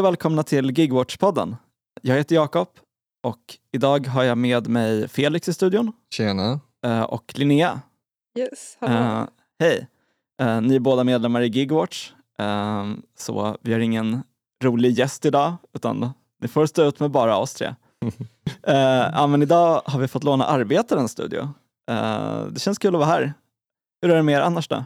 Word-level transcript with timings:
och 0.00 0.04
välkomna 0.06 0.42
till 0.42 0.70
Gigwatch-podden. 0.70 1.56
Jag 2.02 2.16
heter 2.16 2.34
Jakob 2.34 2.68
och 3.22 3.38
idag 3.72 4.06
har 4.06 4.22
jag 4.24 4.38
med 4.38 4.68
mig 4.68 5.08
Felix 5.08 5.48
i 5.48 5.54
studion 5.54 5.92
Tjena. 6.10 6.60
eh, 6.86 7.02
och 7.02 7.32
Linnea. 7.36 7.80
Yes. 8.38 8.78
Eh, 8.80 9.24
Hej! 9.58 9.86
Eh, 10.42 10.60
Ni 10.60 10.74
är 10.74 10.80
båda 10.80 11.04
medlemmar 11.04 11.40
i 11.40 11.46
Gigwatch, 11.46 12.12
eh, 12.38 12.86
så 13.18 13.56
vi 13.60 13.72
har 13.72 13.80
ingen 13.80 14.22
rolig 14.64 14.98
gäst 14.98 15.24
idag, 15.24 15.54
utan 15.72 16.10
ni 16.42 16.48
får 16.48 16.66
stå 16.66 16.82
ut 16.82 17.00
med 17.00 17.10
bara 17.10 17.36
oss 17.36 17.54
tre. 17.54 17.74
Ja, 19.12 19.26
men 19.26 19.42
idag 19.42 19.82
har 19.84 20.00
vi 20.00 20.08
fått 20.08 20.24
låna 20.24 20.44
Arbetarens 20.44 21.12
studio. 21.12 21.48
Det 22.50 22.60
känns 22.60 22.78
kul 22.78 22.94
att 22.94 22.98
vara 22.98 23.10
här. 23.10 23.34
Hur 24.02 24.10
är 24.10 24.16
det 24.16 24.22
med 24.22 24.34
er 24.34 24.40
annars 24.40 24.68
då? 24.68 24.84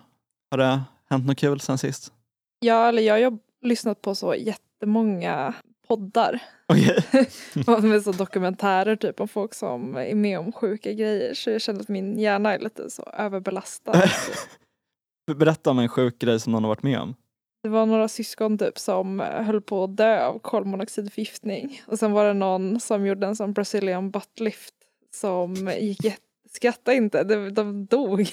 Har 0.51 0.59
det 0.59 0.81
hänt 1.11 1.27
något 1.27 1.39
kul 1.39 1.61
sen 1.61 1.79
sist? 1.79 2.13
Ja, 2.61 2.89
eller 2.89 3.03
jag 3.03 3.31
har 3.31 3.39
lyssnat 3.63 4.03
på 4.03 4.15
så 4.15 4.35
jättemånga 4.75 5.55
poddar. 5.89 6.43
Okej. 6.69 7.05
med 7.91 8.03
så 8.03 8.13
dokumentärer 8.13 8.97
typ 8.97 9.21
om 9.21 9.29
folk 9.29 9.55
som 9.55 9.97
är 9.97 10.15
med 10.15 10.39
om 10.39 10.53
sjuka 10.53 10.93
grejer. 10.93 11.35
Så 11.35 11.51
jag 11.51 11.61
känner 11.61 11.81
att 11.81 11.89
min 11.89 12.19
hjärna 12.19 12.55
är 12.55 12.59
lite 12.59 12.91
så 12.91 13.03
överbelastad. 13.03 14.03
Berätta 15.37 15.71
om 15.71 15.79
en 15.79 15.89
sjuk 15.89 16.19
grej 16.19 16.41
som 16.41 16.53
någon 16.53 16.65
har 16.65 16.69
varit 16.69 16.83
med 16.83 17.01
om. 17.01 17.15
Det 17.63 17.69
var 17.69 17.87
några 17.87 18.09
syskon 18.09 18.59
typ 18.59 18.79
som 18.79 19.21
höll 19.21 19.61
på 19.61 19.85
att 19.85 19.97
dö 19.97 20.27
av 20.27 20.39
kolmonoxidförgiftning. 20.39 21.83
Och 21.87 21.99
sen 21.99 22.13
var 22.13 22.25
det 22.25 22.35
någon 22.35 22.81
som 22.81 23.07
gjorde 23.07 23.27
en 23.27 23.37
sån 23.37 23.53
Brazilian 23.53 24.11
buttlift 24.11 24.75
som 25.15 25.55
gick 25.81 26.05
jätte 26.05 26.21
Skratta 26.57 26.93
inte, 26.93 27.25
de, 27.25 27.55
de 27.55 27.87
dog. 27.87 28.19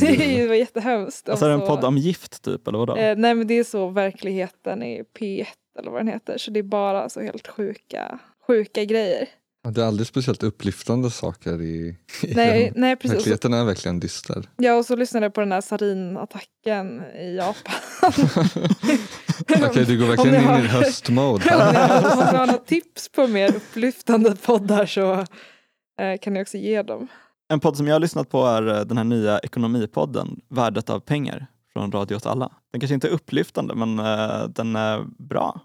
det 0.00 0.46
var 0.48 0.54
jättehemskt. 0.54 1.28
Alltså 1.28 1.44
är 1.44 1.48
det 1.48 1.54
en 1.54 1.66
podd 1.66 1.84
om 1.84 1.98
gift 1.98 2.42
typ, 2.42 2.68
eller 2.68 2.78
vadå? 2.78 2.96
Eh, 2.96 3.16
nej 3.16 3.34
men 3.34 3.46
det 3.46 3.54
är 3.54 3.64
så 3.64 3.88
verkligheten 3.88 4.82
i 4.82 5.02
P1 5.18 5.46
eller 5.78 5.90
vad 5.90 6.00
den 6.00 6.08
heter. 6.08 6.38
Så 6.38 6.50
det 6.50 6.58
är 6.58 6.62
bara 6.64 7.08
så 7.08 7.20
helt 7.20 7.48
sjuka, 7.48 8.18
sjuka 8.46 8.84
grejer. 8.84 9.28
Det 9.74 9.80
är 9.82 9.86
aldrig 9.86 10.06
speciellt 10.06 10.42
upplyftande 10.42 11.10
saker 11.10 11.60
i, 11.62 11.96
i 12.22 12.34
Nej, 12.34 12.64
den. 12.64 12.80
nej 12.80 12.96
precis. 12.96 13.16
Verkligheten 13.18 13.54
är 13.54 13.64
verkligen 13.64 14.00
dyster. 14.00 14.44
Ja 14.56 14.74
och 14.74 14.86
så 14.86 14.96
lyssnade 14.96 15.26
jag 15.26 15.34
på 15.34 15.40
den 15.40 15.52
här 15.52 15.60
sarinattacken 15.60 17.02
i 17.02 17.36
Japan. 17.36 17.74
Okej, 19.70 19.84
du 19.86 19.98
går 19.98 20.06
verkligen 20.06 20.40
in 20.40 20.44
har- 20.48 20.58
i 20.58 20.66
höstmode 20.66 21.44
Om 21.54 21.60
här. 21.60 21.72
ni 21.72 21.78
har, 21.78 22.12
om 22.12 22.18
ni 22.18 22.24
har 22.38 22.46
några 22.46 22.58
tips 22.58 23.08
på 23.12 23.26
mer 23.26 23.56
upplyftande 23.56 24.36
poddar 24.36 24.86
så 24.86 25.12
eh, 26.00 26.18
kan 26.20 26.32
ni 26.34 26.42
också 26.42 26.56
ge 26.58 26.82
dem. 26.82 27.08
En 27.52 27.60
podd 27.60 27.76
som 27.76 27.86
jag 27.86 27.94
har 27.94 28.00
lyssnat 28.00 28.28
på 28.30 28.44
är 28.46 28.68
eh, 28.78 28.80
den 28.80 28.96
här 28.96 29.04
nya 29.04 29.38
ekonomipodden 29.38 30.40
Värdet 30.48 30.90
av 30.90 31.00
pengar 31.00 31.46
från 31.72 31.92
Radio 31.92 32.16
åt 32.16 32.26
alla. 32.26 32.52
Den 32.70 32.80
kanske 32.80 32.94
inte 32.94 33.08
är 33.08 33.12
upplyftande 33.12 33.74
men 33.74 33.98
eh, 33.98 34.48
den 34.48 34.76
är 34.76 35.04
bra. 35.18 35.60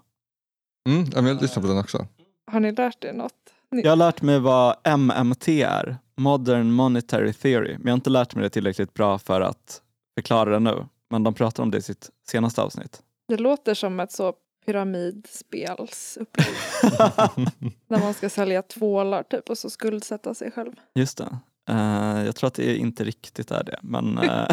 Mm, 0.88 1.28
jag 1.28 1.42
lyssnar 1.42 1.62
på 1.62 1.68
den 1.68 1.78
också. 1.78 2.06
Har 2.50 2.60
ni 2.60 2.72
lärt 2.72 3.04
er 3.04 3.12
något? 3.12 3.32
Ni, 3.70 3.82
Jag 3.82 3.90
har 3.90 3.96
lärt 3.96 4.22
mig 4.22 4.38
vad 4.40 4.76
MMT 4.98 5.48
är, 5.48 5.96
Modern 6.16 6.70
Monetary 6.70 7.32
Theory, 7.32 7.72
men 7.72 7.82
jag 7.84 7.90
har 7.90 7.96
inte 7.96 8.10
lärt 8.10 8.34
mig 8.34 8.42
det 8.42 8.50
tillräckligt 8.50 8.94
bra 8.94 9.18
för 9.18 9.40
att 9.40 9.82
förklara 10.16 10.50
det 10.50 10.58
nu. 10.58 10.86
Men 11.10 11.22
de 11.24 11.34
pratar 11.34 11.62
om 11.62 11.70
det 11.70 11.78
i 11.78 11.82
sitt 11.82 12.10
senaste 12.26 12.62
avsnitt. 12.62 13.02
Det 13.28 13.36
låter 13.36 13.74
som 13.74 14.00
ett 14.00 14.12
så 14.12 14.34
pyramidspelsupplägg. 14.66 16.46
När 17.88 17.98
man 17.98 18.14
ska 18.14 18.28
sälja 18.30 18.62
tvålar 18.62 19.22
typ 19.22 19.50
och 19.50 19.58
så 19.58 19.70
skuldsätta 19.70 20.34
sig 20.34 20.50
själv. 20.50 20.72
Just 20.94 21.18
det. 21.18 21.38
Eh, 21.68 22.24
jag 22.26 22.36
tror 22.36 22.48
att 22.48 22.54
det 22.54 22.76
inte 22.76 23.04
riktigt 23.04 23.50
är 23.50 23.64
det, 23.64 23.78
men 23.82 24.18
eh, 24.18 24.46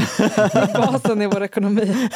Basen 0.76 1.22
i 1.22 1.28
vår 1.28 1.44
ekonomi. 1.44 2.10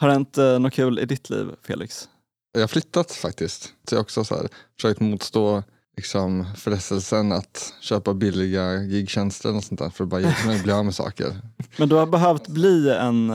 har 0.00 0.08
det 0.08 0.12
hänt 0.12 0.38
uh, 0.38 0.58
något 0.58 0.72
kul 0.72 0.98
i 0.98 1.04
ditt 1.04 1.30
liv, 1.30 1.46
Felix? 1.66 2.08
Jag 2.52 2.60
har 2.60 2.68
flyttat 2.68 3.12
faktiskt. 3.12 3.62
Så 3.62 3.94
jag 3.94 3.98
har 3.98 4.02
också 4.02 4.24
så 4.24 4.34
här, 4.34 4.48
försökt 4.80 5.00
motstå 5.00 5.62
liksom, 5.96 6.46
frestelsen 6.56 7.32
att 7.32 7.74
köpa 7.80 8.14
billiga 8.14 8.82
gigtjänster 8.82 9.56
och 9.56 9.64
sånt 9.64 9.80
där 9.80 9.90
för 9.90 10.04
att 10.04 10.10
bara 10.10 10.20
hjälpa 10.20 10.46
mig 10.46 10.56
att 10.56 10.62
bli 10.62 10.72
av 10.72 10.84
med 10.84 10.94
saker. 10.94 11.40
Men 11.78 11.88
du 11.88 11.94
har 11.94 12.06
behövt 12.06 12.48
bli 12.48 12.90
en, 12.90 13.30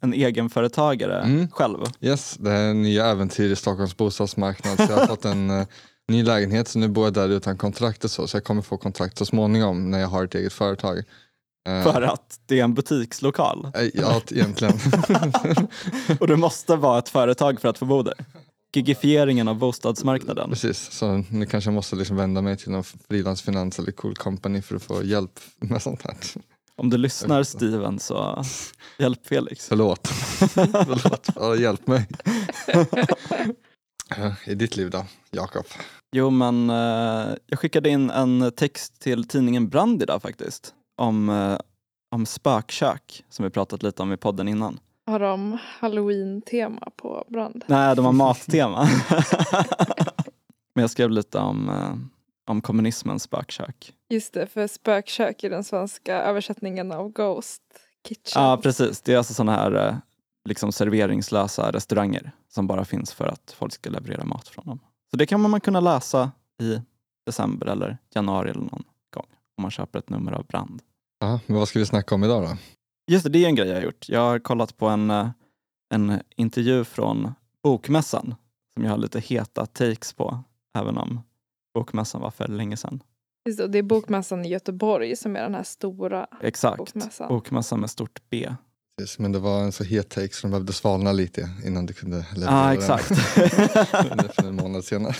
en 0.00 0.12
egenföretagare 0.14 1.20
Mm. 1.22 1.50
själv. 1.50 1.78
Yes, 2.00 2.36
det 2.40 2.50
är 2.50 2.74
nya 2.74 3.06
äventyr 3.06 3.50
i 3.50 3.56
Stockholms 3.56 3.96
bostadsmarknad. 3.96 4.76
Så 4.76 4.92
jag 4.92 4.98
har 4.98 5.06
fått 5.06 5.24
en 5.24 5.66
ny 6.08 6.22
lägenhet 6.22 6.68
så 6.68 6.78
nu 6.78 6.88
bor 6.88 7.04
jag 7.04 7.12
där 7.14 7.28
utan 7.28 7.56
kontrakt 7.56 8.04
och 8.04 8.10
så. 8.10 8.28
Så 8.28 8.36
jag 8.36 8.44
kommer 8.44 8.62
få 8.62 8.76
kontrakt 8.76 9.18
så 9.18 9.24
småningom 9.26 9.90
när 9.90 9.98
jag 9.98 10.08
har 10.08 10.24
ett 10.24 10.34
eget 10.34 10.52
företag. 10.52 10.98
Eh, 11.68 11.82
För 11.92 12.02
att 12.02 12.40
det 12.46 12.60
är 12.60 12.64
en 12.64 12.74
butikslokal. 12.74 13.70
eh, 13.74 13.82
Ja, 13.94 14.20
egentligen. 14.30 14.78
Och 16.20 16.26
du 16.26 16.36
måste 16.36 16.76
vara 16.76 16.98
ett 16.98 17.08
företag 17.08 17.60
för 17.60 17.68
att 17.68 17.78
få 17.78 17.84
bo 17.84 18.02
där. 18.02 18.14
Gigifieringen 18.74 19.48
av 19.48 19.54
bostadsmarknaden. 19.58 20.50
Precis, 20.50 20.90
så 20.92 21.24
nu 21.30 21.46
kanske 21.46 21.68
jag 21.70 21.74
måste 21.74 21.96
liksom 21.96 22.16
vända 22.16 22.42
mig 22.42 22.56
till 22.56 22.70
någon 22.70 22.84
frilansfinans 22.84 23.78
eller 23.78 23.92
cool 23.92 24.14
company 24.16 24.62
för 24.62 24.76
att 24.76 24.82
få 24.82 25.02
hjälp 25.04 25.40
med 25.60 25.82
sånt 25.82 26.02
här. 26.02 26.16
Om 26.76 26.90
du 26.90 26.96
lyssnar 26.96 27.42
Steven 27.42 27.98
så 27.98 28.44
hjälp 28.98 29.26
Felix. 29.26 29.66
Förlåt. 29.68 30.08
Förlåt, 30.38 31.26
ja, 31.34 31.56
hjälp 31.56 31.86
mig. 31.86 32.06
I 34.46 34.54
ditt 34.54 34.76
liv 34.76 34.90
då, 34.90 35.04
Jakob? 35.30 35.64
Jo 36.12 36.30
men 36.30 36.70
eh, 36.70 37.36
jag 37.46 37.58
skickade 37.58 37.88
in 37.88 38.10
en 38.10 38.52
text 38.56 39.00
till 39.00 39.28
tidningen 39.28 39.68
Brand 39.68 40.02
idag 40.02 40.22
faktiskt. 40.22 40.74
Om, 40.96 41.28
eh, 41.28 41.58
om 42.10 42.26
spökkök 42.26 43.24
som 43.28 43.44
vi 43.44 43.50
pratat 43.50 43.82
lite 43.82 44.02
om 44.02 44.12
i 44.12 44.16
podden 44.16 44.48
innan. 44.48 44.80
Har 45.06 45.18
de 45.18 45.58
halloween-tema 45.80 46.90
på 46.96 47.24
brand? 47.28 47.64
Nej, 47.66 47.96
de 47.96 48.04
har 48.04 48.12
mattema. 48.12 48.84
men 50.74 50.82
jag 50.82 50.90
skrev 50.90 51.10
lite 51.10 51.38
om, 51.38 51.68
eh, 51.68 51.94
om 52.50 52.60
kommunismens 52.60 53.22
spökkök. 53.22 53.92
Just 54.08 54.34
det, 54.34 54.46
för 54.46 54.66
spökkök 54.66 55.44
är 55.44 55.50
den 55.50 55.64
svenska 55.64 56.22
översättningen 56.22 56.92
av 56.92 57.12
Ghost 57.12 57.62
Kitchen. 58.08 58.42
Ja 58.42 58.60
precis, 58.62 59.02
det 59.02 59.12
är 59.12 59.18
alltså 59.18 59.34
sådana 59.34 59.52
här 59.52 59.88
eh, 59.88 59.94
liksom 60.48 60.72
serveringslösa 60.72 61.72
restauranger 61.72 62.32
som 62.48 62.66
bara 62.66 62.84
finns 62.84 63.12
för 63.12 63.28
att 63.28 63.54
folk 63.58 63.72
ska 63.72 63.90
leverera 63.90 64.24
mat 64.24 64.48
från 64.48 64.66
dem. 64.66 64.80
Så 65.10 65.16
det 65.16 65.26
kan 65.26 65.40
man 65.40 65.60
kunna 65.60 65.80
läsa 65.80 66.30
i 66.62 66.80
december 67.26 67.66
eller 67.66 67.98
januari 68.14 68.50
eller 68.50 68.60
någon 68.60 68.84
gång 69.14 69.26
om 69.56 69.62
man 69.62 69.70
köper 69.70 69.98
ett 69.98 70.10
nummer 70.10 70.32
av 70.32 70.46
Brand. 70.46 70.82
Ja, 71.20 71.40
men 71.46 71.56
vad 71.56 71.68
ska 71.68 71.78
vi 71.78 71.86
snacka 71.86 72.14
om 72.14 72.24
idag 72.24 72.42
då? 72.42 72.56
Just 73.10 73.24
det, 73.24 73.30
det 73.30 73.44
är 73.44 73.48
en 73.48 73.54
grej 73.54 73.68
jag 73.68 73.74
har 73.76 73.82
gjort. 73.82 74.08
Jag 74.08 74.20
har 74.20 74.38
kollat 74.38 74.76
på 74.76 74.86
en, 74.86 75.10
eh, 75.10 75.28
en 75.94 76.20
intervju 76.36 76.84
från 76.84 77.32
Bokmässan 77.62 78.34
som 78.74 78.84
jag 78.84 78.90
har 78.90 78.98
lite 78.98 79.20
heta 79.20 79.66
takes 79.66 80.12
på, 80.12 80.44
även 80.78 80.98
om 80.98 81.20
Bokmässan 81.74 82.20
var 82.20 82.30
för 82.30 82.48
länge 82.48 82.76
sedan. 82.76 83.02
Just 83.46 83.58
det, 83.58 83.64
och 83.64 83.70
det 83.70 83.78
är 83.78 83.82
Bokmässan 83.82 84.44
i 84.44 84.48
Göteborg 84.48 85.16
som 85.16 85.36
är 85.36 85.42
den 85.42 85.54
här 85.54 85.62
stora 85.62 86.26
Exakt, 86.40 86.78
bokmässan. 86.78 87.28
Bokmässan 87.28 87.80
med 87.80 87.90
stort 87.90 88.22
B. 88.30 88.48
Men 89.18 89.32
det 89.32 89.38
var 89.38 89.60
en 89.62 89.72
så 89.72 89.84
het 89.84 90.08
take 90.08 90.34
så 90.34 90.46
de 90.46 90.50
behövde 90.50 90.72
svalna 90.72 91.12
lite 91.12 91.50
innan 91.64 91.86
du 91.86 91.92
kunde 91.92 92.26
leverera 92.34 92.54
Ja, 92.56 92.64
den. 92.66 92.78
exakt. 92.78 93.06
för 94.34 94.48
en 94.48 94.54
månad 94.56 94.84
senare. 94.84 95.14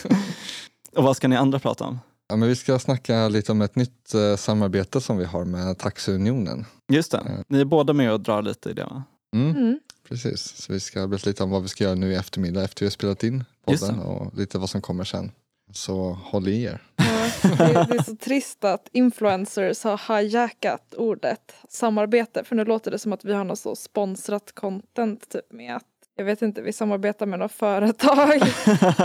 Och 0.96 1.04
vad 1.04 1.16
ska 1.16 1.28
ni 1.28 1.36
andra 1.36 1.58
prata 1.58 1.84
om? 1.84 1.98
Ja, 2.28 2.36
men 2.36 2.48
vi 2.48 2.56
ska 2.56 2.78
snacka 2.78 3.28
lite 3.28 3.52
om 3.52 3.62
ett 3.62 3.76
nytt 3.76 4.14
eh, 4.14 4.36
samarbete 4.36 5.00
som 5.00 5.16
vi 5.16 5.24
har 5.24 5.44
med 5.44 5.78
Taxiunionen. 5.78 6.64
Just 6.92 7.10
det, 7.12 7.44
ni 7.48 7.60
är 7.60 7.64
båda 7.64 7.92
med 7.92 8.12
och 8.12 8.20
drar 8.20 8.42
lite 8.42 8.70
i 8.70 8.72
det 8.72 8.84
va? 8.84 9.02
Mm, 9.36 9.56
Mm. 9.56 9.78
Precis, 10.08 10.56
så 10.56 10.72
vi 10.72 10.80
ska 10.80 11.06
berätta 11.06 11.30
lite 11.30 11.42
om 11.42 11.50
vad 11.50 11.62
vi 11.62 11.68
ska 11.68 11.84
göra 11.84 11.94
nu 11.94 12.12
i 12.12 12.14
eftermiddag 12.14 12.64
efter 12.64 12.80
vi 12.80 12.86
har 12.86 12.90
spelat 12.90 13.24
in 13.24 13.44
podden 13.66 13.98
och 14.00 14.38
lite 14.38 14.58
vad 14.58 14.70
som 14.70 14.80
kommer 14.82 15.04
sen. 15.04 15.32
Så 15.72 16.18
håll 16.24 16.48
i 16.48 16.62
er. 16.64 16.82
Ja, 16.96 17.04
det, 17.42 17.86
det 17.90 17.98
är 17.98 18.02
så 18.02 18.16
trist 18.16 18.64
att 18.64 18.88
influencers 18.92 19.84
har 19.84 20.18
hijackat 20.20 20.94
ordet 20.96 21.54
samarbete. 21.68 22.44
För 22.44 22.56
nu 22.56 22.64
låter 22.64 22.90
det 22.90 22.98
som 22.98 23.12
att 23.12 23.24
vi 23.24 23.32
har 23.32 23.44
något 23.44 23.58
så 23.58 23.76
sponsrat 23.76 24.52
content 24.54 25.28
typ 25.28 25.52
med 25.52 25.76
att 25.76 25.82
jag 26.16 26.24
vet 26.24 26.42
inte, 26.42 26.62
vi 26.62 26.72
samarbetar 26.72 27.26
med 27.26 27.38
några 27.38 27.48
företag 27.48 28.40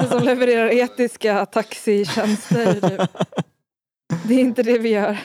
som 0.09 0.23
levererar 0.23 0.69
etiska 0.73 1.45
taxitjänster. 1.45 2.73
Typ. 2.73 3.09
Det 4.27 4.33
är 4.35 4.39
inte 4.39 4.63
det 4.63 4.77
vi 4.79 4.89
gör. 4.89 5.17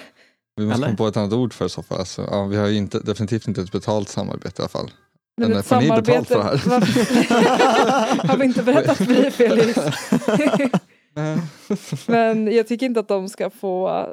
Vi 0.56 0.64
måste 0.67 0.76
Eller? 0.76 0.87
komma 0.87 0.96
på 0.96 1.06
ett 1.08 1.17
annat 1.17 1.32
ord 1.32 1.52
för 1.55 1.67
i 1.67 1.69
så 1.69 1.82
fall. 1.82 1.99
Alltså, 1.99 2.23
ja, 2.31 2.44
vi 2.44 2.56
har 2.56 2.67
ju 2.67 2.76
inte, 2.76 2.99
definitivt 3.00 3.49
inte 3.49 3.61
ett 3.61 3.73
betalt 3.73 4.08
samarbete 4.08 4.62
i 4.62 4.62
alla 4.62 4.69
fall. 4.69 4.91
Men 5.37 5.49
Men 5.50 5.58
ett 5.58 5.67
får 5.67 5.76
ni 5.81 5.88
betalt 5.91 6.29
för 6.29 6.34
det 6.52 6.58
samarbete- 6.58 6.69
Varför- 6.70 8.29
har 8.29 8.37
vi 8.37 8.44
inte 8.44 8.62
berättat 8.62 8.96
för 8.96 9.05
dig 9.06 9.31
Felix? 9.31 9.79
Men 12.06 12.53
jag 12.53 12.67
tycker 12.69 12.87
inte 12.87 13.00
att 13.00 13.09
de 13.09 13.29
ska 13.29 13.50
få 13.50 14.06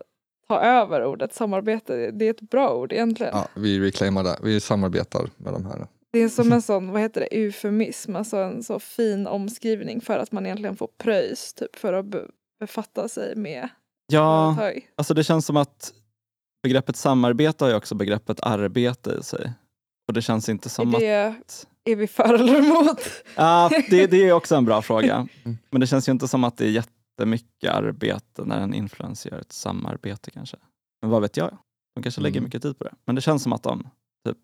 ta 0.47 0.59
över 0.61 1.05
ordet 1.05 1.33
samarbete. 1.33 2.11
Det 2.11 2.25
är 2.25 2.29
ett 2.31 2.41
bra 2.41 2.75
ord 2.75 2.93
egentligen. 2.93 3.31
Ja, 3.35 3.47
vi 3.55 3.79
reclaimar 3.79 4.23
det. 4.23 4.37
Vi 4.43 4.59
samarbetar 4.59 5.29
med 5.37 5.53
de 5.53 5.65
här. 5.65 5.87
Det 6.13 6.19
är 6.19 6.29
som 6.29 6.51
en 6.51 6.61
sån, 6.61 6.91
vad 6.91 7.01
heter 7.01 7.21
det, 7.21 7.27
eufemism, 7.37 8.15
alltså 8.15 8.37
en 8.37 8.63
så 8.63 8.79
fin 8.79 9.27
omskrivning 9.27 10.01
för 10.01 10.17
att 10.19 10.31
man 10.31 10.45
egentligen 10.45 10.75
får 10.75 10.89
pröjs 10.97 11.53
typ 11.53 11.75
för 11.75 11.93
att 11.93 12.05
be- 12.05 12.27
befatta 12.59 13.07
sig 13.09 13.35
med 13.35 13.69
Ja, 14.07 14.55
företag. 14.59 14.87
alltså 14.95 15.13
det 15.13 15.23
känns 15.23 15.45
som 15.45 15.57
att 15.57 15.93
begreppet 16.63 16.95
samarbete 16.95 17.63
har 17.63 17.69
ju 17.69 17.75
också 17.77 17.95
begreppet 17.95 18.39
arbete 18.41 19.17
i 19.19 19.23
sig. 19.23 19.51
Och 20.07 20.13
det 20.13 20.21
känns 20.21 20.49
inte 20.49 20.69
som 20.69 20.95
Är 20.95 21.27
att... 21.29 21.65
det 21.83 21.91
är 21.91 21.95
vi 21.95 22.07
för 22.07 22.33
eller 22.33 22.55
emot? 22.57 23.01
Ja, 23.35 23.69
det, 23.89 24.07
det 24.07 24.17
är 24.29 24.33
också 24.33 24.55
en 24.55 24.65
bra 24.65 24.81
fråga. 24.81 25.27
Men 25.71 25.81
det 25.81 25.87
känns 25.87 26.07
ju 26.07 26.11
inte 26.11 26.27
som 26.27 26.43
att 26.43 26.57
det 26.57 26.65
är 26.65 26.69
jättemycket 27.19 27.71
arbete 27.73 28.45
när 28.45 28.61
en 28.61 28.73
influencer 28.73 29.29
gör 29.31 29.39
ett 29.39 29.51
samarbete 29.51 30.31
kanske. 30.31 30.57
Men 31.01 31.09
vad 31.11 31.21
vet 31.21 31.37
jag? 31.37 31.57
De 31.95 32.03
kanske 32.03 32.21
lägger 32.21 32.37
Mm. 32.37 32.43
mycket 32.43 32.61
tid 32.61 32.77
på 32.77 32.83
det. 32.83 32.93
Men 33.05 33.15
det 33.15 33.21
känns 33.21 33.43
som 33.43 33.53
att 33.53 33.63
de 33.63 33.89
typ, 34.27 34.37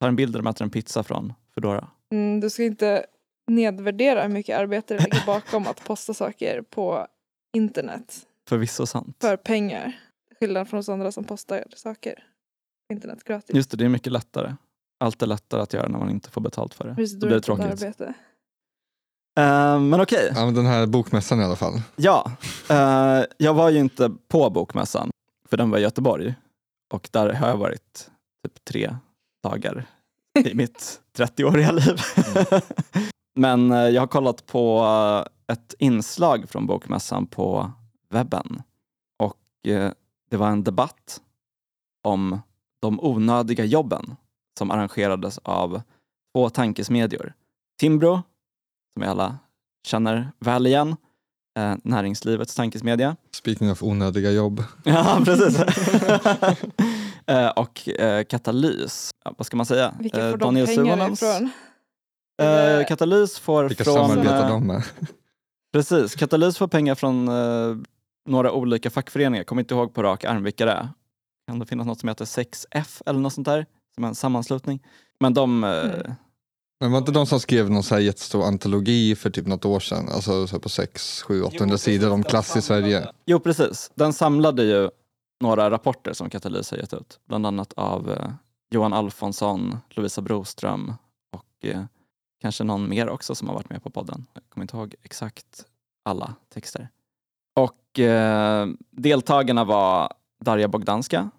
tar 0.00 0.08
en 0.08 0.16
bild 0.16 0.32
där 0.32 0.42
de 0.42 0.46
äter 0.50 0.64
en 0.64 0.70
pizza 0.70 1.02
från 1.02 1.32
Foodora. 1.54 1.88
Mm, 2.12 2.40
du 2.40 2.50
ska 2.50 2.62
inte 2.64 3.06
nedvärdera 3.46 4.22
hur 4.22 4.28
mycket 4.28 4.58
arbete 4.58 4.94
det 4.94 5.04
ligger 5.04 5.26
bakom 5.26 5.66
att 5.66 5.84
posta 5.84 6.14
saker 6.14 6.62
på 6.62 7.06
internet 7.56 8.26
Förvisso 8.48 8.86
sant. 8.86 9.16
för 9.20 9.36
pengar. 9.36 10.00
Skillnad 10.40 10.68
från 10.68 10.80
oss 10.80 10.88
andra 10.88 11.12
som 11.12 11.24
postar 11.24 11.64
saker 11.76 12.14
på 12.88 12.94
internet 12.94 13.24
gratis. 13.24 13.56
Just 13.56 13.70
det, 13.70 13.76
det 13.76 13.84
är 13.84 13.88
mycket 13.88 14.12
lättare. 14.12 14.54
Allt 15.00 15.22
är 15.22 15.26
lättare 15.26 15.60
att 15.62 15.72
göra 15.72 15.88
när 15.88 15.98
man 15.98 16.10
inte 16.10 16.30
får 16.30 16.40
betalt 16.40 16.74
för 16.74 16.88
det. 16.88 16.94
Precis, 16.94 17.18
Då 17.20 17.26
blir 17.26 17.36
det 17.36 17.42
tråkigt. 17.42 17.64
Arbete. 17.66 18.14
Eh, 19.36 19.80
men 19.80 20.00
okej, 20.00 20.32
Ja, 20.34 20.44
men 20.44 20.54
den 20.54 20.66
här 20.66 20.86
bokmässan 20.86 21.40
i 21.40 21.44
alla 21.44 21.56
fall. 21.56 21.82
ja. 21.96 22.30
Eh, 22.70 23.20
jag 23.38 23.54
var 23.54 23.70
ju 23.70 23.78
inte 23.78 24.10
på 24.28 24.50
bokmässan, 24.50 25.10
för 25.48 25.56
den 25.56 25.70
var 25.70 25.78
i 25.78 25.82
Göteborg. 25.82 26.34
Och 26.94 27.08
där 27.12 27.32
har 27.32 27.48
jag 27.48 27.56
varit 27.56 28.10
typ 28.46 28.64
tre 28.64 28.96
dagar 29.42 29.86
i 30.44 30.54
mitt 30.54 31.00
30-åriga 31.18 31.72
liv. 31.72 31.96
Men 33.36 33.72
eh, 33.72 33.78
jag 33.88 34.02
har 34.02 34.06
kollat 34.06 34.46
på 34.46 34.84
ett 35.52 35.74
inslag 35.78 36.48
från 36.48 36.66
bokmässan 36.66 37.26
på 37.26 37.72
webben. 38.10 38.62
Och 39.18 39.36
det 40.30 40.36
var 40.36 40.48
en 40.48 40.64
debatt 40.64 41.20
om 42.04 42.38
de 42.82 43.00
onödiga 43.00 43.64
jobben 43.64 44.16
som 44.58 44.70
arrangerades 44.70 45.38
av 45.38 45.82
två 46.34 46.50
tankesmedjor. 46.50 47.32
Timbro, 47.80 48.22
som 48.94 49.00
vi 49.02 49.06
alla 49.06 49.38
känner 49.86 50.32
väl 50.40 50.66
igen, 50.66 50.96
eh, 51.58 51.74
näringslivets 51.84 52.54
tankesmedja. 52.54 53.16
Speaking 53.36 53.70
of 53.70 53.82
onödiga 53.82 54.30
jobb. 54.30 54.64
Ja, 54.84 55.22
precis. 55.24 55.58
eh, 57.26 57.48
och 57.48 57.88
eh, 57.88 58.24
Katalys, 58.24 59.10
ja, 59.24 59.34
vad 59.38 59.46
ska 59.46 59.56
man 59.56 59.66
säga? 59.66 59.94
Vilka 60.00 60.20
Eh, 60.24 60.30
får 60.30 60.38
de 60.38 60.66
pengarna 60.66 61.08
ifrån? 61.08 61.50
Eh, 62.42 62.86
Katalys 62.86 63.38
får 63.38 63.64
Vilka 63.64 63.84
från... 63.84 63.94
samarbetar 63.94 64.42
eh, 64.44 64.48
de 64.48 64.66
med? 64.66 64.82
Precis, 65.72 66.14
Katalys 66.14 66.58
får 66.58 66.68
pengar 66.68 66.94
från 66.94 67.28
eh, 67.28 67.76
några 68.28 68.52
olika 68.52 68.90
fackföreningar, 68.90 69.40
jag 69.40 69.46
kommer 69.46 69.62
inte 69.62 69.74
ihåg 69.74 69.94
på 69.94 70.02
rak 70.02 70.24
arm 70.24 70.42
vilka 70.44 70.64
det 70.66 70.72
är. 70.72 70.88
Kan 71.48 71.58
det 71.58 71.66
finnas 71.66 71.86
något 71.86 72.00
som 72.00 72.08
heter 72.08 72.24
6F 72.24 73.02
eller 73.06 73.20
något 73.20 73.32
sånt 73.32 73.44
där? 73.44 73.66
Som 73.94 74.04
är 74.04 74.08
en 74.08 74.14
sammanslutning. 74.14 74.82
Men 75.20 75.34
de... 75.34 75.64
Eh, 75.64 75.84
Mm. 75.84 76.12
Men 76.84 76.92
var 76.92 76.98
inte 76.98 77.12
de 77.12 77.26
som 77.26 77.40
skrev 77.40 77.70
någon 77.70 77.82
så 77.82 77.94
här 77.94 78.02
jättestor 78.02 78.44
antologi 78.44 79.14
för 79.14 79.30
typ 79.30 79.46
något 79.46 79.64
år 79.64 79.80
sedan? 79.80 80.08
Alltså 80.08 80.46
så 80.46 80.60
på 80.60 80.68
6, 80.68 81.22
7, 81.22 81.42
800 81.42 81.78
sidor 81.78 82.12
om 82.12 82.22
klass 82.22 82.56
i 82.56 82.62
Sverige. 82.62 83.08
Jo, 83.26 83.40
precis. 83.40 83.90
Den 83.94 84.12
samlade 84.12 84.64
ju 84.64 84.90
några 85.40 85.70
rapporter 85.70 86.12
som 86.12 86.30
Katalys 86.30 86.70
har 86.70 86.78
gett 86.78 86.94
ut. 86.94 87.20
Bland 87.28 87.46
annat 87.46 87.72
av 87.72 88.10
eh, 88.10 88.30
Johan 88.70 88.92
Alfonsson, 88.92 89.78
Lovisa 89.90 90.22
Broström 90.22 90.94
och 91.32 91.68
eh, 91.68 91.84
kanske 92.40 92.64
någon 92.64 92.88
mer 92.88 93.08
också 93.08 93.34
som 93.34 93.48
har 93.48 93.54
varit 93.54 93.70
med 93.70 93.82
på 93.82 93.90
podden. 93.90 94.26
Jag 94.34 94.42
kommer 94.48 94.64
inte 94.64 94.76
ihåg 94.76 94.94
exakt 95.02 95.64
alla 96.04 96.34
texter. 96.54 96.88
Och 97.56 97.98
eh, 98.00 98.66
deltagarna 98.90 99.64
var 99.64 100.12
Darja 100.44 100.68
Bogdanska 100.68 101.30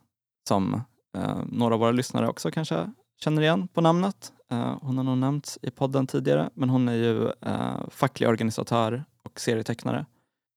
som 0.47 0.81
eh, 1.17 1.37
några 1.45 1.73
av 1.73 1.79
våra 1.79 1.91
lyssnare 1.91 2.27
också 2.27 2.51
kanske 2.51 2.91
känner 3.19 3.41
igen 3.41 3.67
på 3.67 3.81
namnet. 3.81 4.31
Eh, 4.51 4.77
hon 4.81 4.97
har 4.97 5.03
nog 5.03 5.17
nämnts 5.17 5.59
i 5.61 5.71
podden 5.71 6.07
tidigare, 6.07 6.49
men 6.53 6.69
hon 6.69 6.87
är 6.87 6.93
ju 6.93 7.27
eh, 7.41 7.89
facklig 7.89 8.29
organisatör 8.29 9.03
och 9.23 9.39
serietecknare 9.39 10.05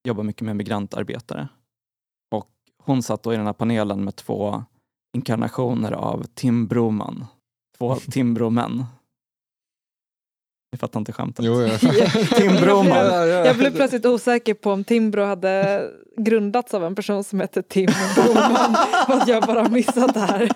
jobbar 0.04 0.22
mycket 0.22 0.42
med 0.42 0.56
migrantarbetare. 0.56 1.48
Och 2.30 2.50
hon 2.82 3.02
satt 3.02 3.22
då 3.22 3.32
i 3.32 3.36
den 3.36 3.46
här 3.46 3.52
panelen 3.52 4.04
med 4.04 4.16
två 4.16 4.64
inkarnationer 5.16 5.92
av 5.92 6.26
Tim 6.34 6.66
Broman. 6.66 7.26
Två 7.78 7.94
Timbromän. 7.94 8.84
Ni 10.72 10.78
fattar 10.78 11.00
inte 11.00 11.12
skämtet? 11.12 11.44
Jo, 11.44 11.62
ja. 11.62 11.78
Tim 12.36 12.56
Broman. 12.56 13.28
Jag 13.28 13.56
blev 13.56 13.70
plötsligt 13.76 14.06
osäker 14.06 14.54
på 14.54 14.72
om 14.72 14.84
Timbro 14.84 15.24
hade 15.24 15.84
grundats 16.16 16.74
av 16.74 16.84
en 16.84 16.94
person 16.94 17.24
som 17.24 17.40
hette 17.40 17.62
Tim 17.62 17.90
Broman. 18.14 18.76
Att 19.06 19.28
jag 19.28 19.42
bara 19.42 19.68
missat 19.68 20.14
det 20.14 20.20
här. 20.20 20.48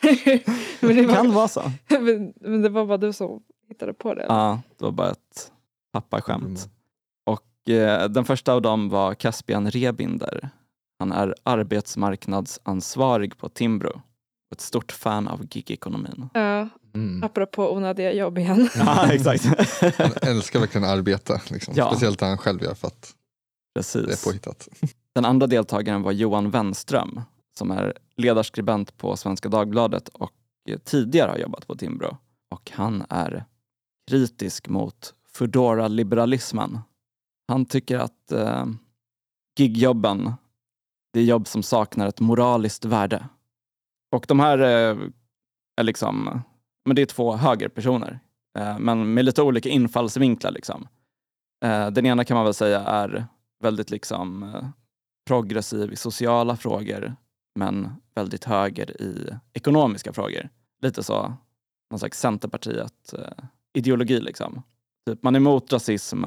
Men 0.80 0.96
det, 0.96 1.02
Det 1.02 1.14
kan 1.14 1.26
var, 1.28 1.34
vara 1.34 1.48
så. 1.48 1.62
men, 1.88 2.32
men 2.40 2.62
det 2.62 2.68
var 2.68 2.86
bara 2.86 2.98
du 2.98 3.12
som 3.12 3.42
hittade 3.68 3.94
på 3.94 4.14
det. 4.14 4.24
Ja, 4.28 4.60
det 4.78 4.84
var 4.84 4.92
bara 4.92 5.10
ett 5.10 5.52
pappaskämt. 5.92 6.68
Och 7.26 7.70
eh, 7.72 8.08
den 8.08 8.24
första 8.24 8.52
av 8.52 8.62
dem 8.62 8.88
var 8.88 9.14
Caspian 9.14 9.70
Rebinder. 9.70 10.48
Han 10.98 11.12
är 11.12 11.34
arbetsmarknadsansvarig 11.42 13.38
på 13.38 13.48
Timbro. 13.48 14.00
Och 14.50 14.56
Ett 14.56 14.60
stort 14.60 14.92
fan 14.92 15.28
av 15.28 15.46
gigekonomin. 15.50 16.28
Ja, 16.34 16.68
Mm. 16.94 17.22
apropå 17.24 17.72
onödiga 17.72 18.12
jobb 18.12 18.38
igen. 18.38 18.68
Ja, 18.76 19.12
exakt. 19.12 19.44
Han 19.98 20.10
älskar 20.22 20.60
verkligen 20.60 20.84
att 20.84 20.90
arbeta. 20.90 21.40
Liksom. 21.50 21.74
Ja. 21.76 21.90
Speciellt 21.90 22.20
när 22.20 22.28
han 22.28 22.38
själv 22.38 22.62
gör 22.62 22.74
för 22.74 22.88
att 22.88 23.02
det 23.74 23.78
Precis. 23.80 24.24
är 24.24 24.30
påhittat. 24.30 24.68
Den 25.14 25.24
andra 25.24 25.46
deltagaren 25.46 26.02
var 26.02 26.12
Johan 26.12 26.50
Wenström 26.50 27.20
som 27.58 27.70
är 27.70 27.94
ledarskribent 28.16 28.96
på 28.96 29.16
Svenska 29.16 29.48
Dagbladet 29.48 30.08
och 30.08 30.30
tidigare 30.84 31.30
har 31.30 31.38
jobbat 31.38 31.66
på 31.66 31.76
Timbro. 31.76 32.16
Och 32.50 32.70
han 32.74 33.04
är 33.08 33.44
kritisk 34.10 34.68
mot 34.68 35.14
Foodora-liberalismen. 35.32 36.78
Han 37.48 37.64
tycker 37.64 37.98
att 37.98 38.32
eh, 38.32 38.66
gigjobben, 39.58 40.32
det 41.12 41.20
är 41.20 41.24
jobb 41.24 41.48
som 41.48 41.62
saknar 41.62 42.06
ett 42.06 42.20
moraliskt 42.20 42.84
värde. 42.84 43.28
Och 44.10 44.24
de 44.28 44.40
här 44.40 44.58
eh, 44.58 44.98
är 45.76 45.82
liksom, 45.82 46.42
men 46.84 46.96
det 46.96 47.02
är 47.02 47.06
två 47.06 47.36
högerpersoner, 47.36 48.20
eh, 48.58 48.78
men 48.78 49.14
med 49.14 49.24
lite 49.24 49.42
olika 49.42 49.68
infallsvinklar. 49.68 50.50
Liksom. 50.50 50.88
Eh, 51.64 51.90
den 51.90 52.06
ena 52.06 52.24
kan 52.24 52.34
man 52.34 52.44
väl 52.44 52.54
säga 52.54 52.80
är 52.80 53.26
väldigt 53.62 53.90
liksom 53.90 54.54
progressiv 55.26 55.92
i 55.92 55.96
sociala 55.96 56.56
frågor 56.56 57.16
men 57.54 57.92
väldigt 58.14 58.44
höger 58.44 59.02
i 59.02 59.34
ekonomiska 59.52 60.12
frågor. 60.12 60.48
Lite 60.82 61.02
så, 61.02 61.34
någon 61.90 61.98
slags 61.98 62.20
Centerpartiet-ideologi 62.20 64.20
liksom. 64.20 64.62
Typ, 65.06 65.22
man 65.22 65.34
är 65.34 65.40
emot 65.40 65.72
rasism 65.72 66.24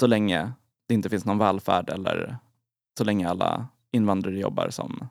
så 0.00 0.06
länge 0.06 0.52
det 0.88 0.94
inte 0.94 1.10
finns 1.10 1.24
någon 1.24 1.38
välfärd 1.38 1.90
eller 1.90 2.36
så 2.98 3.04
länge 3.04 3.28
alla 3.28 3.68
invandrare 3.92 4.38
jobbar 4.38 4.70
som 4.70 5.08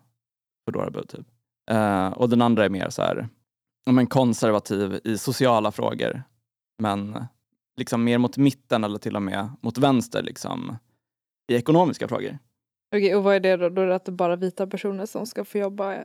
Foodora-bud. 0.65 1.09
Typ. 1.09 1.27
Eh, 1.71 2.07
och 2.07 2.29
den 2.29 2.41
andra 2.41 2.65
är 2.65 2.69
mer 2.69 2.89
så 2.89 3.01
här, 3.01 3.29
men 3.85 4.07
konservativ 4.07 4.99
i 5.03 5.17
sociala 5.17 5.71
frågor 5.71 6.23
men 6.79 7.25
liksom 7.77 8.03
mer 8.03 8.17
mot 8.17 8.37
mitten 8.37 8.83
eller 8.83 8.99
till 8.99 9.15
och 9.15 9.21
med 9.21 9.49
mot 9.61 9.77
vänster 9.77 10.23
liksom, 10.23 10.77
i 11.51 11.55
ekonomiska 11.55 12.07
frågor. 12.07 12.37
Okej, 12.95 13.15
och 13.15 13.23
vad 13.23 13.35
är 13.35 13.39
det 13.39 13.57
då? 13.57 13.69
Då 13.69 13.81
är 13.81 13.85
det 13.85 13.95
att 13.95 14.05
det 14.05 14.09
är 14.09 14.13
bara 14.13 14.35
vita 14.35 14.67
personer 14.67 15.05
som 15.05 15.25
ska 15.25 15.45
få 15.45 15.57
jobba 15.57 15.95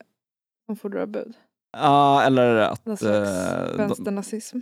som 0.67 0.77
fordrar 0.77 1.07
bud? 1.07 1.35
Ja, 1.73 2.23
eller 2.23 2.57
att... 2.57 2.87
Någon 2.87 2.97
slags 2.97 3.31
de- 3.71 3.77
vänsternazism? 3.77 4.59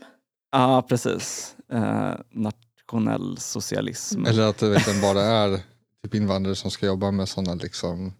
Ja, 0.50 0.83
precis. 0.88 1.57
Eh, 1.69 2.12
nationell 2.30 3.37
socialism. 3.38 4.26
Eller 4.26 4.49
att 4.49 4.59
det 4.59 5.00
bara 5.02 5.21
är 5.21 5.61
typ 6.02 6.14
invandrare 6.14 6.54
som 6.54 6.71
ska 6.71 6.87
jobba 6.87 7.11
med 7.11 7.28
sådana 7.28 7.54
liksom 7.54 7.99
som 7.99 8.12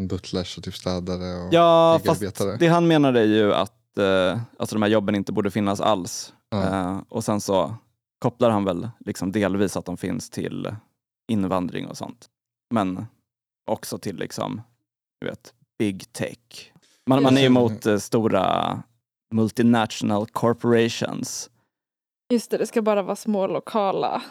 butlers 0.00 0.58
och 0.58 0.64
typ 0.64 0.74
städare 0.74 1.46
och 1.46 1.54
ja, 1.54 2.00
fast 2.04 2.22
det 2.58 2.66
han 2.66 2.86
menar 2.86 3.14
är 3.14 3.24
ju 3.24 3.54
att 3.54 3.98
eh, 3.98 4.40
alltså 4.58 4.76
de 4.76 4.82
här 4.82 4.90
jobben 4.90 5.14
inte 5.14 5.32
borde 5.32 5.50
finnas 5.50 5.80
alls. 5.80 6.34
Ja. 6.50 6.62
Eh, 6.62 7.00
och 7.08 7.24
sen 7.24 7.40
så 7.40 7.74
kopplar 8.18 8.50
han 8.50 8.64
väl 8.64 8.88
liksom 9.00 9.32
delvis 9.32 9.76
att 9.76 9.84
de 9.84 9.96
finns 9.96 10.30
till 10.30 10.74
invandring 11.28 11.86
och 11.86 11.96
sånt. 11.96 12.28
Men 12.74 13.06
också 13.70 13.98
till 13.98 14.16
liksom, 14.16 14.62
du 15.20 15.26
vet, 15.26 15.54
big 15.78 16.12
tech. 16.12 16.72
Man, 17.06 17.22
man 17.22 17.38
är 17.38 17.46
emot 17.46 17.86
eh, 17.86 17.98
stora 17.98 18.82
multinational 19.32 20.26
corporations. 20.26 21.50
Just 22.32 22.50
det, 22.50 22.58
det 22.58 22.66
ska 22.66 22.82
bara 22.82 23.02
vara 23.02 23.16
små 23.16 23.46
lokala 23.46 24.22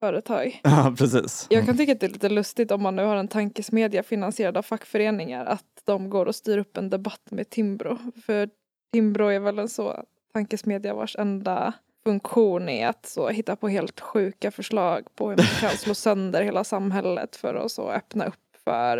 företag. 0.00 0.60
Ja, 0.64 0.94
precis. 0.98 1.46
Jag 1.50 1.66
kan 1.66 1.76
tycka 1.76 1.92
att 1.92 2.00
det 2.00 2.06
är 2.06 2.10
lite 2.10 2.28
lustigt 2.28 2.70
om 2.70 2.82
man 2.82 2.96
nu 2.96 3.04
har 3.04 3.16
en 3.16 3.28
tankesmedja 3.28 4.02
finansierad 4.02 4.56
av 4.56 4.62
fackföreningar 4.62 5.44
att 5.46 5.64
de 5.84 6.10
går 6.10 6.26
och 6.26 6.34
styr 6.34 6.58
upp 6.58 6.76
en 6.76 6.90
debatt 6.90 7.30
med 7.30 7.50
Timbro. 7.50 7.98
För 8.26 8.48
Timbro 8.92 9.26
är 9.26 9.40
väl 9.40 9.58
en 9.58 9.68
så 9.68 10.04
tankesmedja 10.34 10.94
vars 10.94 11.16
enda 11.16 11.72
funktion 12.04 12.68
är 12.68 12.88
att 12.88 13.06
så 13.06 13.28
hitta 13.28 13.56
på 13.56 13.68
helt 13.68 14.00
sjuka 14.00 14.50
förslag 14.50 15.04
på 15.16 15.30
hur 15.30 15.36
man 15.36 15.46
kan 15.60 15.70
slå 15.70 15.94
sönder 15.94 16.42
hela 16.42 16.64
samhället 16.64 17.36
för 17.36 17.54
att 17.54 17.72
så 17.72 17.90
öppna 17.90 18.24
upp 18.26 18.34
för 18.64 18.98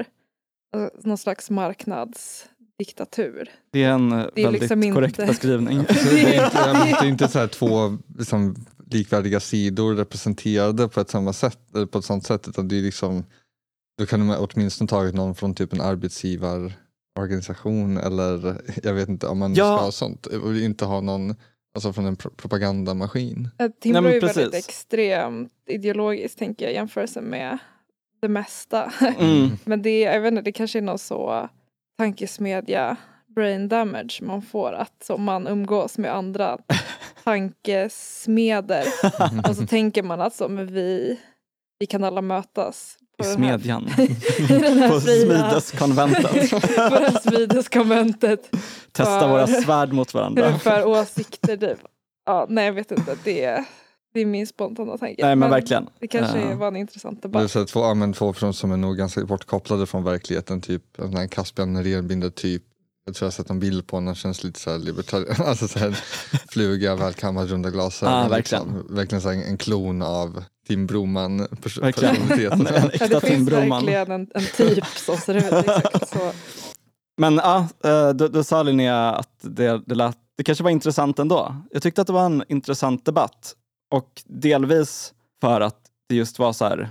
eh, 0.76 0.86
någon 1.02 1.18
slags 1.18 1.50
diktatur. 2.78 3.48
Det 3.70 3.84
är 3.84 3.90
en 3.90 4.12
eh, 4.12 4.26
Det 4.34 4.40
är 4.40 4.44
väldigt 4.44 4.62
liksom 4.62 4.94
korrekt 4.94 5.18
inte- 5.18 5.26
beskrivning. 5.32 5.86
Så 5.86 6.08
det 6.14 6.36
är 6.36 6.50
det 7.00 7.06
är 7.06 7.08
inte 7.08 7.28
så 7.28 7.38
här 7.38 7.46
två 7.46 7.98
liksom, 8.18 8.66
likvärdiga 8.90 9.40
sidor 9.40 9.94
representerade 9.94 10.88
på 10.88 11.00
ett 11.00 11.10
samma 11.10 11.32
sätt, 11.32 11.58
eller 11.74 11.86
på 11.86 11.98
ett 11.98 12.04
sånt 12.04 12.26
sätt, 12.26 12.48
utan 12.48 12.68
det 12.68 12.78
är 12.78 12.82
liksom, 12.82 13.24
då 13.98 14.06
kan 14.06 14.28
de 14.28 14.36
åtminstone 14.38 14.88
tagit 14.88 15.14
någon 15.14 15.34
från 15.34 15.54
typ 15.54 15.72
en 15.72 15.80
arbetsgivarorganisation 15.80 17.96
eller 17.98 18.60
jag 18.82 18.94
vet 18.94 19.08
inte 19.08 19.26
om 19.26 19.38
man 19.38 19.54
Ja. 19.54 19.76
ska 19.76 19.84
ha 19.84 19.92
sånt 19.92 20.26
och 20.26 20.56
inte 20.56 20.84
ha 20.84 21.00
någon 21.00 21.34
alltså 21.74 21.92
från 21.92 22.06
en 22.06 22.16
pro- 22.16 22.30
propagandamaskin. 22.36 23.48
Timbro 23.80 24.04
är 24.04 24.12
ju 24.14 24.20
väldigt 24.20 24.50
precis. 24.52 24.68
extremt 24.68 25.52
ideologiskt 25.66 26.38
tänker 26.38 26.64
jag 26.64 26.72
i 26.72 26.76
jämförelse 26.76 27.20
med 27.20 27.58
det 28.20 28.28
mesta. 28.28 28.92
Mm. 29.18 29.50
Men 29.64 29.82
det, 29.82 30.04
är- 30.04 30.12
jag 30.14 30.20
vet 30.20 30.30
inte, 30.32 30.42
det 30.42 30.52
kanske 30.52 30.78
är 30.78 30.82
någon 30.82 30.98
så 30.98 31.48
tankesmedja 31.98 32.96
brain 33.36 33.68
damage 33.68 34.18
man 34.22 34.42
får 34.42 34.72
att 34.72 34.92
så 35.06 35.16
man 35.16 35.46
umgås 35.46 35.98
med 35.98 36.14
andra 36.14 36.58
tankesmeder 37.24 38.84
och 39.48 39.56
så 39.56 39.66
tänker 39.66 40.02
man 40.02 40.20
att 40.20 40.34
så, 40.34 40.48
men 40.48 40.66
vi, 40.66 41.18
vi 41.78 41.86
kan 41.86 42.04
alla 42.04 42.22
mötas 42.22 42.96
I 43.18 43.22
på 43.22 43.28
den 43.28 43.42
här, 43.42 43.58
smedjan. 43.58 43.88
i 44.38 44.46
den 44.62 44.78
här 44.78 44.88
På 44.88 45.00
fria, 45.00 45.26
Smideskonventet. 45.26 46.50
på 46.50 46.58
det 46.58 47.10
här 47.10 47.20
smideskonventet 47.30 48.50
Testa 48.92 49.20
För- 49.20 49.28
våra 49.28 49.46
svärd 49.46 49.92
mot 49.92 50.14
varandra. 50.14 50.58
för 50.58 50.86
åsikter. 50.86 51.56
Typ. 51.56 51.78
Ja, 52.26 52.46
nej, 52.48 52.66
jag 52.66 52.72
vet 52.72 52.90
inte. 52.90 53.16
Det 53.24 53.44
är, 53.44 53.64
det 54.14 54.20
är 54.20 54.26
min 54.26 54.46
spontana 54.46 54.98
tanke. 54.98 55.26
Nej 55.26 55.36
men 55.36 55.50
verkligen. 55.50 55.86
Det 56.00 56.06
kanske 56.08 56.38
Eh, 56.38 56.58
var 56.58 56.68
en 56.68 56.76
intressant 56.76 57.22
Det 57.22 57.26
är 57.28 57.32
debatt. 57.32 57.50
så 57.50 57.64
två, 57.64 57.80
ja, 57.80 57.94
men 57.94 58.12
två 58.12 58.32
personer 58.32 58.52
som 58.52 58.72
är 58.72 58.76
nog 58.76 58.96
ganska 58.96 59.24
bortkopplade 59.24 59.86
från 59.86 60.04
verkligheten, 60.04 60.60
typ 60.60 60.82
en 60.98 61.28
Caspian 61.28 61.72
Nerén 61.72 62.30
typ 62.30 62.62
jag 63.06 63.14
tror 63.14 63.26
jag 63.26 63.30
har 63.30 63.32
sett 63.32 63.50
en 63.50 63.60
bild 63.60 63.86
på 63.86 63.96
honom, 63.96 64.14
känns 64.14 64.44
lite 64.44 64.60
så 64.60 64.70
här 64.70 64.78
libertarian, 64.78 65.36
alltså 65.46 65.68
så 65.68 65.78
här, 65.78 65.90
fluga, 66.48 66.96
välkammad, 66.96 67.48
runda 67.50 67.70
glasögon. 67.70 68.14
Ah, 68.14 68.28
verkligen. 68.28 68.64
Liksom. 68.64 68.96
Verkligen 68.96 69.22
så 69.22 69.30
här, 69.30 69.42
en 69.44 69.58
klon 69.58 70.02
av 70.02 70.44
Tim 70.68 70.86
Broman 70.86 71.40
pers- 71.40 71.80
Verkligen. 71.80 72.14
personaliteten. 72.16 72.66
En, 72.66 72.75
en 72.75 72.82
Ja, 72.82 72.90
äkta 72.90 73.06
det 73.08 73.20
Tim 73.20 73.30
finns 73.30 73.50
Broman. 73.50 73.68
verkligen 73.86 74.10
en, 74.10 74.30
en 74.34 74.44
typ 74.56 74.84
som 74.86 75.16
ser 75.16 75.34
ut 75.34 75.44
exakt 75.52 76.08
så. 76.08 76.32
Men 77.18 77.34
ja, 77.36 77.68
eh, 77.84 78.08
du, 78.08 78.28
du 78.28 78.44
sa 78.44 78.62
Linnea 78.62 79.12
att 79.14 79.38
det, 79.40 79.82
det, 79.86 79.94
lät, 79.94 80.16
det 80.36 80.44
kanske 80.44 80.64
var 80.64 80.70
intressant 80.70 81.18
ändå. 81.18 81.56
Jag 81.70 81.82
tyckte 81.82 82.00
att 82.00 82.06
det 82.06 82.12
var 82.12 82.26
en 82.26 82.44
intressant 82.48 83.04
debatt. 83.04 83.54
Och 83.94 84.22
delvis 84.26 85.12
för 85.40 85.60
att 85.60 85.78
det 86.08 86.14
just 86.14 86.38
var 86.38 86.52
så 86.52 86.64
här, 86.64 86.90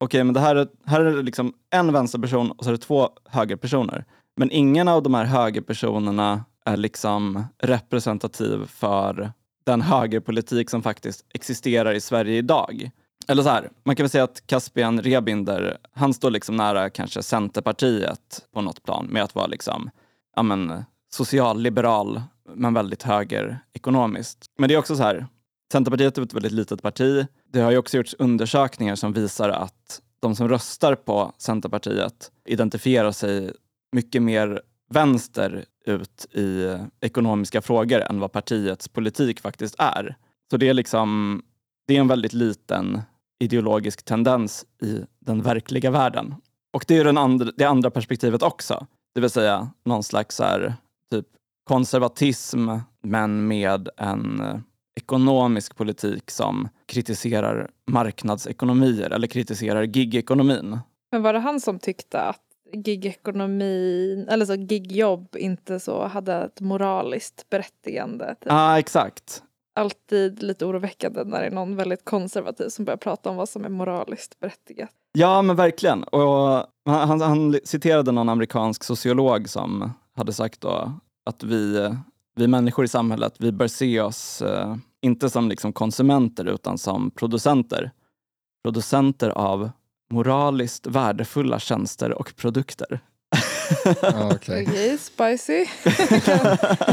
okej 0.00 0.24
men 0.24 0.34
det 0.34 0.40
här 0.40 0.56
är, 0.56 0.68
här 0.86 1.00
är 1.00 1.16
det 1.16 1.22
liksom 1.22 1.52
en 1.70 1.92
vänsterperson 1.92 2.50
och 2.50 2.64
så 2.64 2.70
är 2.70 2.72
det 2.72 2.78
två 2.78 3.10
högerpersoner. 3.28 4.04
Men 4.36 4.50
ingen 4.50 4.88
av 4.88 5.02
de 5.02 5.14
här 5.14 5.24
högerpersonerna 5.24 6.44
är 6.64 6.76
liksom 6.76 7.44
representativ 7.58 8.66
för 8.66 9.32
den 9.64 9.82
högerpolitik 9.82 10.70
som 10.70 10.82
faktiskt 10.82 11.24
existerar 11.34 11.94
i 11.94 12.00
Sverige 12.00 12.38
idag. 12.38 12.90
Eller 13.28 13.42
så 13.42 13.48
här, 13.48 13.70
man 13.84 13.96
kan 13.96 14.04
väl 14.04 14.10
säga 14.10 14.24
att 14.24 14.46
Caspian 14.46 15.02
Rebinder, 15.02 15.78
han 15.92 16.14
står 16.14 16.30
liksom 16.30 16.56
nära 16.56 16.90
kanske 16.90 17.22
Centerpartiet 17.22 18.46
på 18.54 18.60
något 18.60 18.82
plan 18.82 19.06
med 19.06 19.22
att 19.22 19.34
vara 19.34 19.46
liksom, 19.46 19.90
ja 20.36 20.42
men, 20.42 20.84
socialliberal 21.10 22.22
men 22.54 22.74
väldigt 22.74 23.02
höger 23.02 23.58
ekonomiskt. 23.72 24.46
Men 24.58 24.68
det 24.68 24.74
är 24.74 24.78
också 24.78 24.96
så 24.96 25.02
här, 25.02 25.26
Centerpartiet 25.74 26.18
är 26.18 26.22
ett 26.22 26.34
väldigt 26.34 26.52
litet 26.52 26.82
parti. 26.82 27.26
Det 27.52 27.60
har 27.60 27.70
ju 27.70 27.78
också 27.78 27.96
gjorts 27.96 28.14
undersökningar 28.18 28.94
som 28.94 29.12
visar 29.12 29.48
att 29.48 30.02
de 30.20 30.36
som 30.36 30.48
röstar 30.48 30.94
på 30.94 31.32
Centerpartiet 31.38 32.30
identifierar 32.44 33.12
sig 33.12 33.52
mycket 33.92 34.22
mer 34.22 34.62
vänster 34.90 35.64
ut 35.86 36.26
i 36.34 36.78
ekonomiska 37.00 37.62
frågor 37.62 38.00
än 38.00 38.20
vad 38.20 38.32
partiets 38.32 38.88
politik 38.88 39.40
faktiskt 39.40 39.74
är. 39.78 40.16
Så 40.50 40.56
det 40.56 40.68
är 40.68 40.74
liksom, 40.74 41.42
det 41.86 41.96
är 41.96 42.00
en 42.00 42.08
väldigt 42.08 42.32
liten 42.32 43.02
ideologisk 43.40 44.04
tendens 44.04 44.64
i 44.82 45.00
den 45.20 45.42
verkliga 45.42 45.90
världen. 45.90 46.34
Och 46.72 46.84
det 46.88 46.98
är 46.98 47.04
den 47.04 47.18
andra, 47.18 47.50
det 47.56 47.64
andra 47.64 47.90
perspektivet 47.90 48.42
också. 48.42 48.86
Det 49.14 49.20
vill 49.20 49.30
säga 49.30 49.70
någon 49.84 50.02
slags 50.02 50.40
här, 50.40 50.74
typ 51.10 51.26
konservatism 51.64 52.70
men 53.02 53.48
med 53.48 53.88
en 53.96 54.42
ekonomisk 54.94 55.76
politik 55.76 56.30
som 56.30 56.68
kritiserar 56.86 57.70
marknadsekonomier 57.86 59.10
eller 59.10 59.26
kritiserar 59.26 59.82
gigekonomin. 59.82 60.78
Men 61.12 61.22
var 61.22 61.32
det 61.32 61.38
han 61.38 61.60
som 61.60 61.78
tyckte 61.78 62.20
att 62.20 62.40
gigekonomin, 62.72 64.28
eller 64.28 64.46
så 64.46 64.54
gigjobb 64.54 65.36
inte 65.38 65.80
så 65.80 66.06
hade 66.06 66.34
ett 66.34 66.60
moraliskt 66.60 67.50
berättigande? 67.50 68.28
Typ. 68.28 68.38
Ja, 68.44 68.72
ah, 68.72 68.78
exakt. 68.78 69.42
Alltid 69.76 70.42
lite 70.42 70.64
oroväckande 70.66 71.24
när 71.24 71.40
det 71.40 71.46
är 71.46 71.50
någon 71.50 71.76
väldigt 71.76 72.04
konservativ 72.04 72.68
som 72.68 72.84
börjar 72.84 72.96
prata 72.96 73.30
om 73.30 73.36
vad 73.36 73.48
som 73.48 73.64
är 73.64 73.68
moraliskt 73.68 74.40
berättigat. 74.40 74.90
Ja, 75.12 75.42
men 75.42 75.56
verkligen. 75.56 76.04
Och 76.04 76.66
han, 76.84 77.08
han, 77.08 77.20
han 77.20 77.60
citerade 77.64 78.12
någon 78.12 78.28
amerikansk 78.28 78.84
sociolog 78.84 79.48
som 79.48 79.92
hade 80.16 80.32
sagt 80.32 80.60
då 80.60 80.92
att 81.26 81.42
vi, 81.42 81.90
vi 82.34 82.46
människor 82.46 82.84
i 82.84 82.88
samhället, 82.88 83.34
vi 83.38 83.52
bör 83.52 83.68
se 83.68 84.00
oss 84.00 84.42
eh, 84.42 84.76
inte 85.02 85.30
som 85.30 85.48
liksom 85.48 85.72
konsumenter 85.72 86.44
utan 86.44 86.78
som 86.78 87.10
producenter. 87.10 87.90
Producenter 88.64 89.30
av 89.30 89.70
moraliskt 90.10 90.86
värdefulla 90.86 91.58
tjänster 91.58 92.10
och 92.12 92.36
produkter. 92.36 93.00
Ja, 94.02 94.30
okej. 94.34 94.66
Okej, 94.68 94.98
spicy. 94.98 95.66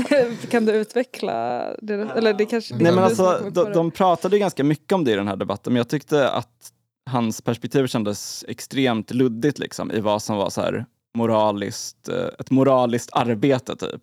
kan, 0.09 0.37
kan 0.51 0.65
du 0.65 0.71
utveckla 0.71 1.65
det? 1.81 1.93
Eller 1.93 2.33
det 2.33 2.45
kanske 2.45 2.73
det 2.73 2.83
Nej, 2.83 2.91
är 2.91 2.95
men 2.95 3.09
du 3.09 3.15
som 3.15 3.25
har 3.25 3.33
alltså, 3.33 3.49
de, 3.49 3.73
de 3.73 3.91
pratade 3.91 4.35
ju 4.35 4.39
ganska 4.39 4.63
mycket 4.63 4.91
om 4.91 5.03
det 5.03 5.11
i 5.11 5.15
den 5.15 5.27
här 5.27 5.35
debatten, 5.35 5.73
men 5.73 5.77
jag 5.77 5.89
tyckte 5.89 6.29
att 6.29 6.71
hans 7.09 7.41
perspektiv 7.41 7.87
kändes 7.87 8.45
extremt 8.47 9.11
luddigt 9.11 9.59
liksom, 9.59 9.91
i 9.91 9.99
vad 9.99 10.21
som 10.21 10.37
var 10.37 10.49
så 10.49 10.61
här 10.61 10.85
moraliskt, 11.17 12.09
eh, 12.09 12.27
ett 12.39 12.51
moraliskt 12.51 13.09
arbete. 13.13 13.75
typ. 13.75 14.01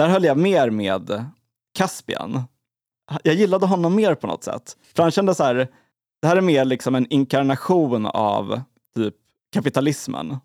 Där 0.00 0.08
höll 0.08 0.24
jag 0.24 0.38
mer 0.38 0.70
med 0.70 1.24
Caspian. 1.74 2.42
Jag 3.22 3.34
gillade 3.34 3.66
honom 3.66 3.94
mer 3.94 4.14
på 4.14 4.26
något 4.26 4.44
sätt. 4.44 4.76
För 4.94 5.02
han 5.02 5.12
kände 5.12 5.34
så 5.34 5.44
här, 5.44 5.54
det 6.22 6.28
här 6.28 6.36
är 6.36 6.40
mer 6.40 6.64
liksom 6.64 6.94
en 6.94 7.06
inkarnation 7.10 8.06
av 8.06 8.60
typ 8.94 9.14
kapitalismen. 9.52 10.36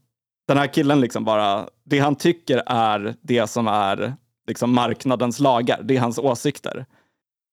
Den 0.48 0.58
här 0.58 0.68
killen 0.68 1.02
liksom 1.02 1.26
bara, 1.26 1.70
det 1.84 2.00
han 2.00 2.16
tycker 2.16 2.64
är 2.66 3.16
det 3.22 3.48
som 3.48 3.68
är 3.68 4.16
liksom 4.48 4.74
marknadens 4.74 5.40
lagar, 5.40 5.84
det 5.84 5.96
är 5.96 6.00
hans 6.00 6.20
åsikter. 6.20 6.86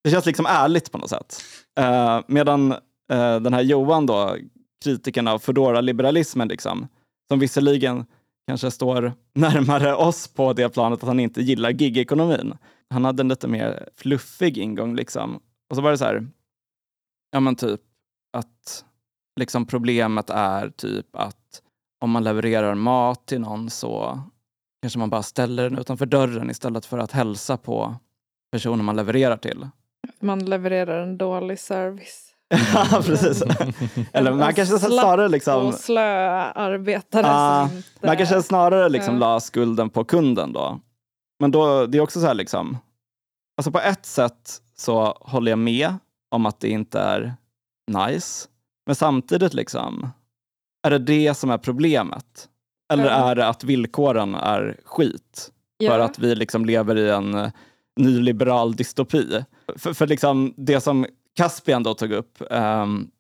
Det 0.05 0.11
känns 0.11 0.27
liksom 0.27 0.47
ärligt 0.47 0.93
på 0.93 0.99
något 0.99 1.11
sätt. 1.11 1.43
Eh, 1.79 2.21
medan 2.27 2.73
eh, 3.13 3.41
den 3.41 3.55
här 3.55 3.63
Johan 3.63 4.07
då, 4.07 4.37
kritiken 4.85 5.29
av 5.29 5.39
Foodora-liberalismen, 5.39 6.49
liksom, 6.49 6.89
som 7.29 7.39
visserligen 7.39 8.07
kanske 8.47 8.71
står 8.71 9.13
närmare 9.35 9.95
oss 9.95 10.29
på 10.29 10.53
det 10.53 10.69
planet 10.69 11.03
att 11.03 11.09
han 11.09 11.21
inte 11.21 11.43
gillar 11.43 11.71
gigekonomin. 11.71 12.55
Han 12.91 13.05
hade 13.05 13.21
en 13.21 13.29
lite 13.29 13.49
mer 13.49 13.89
fluffig 13.97 14.59
ingång 14.59 14.97
liksom. 14.97 15.41
Och 15.71 15.77
så 15.77 15.83
var 15.83 15.91
det 15.91 15.99
så 15.99 16.05
här, 16.05 16.27
ja 17.31 17.41
men 17.41 17.57
typ 17.57 17.81
att 18.33 18.85
liksom 19.41 19.67
problemet 19.67 20.31
är 20.31 20.69
typ 20.69 21.17
att 21.17 21.63
om 22.01 22.11
man 22.11 22.25
levererar 22.25 22.75
mat 22.75 23.27
till 23.27 23.41
någon 23.41 23.71
så 23.71 24.21
kanske 24.83 24.99
man 24.99 25.11
bara 25.11 25.23
ställer 25.23 25.71
den 25.71 25.79
utanför 25.79 26.07
dörren 26.07 26.51
istället 26.51 26.87
för 26.87 26.99
att 26.99 27.13
hälsa 27.13 27.57
på 27.57 27.95
personen 28.53 28.85
man 28.85 28.97
levererar 28.97 29.37
till. 29.37 29.69
Man 30.21 30.45
levererar 30.45 31.03
en 31.03 31.19
dålig 31.19 31.59
service. 31.59 32.32
Ja, 32.75 33.03
precis. 33.07 33.43
Eller 34.13 34.33
man 34.33 34.55
kanske 34.55 34.79
snarare 34.79 35.29
liksom... 35.29 35.67
Och 35.67 35.75
slö 35.75 36.29
arbetare 36.55 37.25
som 37.69 37.77
inte... 37.77 38.07
Man 38.07 38.17
kanske 38.17 38.43
snarare 38.43 38.89
liksom 38.89 39.19
la 39.19 39.41
skulden 39.41 39.91
på 39.91 40.05
kunden 40.05 40.53
då. 40.53 40.81
Men 41.41 41.51
då, 41.51 41.87
det 41.87 41.99
är 41.99 42.03
också 42.03 42.21
så 42.21 42.27
här 42.27 42.35
liksom, 42.35 42.79
alltså 43.57 43.71
på 43.71 43.81
ett 43.81 44.07
sätt 44.07 44.59
så 44.77 45.19
håller 45.21 45.53
jag 45.53 45.59
med 45.59 45.95
om 46.31 46.47
att 46.47 46.61
det 46.61 46.69
inte 46.69 47.01
är 47.01 47.35
nice. 47.91 48.49
Men 48.87 48.95
samtidigt 48.97 49.55
liksom, 49.55 50.11
är 50.87 50.91
det 50.91 50.99
det 50.99 51.35
som 51.35 51.51
är 51.51 51.59
problemet? 51.59 52.49
Eller 52.93 53.05
Ja. 53.05 53.11
är 53.31 53.35
det 53.35 53.47
att 53.49 53.65
villkoren 53.65 54.35
är 54.35 54.77
skit? 54.85 55.51
För 55.89 55.99
Ja. 55.99 56.05
att 56.05 56.19
vi 56.19 56.35
liksom 56.35 56.65
lever 56.65 56.97
i 56.99 57.11
en 57.11 57.51
nyliberal 57.97 58.73
dystopi. 58.77 59.45
För, 59.77 59.93
för 59.93 60.07
liksom 60.07 60.55
det 60.57 60.81
som 60.81 61.07
Caspian 61.37 61.83
då 61.83 61.95
tog 61.95 62.13
upp 62.13 62.43
um, 62.51 63.11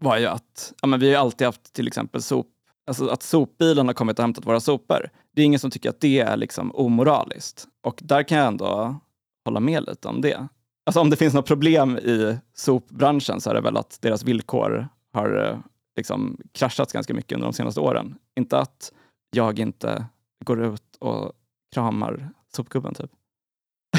var 0.00 0.18
ju 0.18 0.26
att 0.26 0.72
ja, 0.82 0.88
men 0.88 1.00
vi 1.00 1.06
har 1.06 1.10
ju 1.10 1.16
alltid 1.16 1.46
haft 1.46 1.72
till 1.72 1.86
exempel 1.86 2.22
sop, 2.22 2.46
alltså 2.86 3.08
att 3.08 3.22
sopbilen 3.22 3.86
har 3.86 3.94
kommit 3.94 4.18
och 4.18 4.22
hämtat 4.22 4.46
våra 4.46 4.60
sopor. 4.60 5.10
Det 5.34 5.42
är 5.42 5.46
ingen 5.46 5.60
som 5.60 5.70
tycker 5.70 5.90
att 5.90 6.00
det 6.00 6.20
är 6.20 6.36
liksom 6.36 6.74
omoraliskt. 6.74 7.68
Och 7.82 8.00
där 8.02 8.22
kan 8.22 8.38
jag 8.38 8.46
ändå 8.46 8.96
hålla 9.44 9.60
med 9.60 9.84
lite 9.86 10.08
om 10.08 10.20
det. 10.20 10.48
Alltså 10.86 11.00
om 11.00 11.10
det 11.10 11.16
finns 11.16 11.34
något 11.34 11.46
problem 11.46 11.98
i 11.98 12.38
sopbranschen 12.54 13.40
så 13.40 13.50
är 13.50 13.54
det 13.54 13.60
väl 13.60 13.76
att 13.76 13.98
deras 14.02 14.24
villkor 14.24 14.88
har 15.12 15.44
eh, 15.44 15.58
liksom 15.96 16.40
kraschats 16.52 16.92
ganska 16.92 17.14
mycket 17.14 17.32
under 17.32 17.46
de 17.46 17.52
senaste 17.52 17.80
åren. 17.80 18.14
Inte 18.36 18.58
att 18.58 18.92
jag 19.30 19.58
inte 19.58 20.06
går 20.44 20.64
ut 20.64 20.96
och 20.98 21.32
kramar 21.74 22.30
sopgubben 22.54 22.94
typ. 22.94 23.10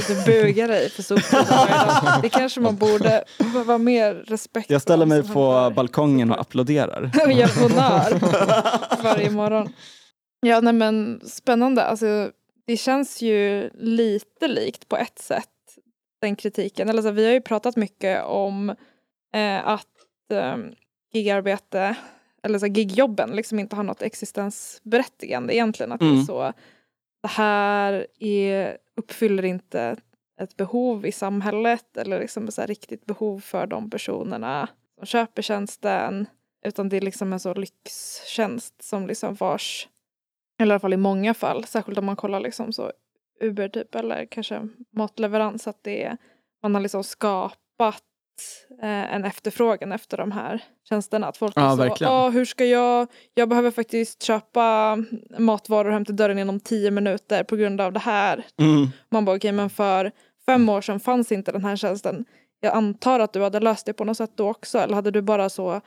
Du 0.09 0.23
bugar 0.25 0.67
dig 0.67 0.89
för 0.89 1.03
dag. 1.03 2.19
Det 2.21 2.29
kanske 2.29 2.59
man 2.61 2.75
borde 2.75 3.23
vara 3.65 3.77
mer 3.77 4.13
respekt 4.13 4.69
Jag 4.69 4.81
ställer 4.81 5.05
mig 5.05 5.27
på 5.27 5.73
balkongen 5.75 6.31
och 6.31 6.41
applåderar. 6.41 7.11
och 7.25 7.31
gör 7.31 7.61
honnör 7.61 8.19
varje 9.03 9.29
morgon. 9.31 9.73
Ja, 10.41 10.61
nej 10.61 10.73
men 10.73 11.21
spännande. 11.25 11.83
Alltså, 11.83 12.31
det 12.67 12.77
känns 12.77 13.21
ju 13.21 13.69
lite 13.73 14.47
likt 14.47 14.89
på 14.89 14.97
ett 14.97 15.19
sätt, 15.19 15.49
den 16.21 16.35
kritiken. 16.35 16.89
Eller 16.89 17.01
så, 17.01 17.11
vi 17.11 17.25
har 17.25 17.33
ju 17.33 17.41
pratat 17.41 17.75
mycket 17.75 18.23
om 18.23 18.69
eh, 19.35 19.67
att 19.67 19.85
eh, 20.33 20.55
gigarbete, 21.13 21.95
eller 22.43 22.59
så, 22.59 22.67
gigjobben, 22.67 23.29
liksom 23.29 23.59
inte 23.59 23.75
har 23.75 23.83
något 23.83 24.01
existensberättigande 24.01 25.55
egentligen. 25.55 25.91
Att 25.91 25.99
det 25.99 26.05
Mm. 26.05 26.19
är 26.19 26.23
så, 26.23 26.53
det 27.21 27.27
här 27.29 28.07
är, 28.19 28.77
uppfyller 28.99 29.45
inte 29.45 29.97
ett 30.41 30.57
behov 30.57 31.05
i 31.05 31.11
samhället 31.11 31.97
eller 31.97 32.19
liksom 32.19 32.47
ett 32.47 32.53
så 32.53 32.61
här 32.61 32.67
riktigt 32.67 33.05
behov 33.05 33.39
för 33.39 33.67
de 33.67 33.89
personerna 33.89 34.69
som 34.97 35.05
köper 35.05 35.41
tjänsten. 35.41 36.27
Utan 36.65 36.89
det 36.89 36.97
är 36.97 37.01
liksom 37.01 37.33
en 37.33 37.39
så 37.39 37.53
lyxtjänst 37.53 38.81
som 38.81 39.07
liksom 39.07 39.35
vars, 39.35 39.87
eller 40.59 40.71
i 40.71 40.73
alla 40.73 40.79
fall 40.79 40.93
i 40.93 40.97
många 40.97 41.33
fall, 41.33 41.65
särskilt 41.65 41.97
om 41.97 42.05
man 42.05 42.15
kollar 42.15 42.39
liksom 42.39 42.73
så 42.73 42.91
Uber 43.41 43.69
typ 43.69 43.95
eller 43.95 44.25
kanske 44.25 44.67
matleverans, 44.91 45.67
att 45.67 45.83
det 45.83 46.03
är, 46.03 46.17
man 46.63 46.75
har 46.75 46.81
liksom 46.81 47.03
skapat 47.03 48.03
en 48.81 49.25
efterfrågan 49.25 49.91
efter 49.91 50.17
de 50.17 50.31
här 50.31 50.63
tjänsterna. 50.89 51.27
Att 51.27 51.37
folk 51.37 51.53
Ja, 51.55 51.85
är 51.85 51.95
så. 51.95 52.05
"Ah, 52.05 52.29
hur 52.29 52.45
ska 52.45 52.65
jag, 52.65 53.07
jag 53.33 53.49
behöver 53.49 53.71
faktiskt 53.71 54.23
köpa 54.23 54.97
matvaror 55.37 55.91
hem 55.91 56.05
till 56.05 56.15
dörren 56.15 56.39
inom 56.39 56.59
tio 56.59 56.91
minuter 56.91 57.43
på 57.43 57.55
grund 57.55 57.81
av 57.81 57.93
det 57.93 57.99
här. 57.99 58.45
Mm. 58.61 58.87
Man 59.11 59.25
bara 59.25 59.35
okej 59.35 59.51
men 59.51 59.69
för 59.69 60.11
fem 60.45 60.69
år 60.69 60.81
sedan 60.81 60.99
fanns 60.99 61.31
inte 61.31 61.51
den 61.51 61.65
här 61.65 61.75
tjänsten. 61.75 62.25
Jag 62.61 62.73
antar 62.75 63.19
att 63.19 63.33
du 63.33 63.41
hade 63.41 63.59
löst 63.59 63.85
det 63.85 63.93
på 63.93 64.03
något 64.03 64.17
sätt 64.17 64.31
då 64.35 64.49
också 64.49 64.77
eller 64.79 64.95
hade 64.95 65.11
du 65.11 65.21
bara 65.21 65.49
så 65.49 65.81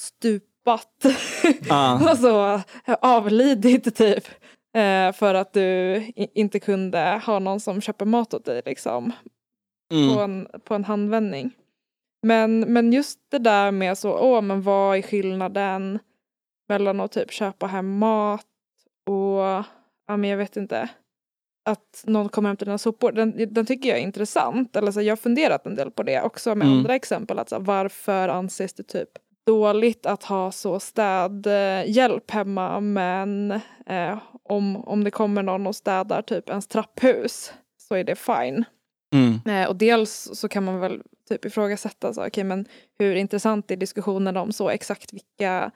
stupat 0.00 1.04
Ja. 1.68 2.00
alltså 2.08 2.60
avlidit 3.00 3.96
typ. 3.96 4.24
Eh, 4.76 5.12
för 5.12 5.34
att 5.34 5.52
du 5.52 6.02
inte 6.16 6.60
kunde 6.60 7.22
ha 7.26 7.38
någon 7.38 7.60
som 7.60 7.80
köper 7.80 8.04
mat 8.04 8.34
åt 8.34 8.44
dig 8.44 8.62
liksom 8.66 9.12
på, 9.90 9.94
Mm. 9.96 10.18
en, 10.18 10.46
på 10.64 10.74
en 10.74 10.84
handvändning. 10.84 11.50
Men, 12.22 12.60
men 12.60 12.92
just 12.92 13.18
det 13.30 13.38
där 13.38 13.70
med 13.70 13.98
så, 13.98 14.18
åh 14.18 14.42
men 14.42 14.62
vad 14.62 14.98
är 14.98 15.02
skillnaden 15.02 15.98
mellan 16.68 17.00
att 17.00 17.12
typ 17.12 17.32
köpa 17.32 17.66
hem 17.66 17.98
mat 17.98 18.46
och, 19.06 19.64
ja 20.06 20.16
men 20.16 20.24
jag 20.24 20.36
vet 20.36 20.56
inte, 20.56 20.88
att 21.64 22.04
någon 22.06 22.28
kommer 22.28 22.48
hem 22.48 22.56
till 22.56 22.66
dina 22.66 22.78
sopor. 22.78 23.12
Den, 23.12 23.54
den 23.54 23.66
tycker 23.66 23.88
jag 23.88 23.98
är 23.98 24.02
intressant. 24.02 24.76
Eller 24.76 24.92
så, 24.92 25.02
jag 25.02 25.12
har 25.12 25.16
funderat 25.16 25.66
en 25.66 25.74
del 25.74 25.90
på 25.90 26.02
det 26.02 26.22
också 26.22 26.54
med 26.54 26.66
Mm. 26.66 26.78
andra 26.78 26.94
exempel. 26.94 27.38
Att, 27.38 27.48
så, 27.48 27.58
varför 27.58 28.28
anses 28.28 28.74
det 28.74 28.82
typ 28.82 29.08
dåligt 29.46 30.06
att 30.06 30.24
ha 30.24 30.52
så 30.52 30.80
städhjälp 30.80 32.30
hemma 32.30 32.80
men 32.80 33.50
eh, 33.86 34.18
om, 34.42 34.76
om 34.76 35.04
det 35.04 35.10
kommer 35.10 35.42
någon 35.42 35.66
och 35.66 35.76
städar 35.76 36.22
typ 36.22 36.48
ens 36.48 36.66
trapphus 36.66 37.52
så 37.88 37.94
är 37.94 38.04
det 38.04 38.16
fine. 38.16 38.64
Mm. 39.14 39.40
Eh, 39.62 39.68
och 39.68 39.76
dels 39.76 40.30
så 40.34 40.48
kan 40.48 40.64
man 40.64 40.80
väl 40.80 41.02
typ 41.28 41.44
ifrågasätta 41.44 42.14
så, 42.14 42.26
okay, 42.26 42.44
men 42.44 42.66
hur 42.98 43.14
intressant 43.14 43.70
är 43.70 43.76
diskussionen 43.76 44.36
om 44.36 44.52
så 44.52 44.70
exakt 44.70 45.12
vilka 45.12 45.70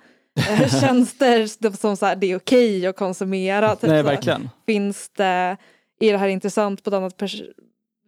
eh, 0.51 0.81
tjänster 0.81 1.47
som 1.77 1.97
så 1.97 2.07
här, 2.07 2.17
det 2.17 2.27
är 2.27 2.37
okej 2.37 2.87
att 2.87 2.97
konsumera. 2.97 3.77
Typ, 3.77 3.91
Nej, 3.91 4.03
verkligen. 4.03 4.51
Finns 4.67 5.09
det, 5.09 5.57
är 6.01 6.13
det 6.13 6.19
här 6.19 6.29
intressant 6.29 6.85
på 6.85 6.91
ett 6.91 6.95
annat 6.95 7.23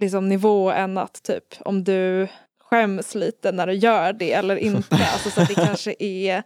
liksom, 0.01 0.29
nivå 0.29 0.71
än 0.71 0.99
att 0.99 1.23
typ 1.23 1.45
om 1.61 1.85
du 1.85 2.29
skäms 2.61 3.14
lite 3.14 3.53
när 3.53 3.66
du 3.66 3.73
gör 3.73 4.12
det 4.12 4.33
eller 4.33 4.57
inte. 4.57 4.95
Alltså, 5.12 5.31
så 5.31 5.40
det 5.40 5.55
kanske 5.55 5.95
är 5.99 6.42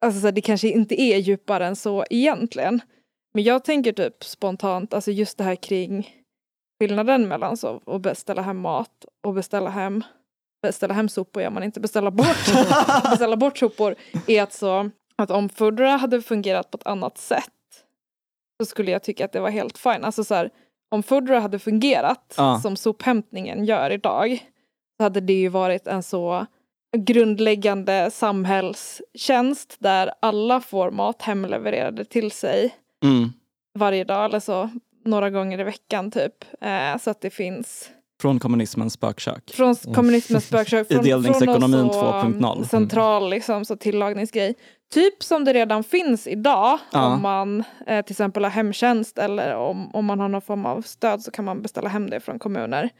Alltså 0.00 0.20
så 0.20 0.30
det 0.30 0.40
kanske 0.40 0.68
inte 0.68 1.00
är 1.00 1.18
djupare 1.18 1.66
än 1.66 1.76
så 1.76 2.04
egentligen. 2.10 2.80
Men 3.34 3.44
jag 3.44 3.64
tänker 3.64 3.92
typ 3.92 4.24
spontant, 4.24 4.94
alltså 4.94 5.10
just 5.10 5.38
det 5.38 5.44
här 5.44 5.54
kring 5.54 6.10
skillnaden 6.78 7.28
mellan 7.28 7.56
så 7.56 7.82
att 7.86 8.02
beställa 8.02 8.42
hem 8.42 8.58
mat 8.58 9.04
och 9.22 9.34
beställa 9.34 9.70
hem 9.70 10.04
beställa 10.62 10.94
hem 10.94 11.08
sopor 11.08 11.42
gör 11.42 11.50
man 11.50 11.62
inte, 11.62 11.80
beställa 11.80 12.10
bort, 12.10 12.46
beställa 13.10 13.36
bort 13.36 13.58
sopor 13.58 13.94
är 14.26 14.42
att 14.42 14.52
så 14.52 14.90
att 15.16 15.30
om 15.30 15.48
Foodora 15.48 15.90
hade 15.96 16.22
fungerat 16.22 16.70
på 16.70 16.76
ett 16.76 16.86
annat 16.86 17.18
sätt 17.18 17.44
så 18.62 18.66
skulle 18.66 18.90
jag 18.90 19.02
tycka 19.02 19.24
att 19.24 19.32
det 19.32 19.40
var 19.40 19.50
helt 19.50 19.78
fine. 19.78 20.04
Alltså 20.04 20.24
så 20.24 20.34
här, 20.34 20.50
om 20.90 21.02
Foodora 21.02 21.40
hade 21.40 21.58
fungerat 21.58 22.34
Ja. 22.36 22.60
som 22.62 22.76
sophämtningen 22.76 23.64
gör 23.64 23.90
idag 23.90 24.38
så 24.96 25.02
hade 25.02 25.20
det 25.20 25.32
ju 25.32 25.48
varit 25.48 25.86
en 25.86 26.02
så 26.02 26.46
grundläggande 26.96 28.10
samhällstjänst 28.10 29.76
där 29.78 30.12
alla 30.20 30.60
får 30.60 30.90
mat 30.90 31.22
hemlevererade 31.22 32.04
till 32.04 32.30
sig 32.30 32.74
Mm. 33.04 33.32
varje 33.78 34.04
dag 34.04 34.24
eller 34.24 34.40
så 34.40 34.70
några 35.04 35.30
gånger 35.30 35.60
i 35.60 35.64
veckan 35.64 36.10
typ. 36.10 36.44
Eh, 36.60 36.98
så 36.98 37.10
att 37.10 37.20
det 37.20 37.30
finns 37.30 37.90
Från 38.20 38.38
kommunismens 38.38 38.92
spökkök. 38.92 39.50
från 39.50 39.76
kommunismens 39.76 40.46
spökkök. 40.46 40.88
Från, 40.92 41.04
Delningsekonomin 41.04 41.90
från 41.92 42.32
någon 42.32 42.64
så, 42.64 42.64
2.0. 42.64 42.68
Central 42.68 43.30
liksom, 43.30 43.64
så 43.64 43.76
tillagningsgrej. 43.76 44.54
Typ 44.92 45.22
som 45.22 45.44
det 45.44 45.52
redan 45.52 45.84
finns 45.84 46.26
idag 46.26 46.78
Ja. 46.92 47.06
om 47.14 47.22
man 47.22 47.64
eh, 47.86 48.04
till 48.04 48.12
exempel 48.12 48.44
har 48.44 48.50
hemtjänst 48.50 49.18
eller 49.18 49.54
om, 49.54 49.94
om 49.94 50.04
man 50.04 50.20
har 50.20 50.28
någon 50.28 50.42
form 50.42 50.66
av 50.66 50.82
stöd 50.82 51.22
så 51.22 51.30
kan 51.30 51.44
man 51.44 51.62
beställa 51.62 51.88
hem 51.88 52.10
det 52.10 52.20
från 52.20 52.38
kommuner. 52.38 52.90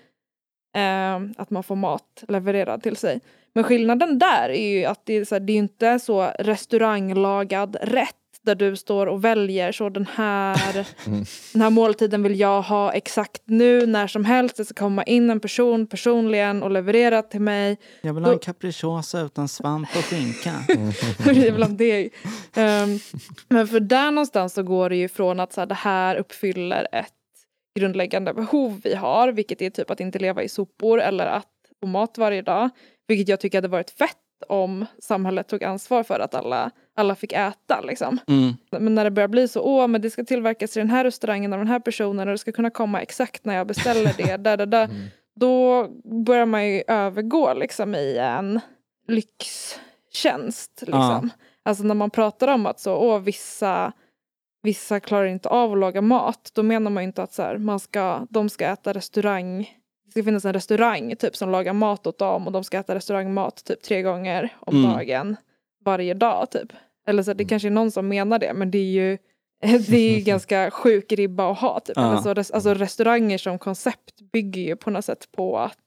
Eh, 0.77 1.17
att 1.37 1.51
man 1.51 1.63
får 1.63 1.77
mat 1.77 2.25
levererad 2.29 2.83
till 2.83 2.97
sig. 2.97 3.21
Men 3.55 3.65
skillnaden 3.65 4.19
där 4.19 4.49
är 4.49 4.69
ju 4.69 4.85
att 4.85 5.01
det 5.05 5.13
är, 5.15 5.25
så 5.25 5.35
här, 5.35 5.41
det 5.41 5.53
är 5.53 5.57
inte 5.57 5.99
så 5.99 6.31
restauranglagad 6.39 7.77
rätt 7.81 8.15
där 8.47 8.55
du 8.55 8.77
står 8.77 9.07
och 9.07 9.25
väljer 9.25 9.73
så 9.73 9.89
den 9.89 10.07
här, 10.15 10.87
Mm. 11.07 11.25
den 11.53 11.63
här 11.63 11.71
måltiden 11.71 12.23
vill 12.23 12.41
jag 12.41 12.63
ha 12.63 12.93
exakt 12.93 13.43
nu 13.45 13.87
när 13.87 14.07
som 14.07 14.25
helst. 14.25 14.57
Det 14.57 14.65
ska 14.65 14.75
komma 14.75 15.03
in 15.05 15.31
en 15.31 15.41
person 15.41 15.87
personligen 15.87 16.63
och 16.63 16.71
leverera 16.71 17.23
till 17.23 17.41
mig. 17.41 17.79
Jag 18.01 18.15
vill 18.15 18.25
ha 18.25 18.33
en 18.33 18.39
capricciosa 18.39 19.21
utan 19.21 19.49
svamp 19.49 19.89
och 19.97 20.05
skinka. 20.05 20.53
det 21.25 21.49
är 21.49 21.53
väl 21.53 21.63
om 21.63 21.77
det. 21.77 22.11
Ehm, 22.55 22.99
men 23.49 23.69
för 23.69 23.81
där 23.81 24.11
någonstans 24.11 24.55
så 24.55 24.63
går 24.63 24.91
det 24.91 24.97
ju 24.97 25.09
från 25.09 25.41
att 25.41 25.53
så 25.53 25.61
här, 25.61 25.67
det 25.67 25.75
här 25.75 26.17
uppfyller 26.17 26.89
ett 26.93 27.13
grundläggande 27.79 28.35
behov 28.35 28.81
vi 28.85 28.95
har, 28.95 29.33
vilket 29.33 29.63
är 29.63 29.71
typ 29.71 29.91
att 29.91 30.01
inte 30.01 30.19
leva 30.19 30.43
i 30.43 30.49
sopor 30.49 31.01
eller 31.01 31.27
att 31.27 31.47
få 31.81 31.87
mat 31.87 32.19
varje 32.19 32.43
dag. 32.43 32.71
Vilket 33.09 33.29
jag 33.29 33.41
tycker 33.41 33.59
hade 33.59 33.69
varit 33.69 33.91
fett 33.91 34.17
om 34.49 34.87
samhället 35.03 35.49
tog 35.49 35.65
ansvar 35.65 36.03
för 36.03 36.21
att 36.21 36.35
alla, 36.35 36.71
alla 36.97 37.15
fick 37.15 37.33
äta. 37.33 37.81
Liksom. 37.81 38.19
Mm. 38.29 38.55
Men 38.71 38.95
när 38.95 39.05
det 39.05 39.11
börjar 39.11 39.29
bli 39.29 39.49
så, 39.49 39.61
åh 39.63 39.87
men 39.87 40.01
det 40.01 40.11
ska 40.11 40.25
tillverkas 40.25 40.77
i 40.77 40.81
den 40.81 40.91
här 40.91 41.05
restaurangen 41.05 41.53
av 41.53 41.59
den 41.59 41.69
här 41.69 41.81
personen 41.81 42.29
och 42.29 42.35
det 42.35 42.39
ska 42.39 42.53
kunna 42.53 42.71
komma 42.71 43.03
exakt 43.03 43.45
när 43.45 43.57
jag 43.57 43.67
beställer 43.67 44.15
det, 44.17 44.37
där, 44.45 44.57
där, 44.57 44.67
där. 44.67 44.85
Mm. 44.85 44.97
då 45.35 45.87
börjar 46.27 46.47
man 46.47 46.67
ju 46.67 46.83
övergå 46.87 47.55
liksom 47.55 47.95
i 47.95 48.17
en 48.19 48.61
lyxtjänst. 49.09 50.81
Liksom. 50.81 51.31
Alltså 51.63 51.85
när 51.85 51.95
man 51.95 52.11
pratar 52.11 52.49
om 52.49 52.67
att 52.67 52.81
så, 52.81 52.97
åh, 52.97 53.19
vissa, 53.19 53.93
vissa 54.63 55.01
klarar 55.01 55.27
inte 55.27 55.49
av 55.49 55.73
att 55.73 55.79
laga 55.79 56.01
mat, 56.03 56.51
då 56.55 56.63
menar 56.63 56.91
man 56.91 57.03
ju 57.03 57.07
inte 57.07 57.23
att 57.23 57.33
så 57.33 57.43
här, 57.43 57.59
man 57.59 57.81
ska, 57.81 58.27
de 58.31 58.49
ska 58.49 58.67
äta 58.67 58.93
restaurang 58.93 59.69
det 60.05 60.11
ska 60.11 60.23
finnas 60.25 60.45
en 60.45 60.53
restaurang 60.53 61.17
typ 61.17 61.37
som 61.37 61.51
lagar 61.51 61.73
mat 61.73 62.07
åt 62.07 62.19
dem 62.19 62.47
och 62.47 62.53
de 62.53 62.65
ska 62.65 62.79
äta 62.79 62.95
restaurangmat 62.95 63.65
typ 63.65 63.83
tre 63.83 64.03
gånger 64.03 64.57
om 64.61 64.77
Mm. 64.77 64.91
dagen 64.91 65.37
varje 65.85 66.15
dag 66.15 66.51
typ. 66.51 66.73
Eller 67.07 67.23
så 67.23 67.33
det 67.33 67.43
Mm. 67.43 67.49
kanske 67.49 67.69
är 67.69 67.71
någon 67.73 67.91
som 67.91 68.09
menar 68.09 68.39
det 68.39 68.53
men 68.55 68.71
det 68.71 68.79
är 68.79 68.91
ju 68.93 69.19
det 69.89 69.97
är 69.97 70.17
ju 70.19 70.21
ganska 70.25 70.71
sjuk 70.73 71.13
ribba 71.13 71.51
att 71.53 71.59
ha. 71.59 71.81
Typ. 71.81 71.99
Alltså, 71.99 72.35
res- 72.35 72.51
alltså 72.51 72.75
restauranger 72.75 73.39
som 73.39 73.59
koncept 73.59 74.21
bygger 74.33 74.63
ju 74.63 74.77
på 74.77 74.91
något 74.91 75.05
sätt 75.05 75.29
på 75.33 75.59
att 75.59 75.79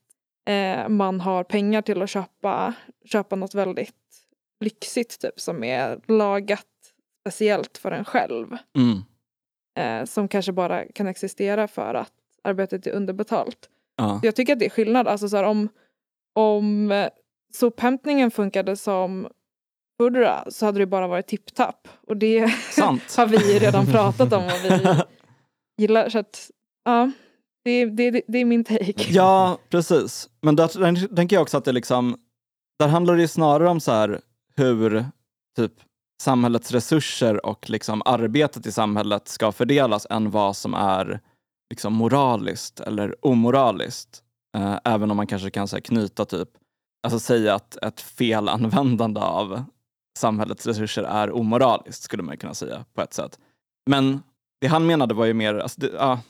eh, 0.48 0.88
man 0.88 1.20
har 1.20 1.44
pengar 1.44 1.82
till 1.82 2.02
att 2.02 2.10
köpa, 2.10 2.74
köpa 3.04 3.36
något 3.36 3.54
väldigt 3.54 3.94
lyxigt 4.60 5.20
typ 5.20 5.40
som 5.40 5.64
är 5.64 6.00
lagat 6.08 6.66
speciellt 7.20 7.78
för 7.78 7.92
en 7.92 8.04
själv. 8.04 8.56
Mm. 8.76 8.98
Eh, 9.78 10.04
som 10.06 10.28
kanske 10.28 10.52
bara 10.52 10.84
kan 10.84 11.06
existera 11.06 11.68
för 11.68 11.94
att 11.94 12.12
arbetet 12.44 12.86
är 12.86 12.90
underbetalt. 12.92 13.68
Ja. 13.96 14.20
Jag 14.22 14.36
tycker 14.36 14.52
att 14.52 14.58
det 14.58 14.66
är 14.66 14.70
skillnad. 14.70 15.08
Alltså 15.08 15.28
så 15.28 15.36
här, 15.36 15.44
om, 15.44 15.68
om 16.34 16.92
eh, 16.92 17.08
sophämtningen 17.52 18.30
funkade 18.30 18.76
som 18.76 19.28
Foodora 20.00 20.44
så 20.50 20.66
hade 20.66 20.78
det 20.78 20.86
bara 20.86 21.06
varit 21.06 21.26
tipptapp. 21.26 21.88
Och 22.06 22.16
det 22.16 22.38
har 23.16 23.26
vi 23.26 23.58
redan 23.58 23.86
pratat 23.86 24.32
om 24.32 24.44
och 24.44 24.64
vi 24.64 25.02
gillar. 25.82 26.08
Så 26.08 26.18
att, 26.18 26.50
ja, 26.84 27.10
det, 27.64 27.84
det, 27.84 28.10
det, 28.10 28.22
det 28.28 28.38
är 28.38 28.44
min 28.44 28.64
take. 28.64 29.04
Ja, 29.08 29.58
precis. 29.68 30.28
Men 30.42 30.56
där, 30.56 31.16
tänker 31.16 31.36
jag 31.36 31.42
också 31.42 31.58
att 31.58 31.64
det 31.64 31.72
liksom, 31.72 32.16
där 32.78 32.88
handlar 32.88 33.16
det 33.16 33.20
ju 33.20 33.28
snarare 33.28 33.68
om 33.68 33.80
så 33.80 33.92
här 33.92 34.20
hur 34.56 35.04
typ 35.56 35.72
samhällets 36.22 36.72
resurser 36.72 37.46
och 37.46 37.70
liksom 37.70 38.02
arbetet 38.04 38.66
i 38.66 38.72
samhället 38.72 39.28
ska 39.28 39.52
fördelas 39.52 40.06
än 40.10 40.30
vad 40.30 40.56
som 40.56 40.74
är 40.74 41.20
liksom 41.70 41.92
moraliskt 41.92 42.80
eller 42.80 43.26
omoraliskt. 43.26 44.22
Eh, 44.56 44.78
även 44.84 45.10
om 45.10 45.16
man 45.16 45.26
kanske 45.26 45.50
kan 45.50 45.68
så 45.68 45.76
här, 45.76 45.80
knyta 45.80 46.24
typ, 46.24 46.48
alltså 47.02 47.18
säga 47.18 47.54
att 47.54 47.76
ett 47.76 48.00
felanvändande 48.00 49.20
av 49.20 49.64
samhällets 50.20 50.66
resurser 50.66 51.02
är 51.02 51.30
omoraliskt 51.30 52.02
skulle 52.02 52.22
man 52.22 52.36
kunna 52.36 52.54
säga 52.54 52.84
på 52.94 53.02
ett 53.02 53.14
sätt. 53.14 53.38
Men 53.90 54.22
det 54.60 54.66
han 54.66 54.86
menade 54.86 55.14
var 55.14 55.24
ju 55.24 55.34
mer, 55.34 55.54
alltså 55.54 55.80
det, 55.80 55.90
ja, 55.98 56.20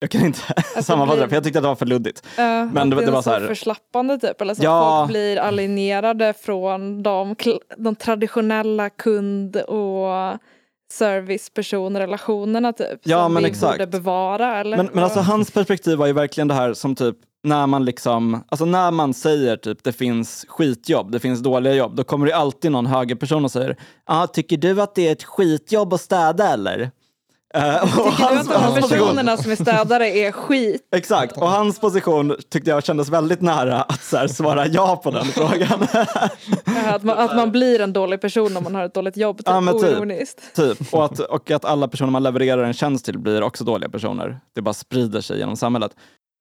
jag 0.00 0.10
kan 0.10 0.24
inte 0.26 0.40
sammanfatta 0.82 1.16
blir- 1.16 1.22
det 1.22 1.28
för 1.28 1.36
jag 1.36 1.44
tyckte 1.44 1.58
att 1.58 1.62
det 1.62 1.68
var 1.68 1.76
för 1.76 1.86
luddigt. 1.86 2.26
Uh, 2.38 2.44
Men 2.72 2.90
det- 2.90 3.04
det 3.04 3.10
var 3.10 3.22
så 3.22 3.30
här- 3.30 3.46
förslappande 3.46 4.18
typ, 4.18 4.40
eller 4.40 4.54
så 4.54 4.64
Ja. 4.64 4.98
folk 5.00 5.10
blir 5.10 5.36
alienerade 5.38 6.32
från 6.32 7.02
de, 7.02 7.34
de 7.76 7.94
traditionella 7.96 8.90
kund 8.90 9.56
och 9.56 10.38
servicepersonrelationerna 10.92 12.72
typ. 12.72 13.00
Ja, 13.02 13.24
som 13.24 13.34
men 13.34 13.42
vi 13.42 13.48
exakt. 13.48 13.78
borde 13.78 13.86
bevara. 13.86 14.60
Eller? 14.60 14.76
Men, 14.76 14.88
men 14.92 15.04
alltså 15.04 15.20
hans 15.20 15.50
perspektiv 15.50 15.98
var 15.98 16.06
ju 16.06 16.12
verkligen 16.12 16.48
det 16.48 16.54
här 16.54 16.74
som 16.74 16.94
typ 16.94 17.16
när 17.42 17.66
man 17.66 17.84
liksom, 17.84 18.44
alltså 18.48 18.64
när 18.64 18.90
man 18.90 19.14
säger 19.14 19.56
typ 19.56 19.84
det 19.84 19.92
finns 19.92 20.46
skitjobb, 20.48 21.12
det 21.12 21.20
finns 21.20 21.40
dåliga 21.40 21.74
jobb, 21.74 21.96
då 21.96 22.04
kommer 22.04 22.26
det 22.26 22.32
alltid 22.36 22.72
någon 22.72 22.86
högerperson 22.86 23.44
och 23.44 23.50
säger 23.50 23.76
ah, 24.04 24.26
tycker 24.26 24.56
du 24.56 24.82
att 24.82 24.94
det 24.94 25.08
är 25.08 25.12
ett 25.12 25.24
skitjobb 25.24 25.94
att 25.94 26.00
städa 26.00 26.48
eller? 26.52 26.90
Och 27.54 27.88
Tycker 27.88 28.30
du 28.32 28.38
att 28.38 28.48
de 28.48 28.52
här 28.54 28.80
personerna 28.80 29.36
som 29.36 29.52
är 29.52 29.56
städare 29.56 30.08
är 30.08 30.32
skit? 30.32 30.88
Exakt, 30.96 31.36
och 31.36 31.48
hans 31.48 31.80
position 31.80 32.36
tyckte 32.50 32.70
jag 32.70 32.84
kändes 32.84 33.08
väldigt 33.08 33.40
nära 33.40 33.82
att 33.82 34.02
så 34.02 34.16
här, 34.16 34.26
svara 34.28 34.66
ja 34.66 34.96
på 34.96 35.10
den 35.10 35.24
frågan. 35.24 35.86
Ja, 35.92 36.06
Att 36.94 37.02
man, 37.02 37.18
att 37.18 37.36
man 37.36 37.50
blir 37.50 37.80
en 37.80 37.92
dålig 37.92 38.20
person 38.20 38.56
om 38.56 38.62
man 38.64 38.74
har 38.74 38.84
ett 38.84 38.94
dåligt 38.94 39.16
jobb, 39.16 39.36
typ, 39.38 39.46
Ja, 39.46 39.72
typ. 39.72 40.54
typ. 40.54 40.94
och, 40.94 41.04
att, 41.04 41.18
och 41.18 41.50
att 41.50 41.64
alla 41.64 41.88
personer 41.88 42.10
man 42.10 42.22
levererar 42.22 42.64
en 42.64 42.72
tjänst 42.72 43.04
till 43.04 43.18
blir 43.18 43.42
också 43.42 43.64
dåliga 43.64 43.90
personer. 43.90 44.40
Det 44.54 44.62
bara 44.62 44.74
sprider 44.74 45.20
sig 45.20 45.38
genom 45.38 45.56
samhället. 45.56 45.92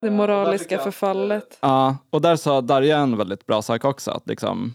Det 0.02 0.12
moraliska 0.12 0.80
förfallet. 0.80 1.58
Ja, 1.62 1.98
och 2.10 2.22
där 2.22 2.36
sa 2.36 2.62
Darja 2.62 2.98
en 2.98 3.18
väldigt 3.18 3.46
bra 3.46 3.62
sak 3.62 3.86
också. 3.86 4.12
Att 4.12 4.28
liksom, 4.28 4.74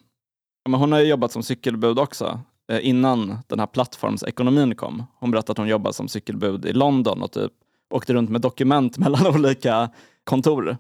ja, 0.65 0.71
men 0.71 0.81
hon 0.81 0.93
har 0.93 1.01
ju 1.01 1.07
jobbat 1.07 1.33
som 1.33 1.43
cykelbud 1.43 1.99
också 1.99 2.41
eh, 2.73 2.89
innan 2.89 3.39
den 3.47 3.59
här 3.59 3.67
plattformsekonomin 3.67 4.75
kom. 4.75 5.03
Hon 5.19 5.31
berättade 5.31 5.53
att 5.53 5.59
hon 5.59 5.69
jobbade 5.69 5.95
som 5.95 6.09
cykelbud 6.09 6.67
i 6.67 6.73
London 6.73 7.23
och 7.23 7.33
typ 7.33 7.53
åkte 7.95 8.15
runt 8.15 8.31
med 8.31 8.41
dokument 8.41 8.99
mellan 8.99 9.27
olika 9.27 9.91
kontor. 10.25 10.77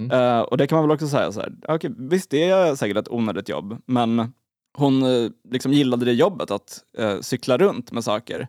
Mm. 0.00 0.20
Eh, 0.20 0.40
och 0.40 0.56
det 0.56 0.66
kan 0.66 0.76
man 0.76 0.88
väl 0.88 0.94
också 0.94 1.08
säga 1.08 1.32
så 1.32 1.40
här, 1.40 1.52
okej, 1.68 1.90
visst 1.98 2.30
det 2.30 2.50
är 2.50 2.74
säkert 2.74 2.96
ett 2.96 3.08
onödigt 3.08 3.48
jobb, 3.48 3.82
men 3.86 4.32
hon 4.78 5.02
eh, 5.02 5.30
liksom 5.50 5.72
gillade 5.72 6.04
det 6.04 6.12
jobbet 6.12 6.50
att 6.50 6.82
eh, 6.98 7.20
cykla 7.20 7.58
runt 7.58 7.92
med 7.92 8.04
saker. 8.04 8.48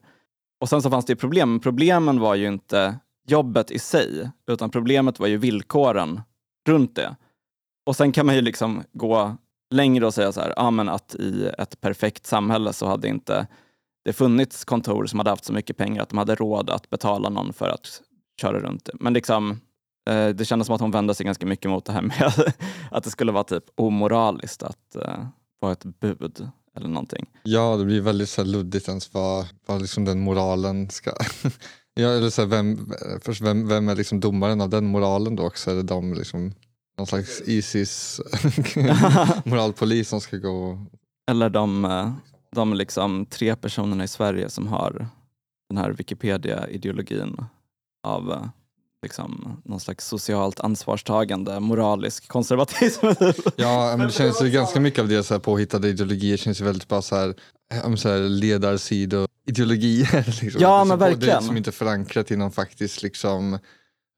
Och 0.61 0.69
sen 0.69 0.81
så 0.81 0.89
fanns 0.89 1.05
det 1.05 1.13
ju 1.13 1.17
problem, 1.17 1.51
men 1.51 1.59
problemen 1.59 2.19
var 2.19 2.35
ju 2.35 2.47
inte 2.47 2.99
jobbet 3.31 3.71
i 3.71 3.79
sig, 3.79 4.31
utan 4.47 4.69
problemet 4.69 5.19
var 5.19 5.27
ju 5.27 5.37
villkoren 5.37 6.21
runt 6.67 6.95
det. 6.95 7.15
Och 7.85 7.95
sen 7.95 8.11
kan 8.11 8.25
man 8.25 8.35
ju 8.35 8.41
liksom 8.41 8.83
gå 8.93 9.37
längre 9.71 10.05
och 10.05 10.13
säga 10.13 10.31
så 10.31 10.41
här, 10.41 10.53
ja, 10.55 10.71
men 10.71 10.89
att 10.89 11.15
i 11.15 11.51
ett 11.57 11.81
perfekt 11.81 12.25
samhälle 12.25 12.73
så 12.73 12.87
hade 12.87 13.07
inte 13.07 13.47
det 14.05 14.13
funnits 14.13 14.65
kontor 14.65 15.05
som 15.05 15.19
hade 15.19 15.29
haft 15.29 15.45
så 15.45 15.53
mycket 15.53 15.77
pengar 15.77 16.01
att 16.01 16.09
de 16.09 16.17
hade 16.17 16.35
råd 16.35 16.69
att 16.69 16.89
betala 16.89 17.29
någon 17.29 17.53
för 17.53 17.69
att 17.69 18.01
köra 18.41 18.59
runt 18.59 18.85
det. 18.85 18.93
Men 18.99 19.13
liksom, 19.13 19.51
eh, 20.09 20.29
det 20.29 20.45
kändes 20.45 20.65
som 20.65 20.75
att 20.75 20.81
hon 20.81 20.91
vände 20.91 21.15
sig 21.15 21.25
ganska 21.25 21.45
mycket 21.45 21.71
mot 21.71 21.85
det 21.85 21.93
här 21.93 22.01
med 22.01 22.33
att 22.91 23.03
det 23.03 23.09
skulle 23.09 23.31
vara 23.31 23.43
typ 23.43 23.63
omoraliskt 23.75 24.63
att 24.63 24.95
eh, 24.95 25.25
vara 25.59 25.71
ett 25.71 25.83
bud 25.83 26.49
eller 26.75 26.87
någonting. 26.87 27.25
Ja, 27.43 27.75
det 27.77 27.85
blir 27.85 28.01
väldigt 28.01 28.29
så 28.29 28.41
här 28.41 28.49
luddigt 28.49 28.87
ens 28.87 29.13
vad, 29.13 29.47
vad 29.65 29.81
liksom 29.81 30.05
den 30.05 30.19
moralen 30.19 30.89
ska... 30.89 31.11
ja, 31.99 32.09
eller 32.09 32.29
så 32.29 32.41
här, 32.41 32.49
vem, 32.49 32.93
först, 33.21 33.41
vem, 33.41 33.67
vem 33.67 33.89
är 33.89 33.95
liksom 33.95 34.19
domaren 34.19 34.61
av 34.61 34.69
den 34.69 34.85
moralen 34.85 35.35
då 35.35 35.47
också? 35.47 35.71
Är 35.71 35.75
det 35.75 35.83
de 35.83 36.13
liksom, 36.13 36.53
någon 36.97 37.07
slags 37.07 37.41
Isis 37.45 38.21
moralpolis 39.45 40.09
som 40.09 40.21
ska 40.21 40.37
gå... 40.37 40.85
Eller 41.31 41.49
de, 41.49 41.85
eh, 41.85 42.13
de 42.51 42.73
liksom 42.73 43.25
tre 43.25 43.55
personerna 43.55 44.03
i 44.03 44.07
Sverige 44.07 44.49
som 44.49 44.67
har 44.67 45.07
den 45.69 45.77
här 45.77 45.91
Wikipedia-ideologin 45.91 47.45
av 48.07 48.31
eh, 48.31 48.45
liksom 49.03 49.61
någon 49.65 49.79
slags 49.79 50.07
socialt 50.07 50.59
ansvarstagande, 50.59 51.59
moralisk 51.59 52.27
konservatism. 52.27 53.05
Ja, 53.55 53.95
men 53.97 54.07
det 54.07 54.13
känns 54.13 54.41
ju 54.41 54.49
ganska 54.49 54.79
mycket 54.79 54.99
av 54.99 55.07
det 55.07 55.23
så 55.23 55.33
här 55.33 55.41
påhittade 55.41 55.89
ideologier 55.89 56.37
känns 56.37 56.61
ju 56.61 56.65
väldigt 56.65 56.87
bara 56.87 57.01
så 57.01 57.15
här, 57.15 57.35
så 57.97 58.09
här 58.09 58.19
ledarsidor-ideologier. 59.49 60.41
Liksom. 60.43 60.61
Ja, 60.61 60.83
men 60.83 60.97
så- 60.97 61.03
Det 61.03 61.05
är 61.05 61.09
verkligen. 61.09 61.37
liksom 61.37 61.57
inte 61.57 61.71
förankrat 61.71 62.31
i 62.31 62.35
någon 62.35 62.51
faktisk 62.51 63.01
liksom, 63.03 63.59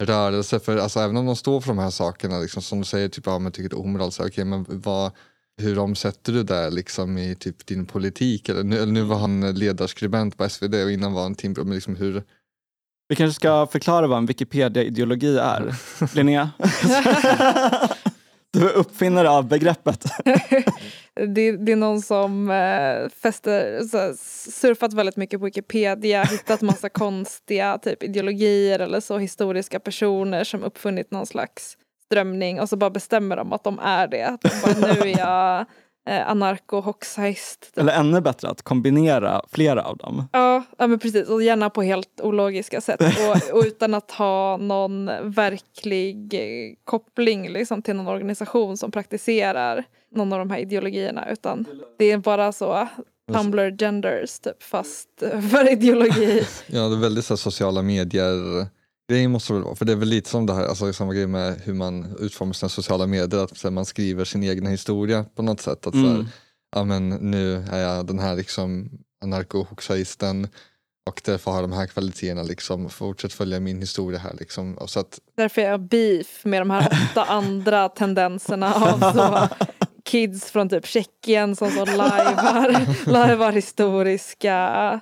rörelse. 0.04 0.60
För 0.60 0.78
alltså, 0.78 1.00
även 1.00 1.18
om 1.18 1.26
de 1.26 1.36
står 1.36 1.62
för 1.62 1.68
de 1.68 1.78
här 1.80 1.90
sakerna, 1.90 2.40
liksom, 2.40 2.62
som 2.62 2.80
du 2.80 2.86
säger, 2.86 3.10
typ, 3.10 3.26
ja, 3.26 3.40
men 3.40 3.52
tycker 3.52 3.70
det 3.70 3.76
är 3.76 3.80
omoraliskt, 3.80 4.18
så 4.18 4.28
okej, 4.28 4.46
men 4.46 4.66
vad, 4.68 5.12
hur 5.62 5.80
omsätter 5.80 6.34
du 6.34 6.44
det 6.44 6.70
liksom, 6.70 7.18
i 7.18 7.36
typ, 7.36 7.66
din 7.66 7.86
politik? 7.86 8.50
Eller 8.50 8.64
nu, 8.64 8.76
eller 8.76 8.92
nu 8.94 9.02
var 9.02 9.18
han 9.18 9.54
ledarskribent 9.54 10.38
på 10.38 10.50
SvD 10.50 10.76
och 10.84 10.92
innan 10.92 11.14
var 11.14 11.24
han 11.24 11.36
Timbro, 11.36 11.64
men 11.64 11.76
liksom 11.76 11.96
hur... 11.96 12.24
Vi 13.10 13.16
kanske 13.16 13.36
ska 13.36 13.68
förklara 13.68 14.08
vad 14.08 14.18
en 14.18 14.26
Wikipedia-ideologi 14.26 15.38
är. 15.38 15.76
Linnea? 16.16 16.52
du 18.54 18.70
är 18.70 18.74
uppfinnare 18.74 19.30
av 19.30 19.48
begreppet. 19.48 20.06
Det, 21.16 21.52
det 21.52 21.72
är 21.72 21.76
någon 21.76 22.02
som 22.02 22.52
eh, 22.52 23.10
fäster, 23.10 23.84
så, 23.84 23.98
här, 23.98 24.14
surfat 24.52 24.94
väldigt 24.94 25.18
mycket 25.18 25.40
på 25.40 25.46
Wikipedia, 25.46 26.24
hittat 26.32 26.62
massa 26.62 26.90
konstiga 26.90 27.78
typ 27.78 28.04
ideologier 28.04 28.80
eller 28.80 29.00
så 29.00 29.18
historiska 29.18 29.80
personer 29.80 30.44
som 30.44 30.64
uppfunnit 30.64 31.12
någon 31.12 31.26
slags 31.26 31.78
strömning 32.06 32.60
och 32.60 32.70
så 32.70 32.78
bara 32.78 32.90
bestämmer 32.90 33.36
de 33.36 33.54
att 33.54 33.64
de 33.64 33.80
är 33.80 34.08
det. 34.08 34.24
Att 34.24 34.42
de 34.42 34.50
bara, 34.64 34.94
nu 34.94 35.00
är 35.00 35.20
jag 35.20 35.66
eh, 36.08 36.30
anarko-hoxheist. 36.30 37.60
Typ. 37.60 37.78
Eller 37.78 37.94
ännu 37.94 38.22
bättre, 38.22 38.50
att 38.50 38.62
kombinera 38.62 39.42
flera 39.52 39.84
av 39.84 39.98
dem. 39.98 40.30
Ja, 40.32 40.64
ja, 40.78 40.88
men 40.88 41.00
precis. 41.00 41.30
Och 41.30 41.44
gärna 41.44 41.70
på 41.70 41.82
helt 41.82 42.22
ologiska 42.22 42.82
sätt. 42.82 43.02
Och, 43.30 43.58
och 43.58 43.64
utan 43.66 43.94
att 43.94 44.12
ha 44.12 44.58
någon 44.58 45.06
verklig 45.24 46.34
eh, 46.34 46.76
koppling 46.84 47.50
liksom, 47.50 47.82
till 47.82 47.96
någon 47.96 48.08
organisation 48.08 48.78
som 48.78 48.92
praktiserar 48.92 49.86
någon 50.16 50.34
av 50.34 50.40
de 50.40 50.50
här 50.50 50.60
ideologierna. 50.60 51.30
Utan 51.32 51.66
det 51.98 52.12
är 52.12 52.18
bara 52.18 52.52
så 52.52 52.88
Tumblr 53.34 53.72
genders 53.78 54.40
typ, 54.40 54.64
fast 54.64 55.10
för 55.52 55.72
ideologi. 55.72 56.44
Ja, 56.68 56.82
det 56.82 56.96
är 56.96 57.00
väldigt 57.00 57.26
så 57.26 57.34
här, 57.34 57.38
sociala 57.38 57.82
medier 57.82 58.68
grejen 59.10 59.32
måste 59.32 59.54
det 59.54 59.58
väl 59.58 59.64
vara, 59.64 59.76
för 59.76 59.86
det 59.86 59.92
är 59.92 59.96
väl 59.96 60.08
lite 60.08 60.30
som 60.30 60.46
det 60.46 60.54
här, 60.54 60.66
alltså 60.66 60.94
samma 60.94 61.14
grej 61.14 61.28
med 61.28 61.62
hur 61.64 61.74
man 61.74 62.16
utformar 62.20 62.54
sina 62.54 62.70
sociala 62.70 63.08
medier, 63.08 63.44
att 63.44 63.64
här, 63.64 63.72
man 63.72 63.86
skriver 63.86 64.26
sin 64.26 64.44
egen 64.44 64.66
historia 64.68 65.26
på 65.36 65.42
något 65.42 65.62
sätt. 65.62 65.88
Att, 65.88 65.94
så 65.94 66.00
här, 66.00 66.16
Mm. 66.16 66.26
ja, 66.76 66.84
men 66.84 67.10
nu 67.10 67.56
är 67.72 67.80
jag 67.80 68.06
den 68.06 68.20
här 68.20 68.36
liksom, 68.36 68.90
anarko-hoxaisten 69.24 70.48
och 71.10 71.22
därför 71.26 71.52
har 71.52 71.62
de 71.62 71.72
här 71.72 71.88
kvaliteterna, 71.88 72.44
liksom, 72.44 72.90
fortsätt 72.90 73.34
följa 73.34 73.60
min 73.60 73.80
historia 73.80 74.20
här. 74.20 74.36
Liksom. 74.40 74.78
Och 74.78 74.90
så 74.90 75.00
att, 75.00 75.20
Därför 75.38 75.62
är 75.62 75.70
jag 75.70 75.82
beef 75.82 76.46
med 76.46 76.62
de 76.62 76.70
här 76.70 77.08
åtta 77.12 77.24
andra 77.24 77.90
tendenserna 77.96 78.74
av 78.74 79.00
så 79.14 79.48
kids 80.06 80.52
från 80.52 80.70
typ 80.70 80.86
Tjeckien 80.86 81.56
som 81.56 81.72
så 81.72 81.86
lajvar, 81.86 82.86
lajvar 83.12 83.52
historiska 83.52 85.02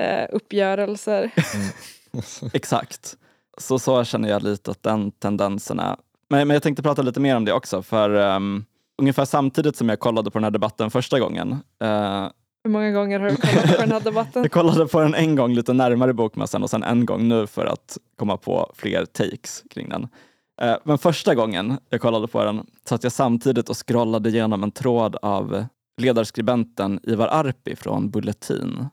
eh, 0.00 0.26
uppgörelser. 0.30 1.30
Exakt. 2.52 3.16
Så, 3.58 3.78
så 3.78 4.04
känner 4.04 4.28
jag 4.28 4.42
lite 4.42 4.70
att 4.70 4.82
den 4.82 5.10
tendensen 5.10 5.80
är. 5.80 5.96
Men, 6.30 6.48
men 6.48 6.54
jag 6.54 6.62
tänkte 6.62 6.82
prata 6.82 7.02
lite 7.02 7.20
mer 7.20 7.36
om 7.36 7.44
det 7.44 7.52
också, 7.52 7.82
för 7.82 8.10
um, 8.10 8.64
ungefär 8.98 9.24
samtidigt 9.24 9.76
som 9.76 9.88
jag 9.88 10.00
kollade 10.00 10.30
på 10.30 10.38
den 10.38 10.44
här 10.44 10.50
debatten 10.50 10.90
första 10.90 11.20
gången, 11.20 11.52
eh, 11.82 12.28
Hur 12.64 12.70
många 12.70 12.90
gånger 12.90 13.20
har 13.20 13.30
du 13.30 13.36
kollat 13.36 13.76
på 13.76 13.80
den 13.80 13.92
här 13.92 14.00
debatten? 14.00 14.42
jag 14.42 14.52
kollade 14.52 14.86
på 14.86 15.00
den 15.00 15.14
en 15.14 15.36
gång 15.36 15.54
lite 15.54 15.72
närmare 15.72 16.12
bokmässan 16.12 16.62
och 16.62 16.70
sen 16.70 16.82
en 16.82 17.06
gång 17.06 17.28
nu 17.28 17.46
för 17.46 17.66
att 17.66 17.98
komma 18.16 18.36
på 18.36 18.72
fler 18.76 19.04
takes 19.04 19.62
kring 19.70 19.88
den. 19.88 20.08
Eh, 20.62 20.76
men 20.84 20.98
första 20.98 21.34
gången 21.34 21.78
jag 21.88 22.00
kollade 22.00 22.28
på 22.28 22.44
den 22.44 22.66
satt 22.88 23.02
jag 23.02 23.12
samtidigt 23.12 23.68
och 23.68 23.88
scrollade 23.88 24.28
igenom 24.28 24.62
en 24.62 24.70
tråd 24.70 25.16
av 25.22 25.64
ledarskribenten 26.00 27.00
Ivar 27.02 27.28
Arpi 27.28 27.76
från 27.76 28.10
Bulletin. 28.10 28.86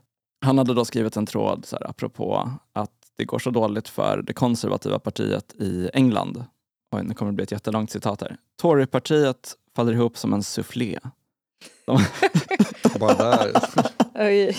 Han 0.45 0.57
hade 0.57 0.73
då 0.73 0.85
skrivit 0.85 1.17
en 1.17 1.25
tråd 1.25 1.65
så 1.65 1.75
här, 1.75 1.89
apropå 1.89 2.51
att 2.73 2.91
det 3.17 3.25
går 3.25 3.39
så 3.39 3.49
dåligt 3.49 3.89
för 3.89 4.21
det 4.27 4.33
konservativa 4.33 4.99
partiet 4.99 5.53
i 5.59 5.89
England. 5.93 6.43
Oj, 6.95 7.03
nu 7.03 7.13
kommer 7.13 7.31
det 7.31 7.35
bli 7.35 7.43
ett 7.43 7.51
jättelångt 7.51 7.91
citat 7.91 8.21
här. 8.21 8.37
Torypartiet 8.61 9.55
faller 9.75 9.93
ihop 9.93 10.17
som 10.17 10.33
en 10.33 10.43
soufflé. 10.43 10.99
De, 11.85 12.05
bara 12.99 13.13
där, 13.13 13.51
Oj. 14.15 14.57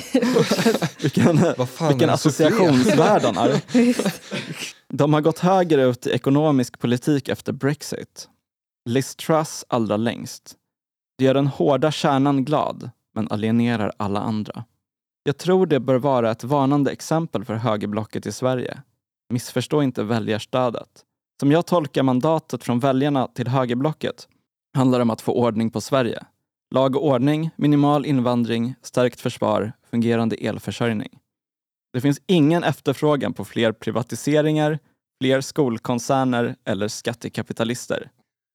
vilken 1.03 1.41
vad 1.59 1.69
fan 1.69 1.89
vilken 1.89 2.09
är 2.09 2.15
associationsvärld 2.15 3.23
han 3.23 3.37
har. 3.37 3.61
De 4.93 5.15
har 5.15 5.21
gått 5.21 5.39
högerut 5.39 6.07
i 6.07 6.11
ekonomisk 6.11 6.79
politik 6.79 7.29
efter 7.29 7.53
Brexit. 7.53 8.29
Liz 8.85 9.17
Truss 9.17 9.65
allra 9.69 9.97
längst. 9.97 10.57
Det 11.19 11.25
gör 11.25 11.35
den 11.35 11.47
hårda 11.47 11.91
kärnan 11.91 12.45
glad, 12.45 12.91
men 13.15 13.29
alienerar 13.31 13.93
alla 13.97 14.21
andra. 14.21 14.65
Jag 15.23 15.37
tror 15.37 15.67
det 15.67 15.81
bör 15.81 15.99
vara 15.99 16.31
ett 16.31 16.45
varnande 16.45 16.91
exempel 16.91 17.45
för 17.45 17.55
högerblocket 17.55 18.27
i 18.27 18.33
Sverige. 18.33 18.83
Missförstå 19.33 19.83
inte 19.83 20.03
väljarstödet. 20.03 21.05
Som 21.41 21.53
jag 21.53 21.67
tolkar 21.67 22.03
mandatet 22.03 22.65
från 22.65 22.81
väljarna 22.81 23.27
till 23.27 23.49
högerblocket 23.49 24.29
handlar 24.75 24.99
det 24.99 25.03
om 25.03 25.11
att 25.11 25.21
få 25.21 25.33
ordning 25.33 25.71
på 25.71 25.81
Sverige. 25.81 26.23
Lag 26.75 26.97
och 26.97 27.07
ordning, 27.07 27.51
minimal 27.57 28.07
invandring, 28.07 28.75
stärkt 28.83 29.21
försvar, 29.21 29.73
fungerande 29.91 30.37
elförsörjning. 30.37 31.19
Det 31.93 32.01
finns 32.01 32.21
ingen 32.27 32.65
efterfrågan 32.65 33.33
på 33.33 33.45
fler 33.45 33.73
privatiseringar, 33.73 34.79
fler 35.23 35.41
skolkoncerner 35.41 36.57
eller 36.65 36.89
skattekapitalister. 36.89 38.11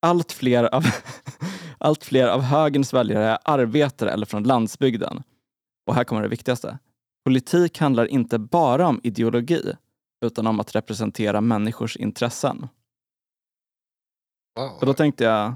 Allt 0.05 0.31
fler 0.31 0.63
av, 0.75 0.83
allt 1.77 2.03
fler 2.03 2.27
av 2.27 2.41
högerns 2.41 2.93
väljare 2.93 3.25
är 3.25 3.37
arbetare 3.43 4.11
eller 4.11 4.25
från 4.25 4.43
landsbygden. 4.43 5.23
Och 5.87 5.95
här 5.95 6.03
kommer 6.03 6.21
det 6.21 6.27
viktigaste. 6.27 6.77
Politik 7.25 7.79
handlar 7.79 8.05
inte 8.05 8.39
bara 8.39 8.87
om 8.87 8.99
ideologi, 9.03 9.73
utan 10.25 10.47
om 10.47 10.59
att 10.59 10.75
representera 10.75 11.41
människors 11.41 11.97
intressen. 11.97 12.67
Wow. 14.59 14.71
Och 14.79 14.85
då 14.85 14.93
tänkte 14.93 15.23
jag, 15.23 15.55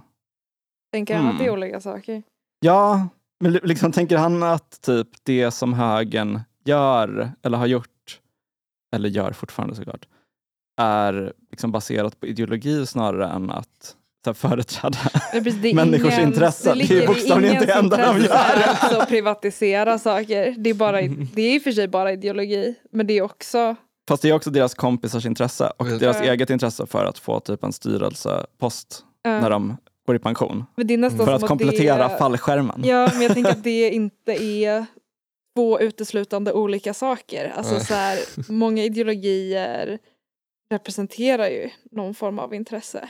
Tänker 0.92 1.16
han 1.18 1.28
att 1.28 1.38
det 1.38 1.44
är 1.44 1.48
Mm. 1.48 1.60
olika 1.60 1.82
saker? 1.82 2.24
ja, 2.60 3.08
men 3.40 3.52
li- 3.52 3.60
liksom 3.64 3.92
tänker 3.92 4.18
han 4.18 4.44
att 4.44 4.82
typ 4.82 5.08
det 5.24 5.52
som 5.52 5.74
högern 5.74 6.40
gör, 6.66 7.32
eller 7.44 7.58
har 7.58 7.68
gjort, 7.68 8.20
eller 8.96 9.10
gör 9.10 9.32
fortfarande 9.32 9.76
såklart, 9.76 10.06
är 10.82 11.34
liksom 11.52 11.72
baserat 11.72 12.20
på 12.20 12.28
ideologi 12.28 12.86
snarare 12.86 13.28
än 13.28 13.52
att 13.52 13.96
så 14.24 14.30
här, 14.30 14.34
företräda 14.34 14.98
Det 15.32 15.38
är 15.38 15.42
precis- 15.44 15.62
det 15.62 15.70
är 15.70 15.74
Människors 15.76 16.14
ingen- 16.14 16.28
intressen. 16.28 16.78
Det 16.78 16.84
är 16.84 16.88
ligger 16.88 17.04
i 17.04 17.08
bokstavligen 17.08 17.54
ingens 17.56 17.68
det 17.68 17.74
enda 17.74 17.98
de 18.14 18.22
gör. 18.22 18.36
Alltså 18.68 19.06
privatisera 19.10 20.00
saker. 20.00 20.56
Det 20.58 20.70
är, 20.70 20.74
bara, 20.74 21.02
det 21.34 21.42
är 21.42 21.56
i 21.56 21.58
och 21.60 21.62
för 21.64 21.72
sig 21.72 21.88
bara 21.88 22.12
ideologi, 22.14 22.76
men 22.92 23.08
det 23.08 23.18
är 23.18 23.22
också... 23.22 23.76
Fast 24.10 24.22
det 24.22 24.30
är 24.30 24.34
också 24.34 24.50
deras 24.50 24.74
kompisars 24.74 25.26
intresse 25.26 25.72
och 25.78 25.86
Mm. 25.88 26.00
deras 26.00 26.18
Ja. 26.18 26.24
eget 26.34 26.50
intresse 26.50 26.86
för 26.86 27.06
att 27.06 27.18
få 27.18 27.40
typ 27.40 27.64
en 27.64 27.74
styrelsepost 27.74 29.04
eh, 29.26 29.32
när 29.32 29.50
de 29.50 29.78
går 30.08 30.16
i 30.16 30.20
pension. 30.20 30.66
det 30.76 30.94
är 30.94 31.10
För 31.10 31.34
att 31.34 31.48
komplettera 31.48 32.08
det, 32.08 32.18
fallskärmen. 32.18 32.82
Ja, 32.86 33.10
men 33.14 33.22
jag 33.22 33.34
tänker 33.34 33.52
att 33.52 33.64
det 33.64 33.90
inte 33.90 34.44
är 34.44 34.86
två 35.56 35.80
uteslutande 35.80 36.54
olika 36.54 36.94
saker. 36.94 37.50
Alltså 37.50 37.80
så 37.80 37.94
här, 37.94 38.20
många 38.52 38.84
ideologier 38.84 40.00
representerar 40.72 41.48
ju 41.50 41.70
någon 41.92 42.14
form 42.14 42.40
av 42.40 42.54
intresse. 42.54 43.10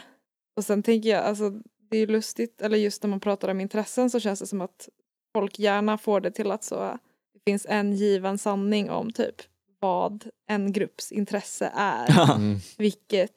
Och 0.58 0.64
sen 0.64 0.84
tänker 0.84 1.10
jag, 1.10 1.26
alltså 1.26 1.52
det 1.92 1.98
är 1.98 2.08
lustigt, 2.08 2.62
eller 2.62 2.78
just 2.78 3.04
när 3.04 3.10
man 3.10 3.20
pratar 3.20 3.50
om 3.50 3.62
intressen 3.62 4.10
så 4.10 4.20
känns 4.20 4.40
det 4.40 4.48
som 4.48 4.62
att 4.62 4.90
folk 5.34 5.60
gärna 5.60 5.98
får 5.98 6.22
det 6.22 6.32
till 6.32 6.52
att 6.52 6.64
så 6.64 6.98
det 7.34 7.52
finns 7.52 7.66
en 7.70 7.94
given 7.94 8.38
sanning 8.38 8.90
om 8.90 9.12
typ 9.12 9.36
vad 9.80 10.30
en 10.48 10.72
grupps 10.72 11.12
intresse 11.12 11.72
är. 11.76 12.36
Mm. 12.36 12.60
vilket 12.78 13.32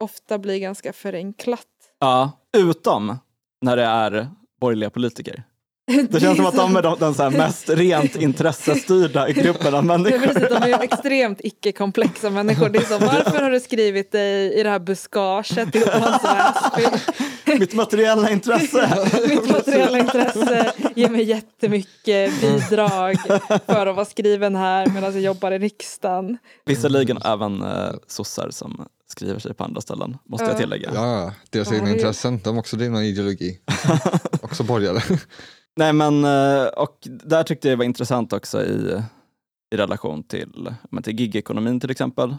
ofta 0.00 0.38
blir 0.38 0.58
ganska 0.58 0.92
förenklat. 0.92 1.66
Ja, 1.98 2.32
utom 2.56 3.18
när 3.60 3.76
det 3.76 3.84
är 3.84 4.28
borgerliga 4.60 4.90
politiker. 4.90 5.42
Det 5.86 6.20
känns 6.20 6.36
som 6.36 6.46
att 6.46 6.54
de 6.56 6.76
är 6.76 6.82
de, 6.82 6.96
den 6.98 7.14
så 7.14 7.22
här 7.22 7.30
mest 7.30 7.68
rent 7.68 8.16
intressestyrda 8.16 9.30
gruppen 9.30 9.74
av 9.74 9.84
Det 9.86 9.92
är 9.94 9.98
människor. 9.98 10.18
precis, 10.18 10.48
de 10.48 10.54
är 10.62 10.66
ju 10.68 10.74
extremt 10.74 11.40
icke-komplexa 11.44 12.30
människor. 12.30 12.68
Det 12.68 12.78
är 12.78 12.82
så, 12.82 12.98
varför 12.98 13.42
har 13.42 13.50
du 13.50 13.60
skrivit 13.60 14.12
dig 14.12 14.52
i 14.60 14.62
det 14.62 14.70
här 14.70 14.78
buskaget 14.78 15.76
i 15.76 15.78
Väsby? 15.78 16.98
Mitt 17.58 17.74
materiella 17.74 18.30
intresse. 18.30 19.06
Mitt 19.28 19.50
materiella 19.50 19.98
intresse 19.98 20.72
ger 20.94 21.08
mig 21.08 21.22
jättemycket 21.24 22.40
bidrag 22.40 23.16
för 23.66 23.86
att 23.86 23.96
vara 23.96 24.04
skriven 24.04 24.56
här 24.56 24.86
medan 24.86 25.12
jag 25.12 25.22
jobbar 25.22 25.52
i 25.52 25.58
riksdagen. 25.58 26.38
Visserligen 26.66 27.18
även 27.24 27.62
eh, 27.62 27.90
sossar 28.06 28.50
som 28.50 28.86
skriver 29.08 29.38
sig 29.38 29.54
på 29.54 29.64
andra 29.64 29.80
ställen, 29.80 30.16
måste 30.28 30.44
jag 30.44 30.54
Ja. 30.54 30.58
tillägga. 30.58 30.90
Ja, 30.94 31.32
deras 31.50 31.72
egna 31.72 31.84
det 31.84 31.90
är- 31.90 31.94
intressen. 31.94 32.40
De 32.44 32.56
är 32.56 32.60
också 32.60 32.76
drivna 32.76 33.04
ideologi. 33.04 33.58
också 34.42 34.62
borgare. 34.62 35.02
Nej 35.76 35.92
men, 35.92 36.24
eh, 36.24 36.66
och 36.66 36.98
där 37.02 37.42
tyckte 37.42 37.68
jag 37.68 37.72
det 37.72 37.78
var 37.78 37.84
intressant 37.84 38.32
också 38.32 38.62
i, 38.62 39.02
i 39.74 39.76
relation 39.76 40.22
till, 40.22 40.74
till 41.02 41.20
gigekonomin 41.20 41.80
till 41.80 41.90
exempel. 41.90 42.36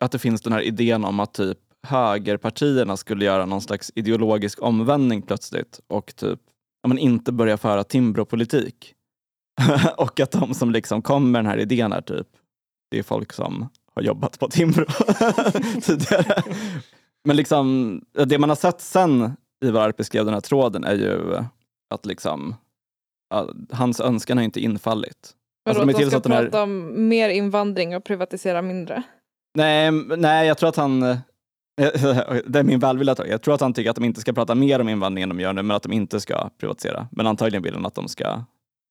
Att 0.00 0.12
det 0.12 0.18
finns 0.18 0.42
den 0.42 0.52
här 0.52 0.60
idén 0.60 1.04
om 1.04 1.20
att 1.20 1.34
typ 1.34 1.58
högerpartierna 1.82 2.96
skulle 2.96 3.24
göra 3.24 3.46
någon 3.46 3.60
slags 3.60 3.92
ideologisk 3.94 4.62
omvändning 4.62 5.22
plötsligt 5.22 5.80
och 5.88 6.16
typ 6.16 6.40
men 6.88 6.98
inte 6.98 7.32
börja 7.32 7.56
föra 7.56 7.84
Timbro-politik. 7.84 8.94
och 9.96 10.20
att 10.20 10.30
de 10.30 10.54
som 10.54 10.70
liksom 10.70 11.02
kom 11.02 11.30
med 11.30 11.38
den 11.38 11.50
här 11.50 11.58
idén 11.58 11.92
är 11.92 12.00
typ, 12.00 12.26
det 12.90 12.98
är 12.98 13.02
folk 13.02 13.32
som 13.32 13.68
har 13.94 14.02
jobbat 14.02 14.38
på 14.38 14.48
Timbro 14.48 14.84
tidigare. 15.82 16.42
Men 17.24 17.36
liksom, 17.36 18.00
det 18.26 18.38
man 18.38 18.48
har 18.48 18.56
sett 18.56 18.80
sen 18.80 19.36
Ivar 19.64 19.88
Arpi 19.88 20.04
skrev 20.04 20.24
den 20.24 20.34
här 20.34 20.40
tråden 20.40 20.84
är 20.84 20.94
ju 20.94 21.44
att 21.94 22.06
liksom 22.06 22.54
hans 23.72 24.00
önskan 24.00 24.36
har 24.38 24.44
inte 24.44 24.60
infallit. 24.60 25.32
Vadå, 25.64 25.80
Alltså, 25.80 25.86
de 25.98 26.04
de 26.04 26.10
ska 26.10 26.20
den 26.20 26.32
här- 26.32 26.42
prata 26.44 26.62
om 26.62 27.08
mer 27.08 27.28
invandring 27.28 27.96
och 27.96 28.04
privatisera 28.04 28.62
mindre? 28.62 29.02
Nej, 29.58 29.90
nej, 30.16 30.46
jag 30.48 30.58
tror 30.58 30.68
att 30.68 30.76
han... 30.76 31.00
Det 32.46 32.58
är 32.58 32.62
min 32.62 32.78
välvilja. 32.78 33.14
jag. 33.28 33.42
Tror 33.42 33.54
att 33.54 33.60
han 33.60 33.72
tycker 33.74 33.90
att 33.90 33.96
de 33.96 34.04
inte 34.04 34.20
ska 34.20 34.32
prata 34.32 34.54
mer 34.54 34.80
om 34.80 34.88
invandring 34.88 35.22
än 35.22 35.28
de 35.28 35.40
gör 35.40 35.52
nu, 35.52 35.62
men 35.62 35.76
att 35.76 35.82
de 35.82 35.92
inte 35.92 36.20
ska 36.20 36.50
privatisera. 36.60 37.08
Men 37.12 37.26
antagligen 37.26 37.62
vill 37.62 37.74
han 37.74 37.86
att 37.86 37.94
de 37.94 38.08
ska 38.08 38.44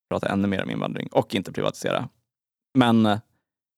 prata 0.10 0.28
ännu 0.30 0.48
mer 0.48 0.64
om 0.64 0.70
invandring 0.70 1.08
och 1.12 1.36
inte 1.36 1.52
privatisera. 1.52 2.10
Men 2.78 3.06
eh, 3.06 3.18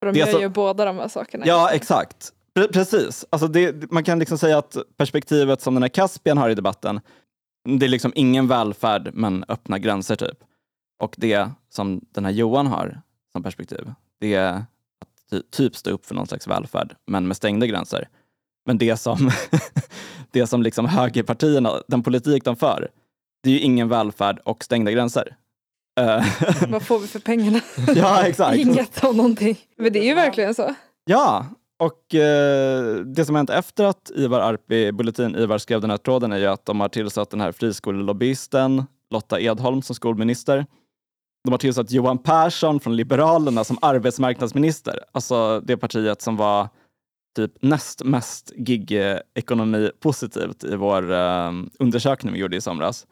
För 0.04 0.12
de 0.14 0.20
gör 0.20 0.26
så- 0.28 0.40
ju 0.42 0.50
båda 0.50 0.86
de 0.86 0.98
här 0.98 1.08
sakerna. 1.08 1.46
ja, 1.48 1.70
exakt. 1.72 2.34
Pre- 2.60 2.74
precis. 2.74 3.26
Alltså 3.30 3.48
det, 3.48 3.92
man 3.92 4.04
kan 4.04 4.20
liksom 4.20 4.38
säga 4.38 4.58
att 4.58 4.78
perspektivet 4.98 5.62
som 5.62 5.74
den 5.74 5.84
här 5.84 5.90
Caspian 5.90 6.38
har 6.38 6.50
i 6.50 6.56
debatten, 6.56 7.00
det 7.80 7.86
är 7.86 7.90
liksom 7.90 8.12
ingen 8.16 8.48
välfärd 8.48 9.10
men 9.14 9.46
öppna 9.48 9.80
gränser 9.80 10.16
typ. 10.16 10.38
Och 11.00 11.16
det 11.18 11.50
som 11.70 12.02
den 12.12 12.26
här 12.26 12.32
Johan 12.32 12.68
har 12.68 13.02
som 13.32 13.44
perspektiv, 13.44 13.92
det 14.20 14.34
är 14.34 14.54
att 14.54 15.30
ty- 15.32 15.42
typ 15.52 15.76
stå 15.76 15.90
upp 15.90 16.06
för 16.06 16.16
någon 16.16 16.28
slags 16.28 16.48
välfärd, 16.48 16.96
men 17.08 17.28
med 17.28 17.38
stängda 17.38 17.66
gränser. 17.66 18.08
Men 18.66 18.78
det 18.78 18.98
som, 18.98 19.32
det 20.32 20.48
som 20.48 20.64
liksom 20.64 20.86
högerpartierna, 20.86 21.72
den 21.88 22.04
politik 22.04 22.44
de 22.44 22.56
för, 22.56 22.88
det 23.44 23.50
är 23.50 23.54
ju 23.54 23.60
ingen 23.60 23.90
välfärd 23.90 24.40
och 24.46 24.64
stängda 24.64 24.92
gränser. 24.92 25.36
Eh, 26.00 26.26
Vad 26.70 26.84
får 26.84 27.00
vi 27.00 27.08
för 27.08 27.20
pengarna? 27.20 27.62
ja, 27.96 28.24
exakt. 28.24 28.58
Inget 28.58 29.04
av 29.04 29.16
någonting. 29.16 29.58
Men 29.78 29.94
det 29.94 30.00
är 30.00 30.06
ju 30.06 30.14
verkligen 30.14 30.56
så. 30.56 30.76
Ja, 31.06 31.46
och 31.80 32.16
eh, 32.16 32.96
det 32.96 33.26
som 33.26 33.36
hänt 33.36 33.50
efter 33.50 33.86
att 33.86 34.12
Ivar 34.16 34.40
Arpi, 34.40 34.92
Bulletin 34.92 35.36
Ivar 35.36 35.58
skrev 35.58 35.82
den 35.82 35.90
här 35.90 35.98
tråden 35.98 36.32
är 36.32 36.38
ju 36.38 36.46
att 36.46 36.66
de 36.66 36.80
har 36.80 36.90
tillsatt 36.90 37.30
den 37.30 37.42
här 37.42 37.52
friskolelobbyisten 37.52 38.84
Lotta 39.10 39.40
Edholm 39.40 39.82
som 39.82 39.96
skolminister. 39.96 40.66
De 41.48 41.52
har 41.52 41.58
tillsatt 41.58 41.92
Johan 41.92 42.18
Persson 42.18 42.80
från 42.80 42.96
Liberalerna 42.96 43.64
som 43.64 43.78
arbetsmarknadsminister. 43.82 45.04
Alltså 45.12 45.60
det 45.60 45.78
partiet 45.78 46.22
som 46.22 46.38
var 46.38 46.70
typ 47.36 47.52
näst 47.62 48.04
mest 48.04 48.52
gig-ekonomi 48.56 49.92
positivt 50.00 50.64
i 50.64 50.76
vår 50.76 51.12
eh, 51.12 51.52
undersökning 51.80 52.34
vi 52.34 52.40
gjorde 52.40 52.58
i 52.58 52.62
somras. 52.62 53.08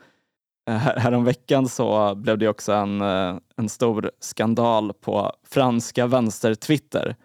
Eh, 0.69 0.75
Häromveckan 0.75 1.67
så 1.67 2.15
blev 2.15 2.37
det 2.37 2.47
också 2.47 2.73
en, 2.73 3.01
eh, 3.01 3.37
en 3.57 3.69
stor 3.69 4.11
skandal 4.19 4.93
på 4.93 5.31
franska 5.49 6.07
vänster-Twitter 6.07 7.15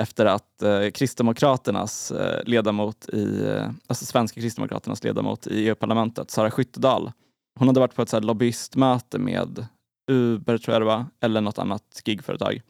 efter 0.00 0.26
att 0.26 0.62
eh, 0.62 0.90
Kristdemokraternas 0.90 2.10
eh, 2.10 2.44
ledamot 2.44 3.08
i, 3.08 3.44
eh, 3.46 3.70
alltså 3.86 4.04
svenska 4.04 4.40
Kristdemokraternas 4.40 5.04
ledamot 5.04 5.46
i 5.46 5.68
EU-parlamentet, 5.68 6.30
Sara 6.30 6.50
Skyttedal, 6.50 7.12
hon 7.58 7.68
hade 7.68 7.80
varit 7.80 7.94
på 7.94 8.02
ett 8.02 8.08
så 8.08 8.16
här 8.16 8.22
lobbyistmöte 8.22 9.18
med 9.18 9.66
Uber, 10.10 10.58
tror 10.58 10.72
jag 10.74 10.82
det 10.82 10.86
var, 10.86 11.04
eller 11.22 11.40
något 11.40 11.58
annat 11.58 12.02
gigföretag. 12.04 12.60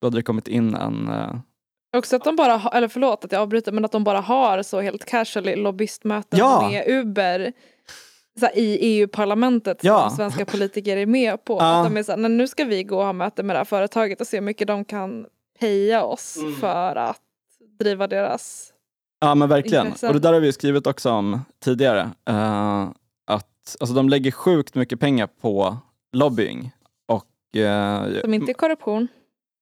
Då 0.00 0.06
hade 0.06 0.18
det 0.18 0.22
kommit 0.22 0.48
in 0.48 0.74
en 0.74 1.08
eh, 1.08 1.34
Också 1.96 2.16
att 2.16 2.24
de 2.24 2.36
bara, 2.36 2.56
ha- 2.56 2.70
eller 2.72 2.88
förlåt 2.88 3.24
att 3.24 3.32
jag 3.32 3.42
avbryter, 3.42 3.72
men 3.72 3.84
att 3.84 3.92
de 3.92 4.04
bara 4.04 4.20
har 4.20 4.62
så 4.62 4.80
helt 4.80 5.04
casually 5.04 5.56
lobbyistmöten 5.56 6.38
Ja. 6.38 6.68
med 6.70 6.84
Uber 6.88 7.52
så 8.40 8.46
här, 8.46 8.58
i 8.58 8.78
EU-parlamentet 8.80 9.78
Ja. 9.84 10.08
som 10.08 10.16
svenska 10.16 10.44
politiker 10.44 10.96
är 10.96 11.06
med 11.06 11.44
på. 11.44 11.56
Ja. 11.60 11.80
Att 11.80 11.90
de 11.92 11.96
är 11.98 12.02
så 12.02 12.12
här, 12.12 12.16
"Nej, 12.18 12.30
nu 12.30 12.48
ska 12.48 12.64
vi 12.64 12.84
gå 12.84 12.98
och 12.98 13.04
ha 13.04 13.12
möte 13.12 13.42
med 13.42 13.56
det 13.56 13.60
här 13.60 13.64
företaget 13.64 14.20
och 14.20 14.26
se 14.26 14.36
hur 14.36 14.44
mycket 14.44 14.66
de 14.68 14.84
kan 14.84 15.26
peja 15.60 16.04
oss 16.04 16.36
Mm. 16.36 16.54
för 16.54 16.96
att 16.96 17.20
driva 17.78 18.06
deras... 18.06 18.72
Ja 19.20 19.34
men 19.34 19.48
verkligen. 19.48 19.86
Intressen. 19.86 20.08
Och 20.08 20.14
det 20.14 20.20
där 20.20 20.32
har 20.32 20.40
vi 20.40 20.46
ju 20.46 20.52
skrivit 20.52 20.86
också 20.86 21.10
om 21.10 21.40
tidigare. 21.64 22.10
eh, 22.28 22.88
att 23.26 23.76
alltså, 23.80 23.94
de 23.94 24.08
lägger 24.08 24.30
sjukt 24.30 24.74
mycket 24.74 25.00
pengar 25.00 25.26
på 25.40 25.76
lobbying. 26.12 26.72
Och, 27.08 27.56
eh, 27.56 28.20
Som 28.20 28.34
inte 28.34 28.52
är 28.52 28.54
korruption. 28.54 29.08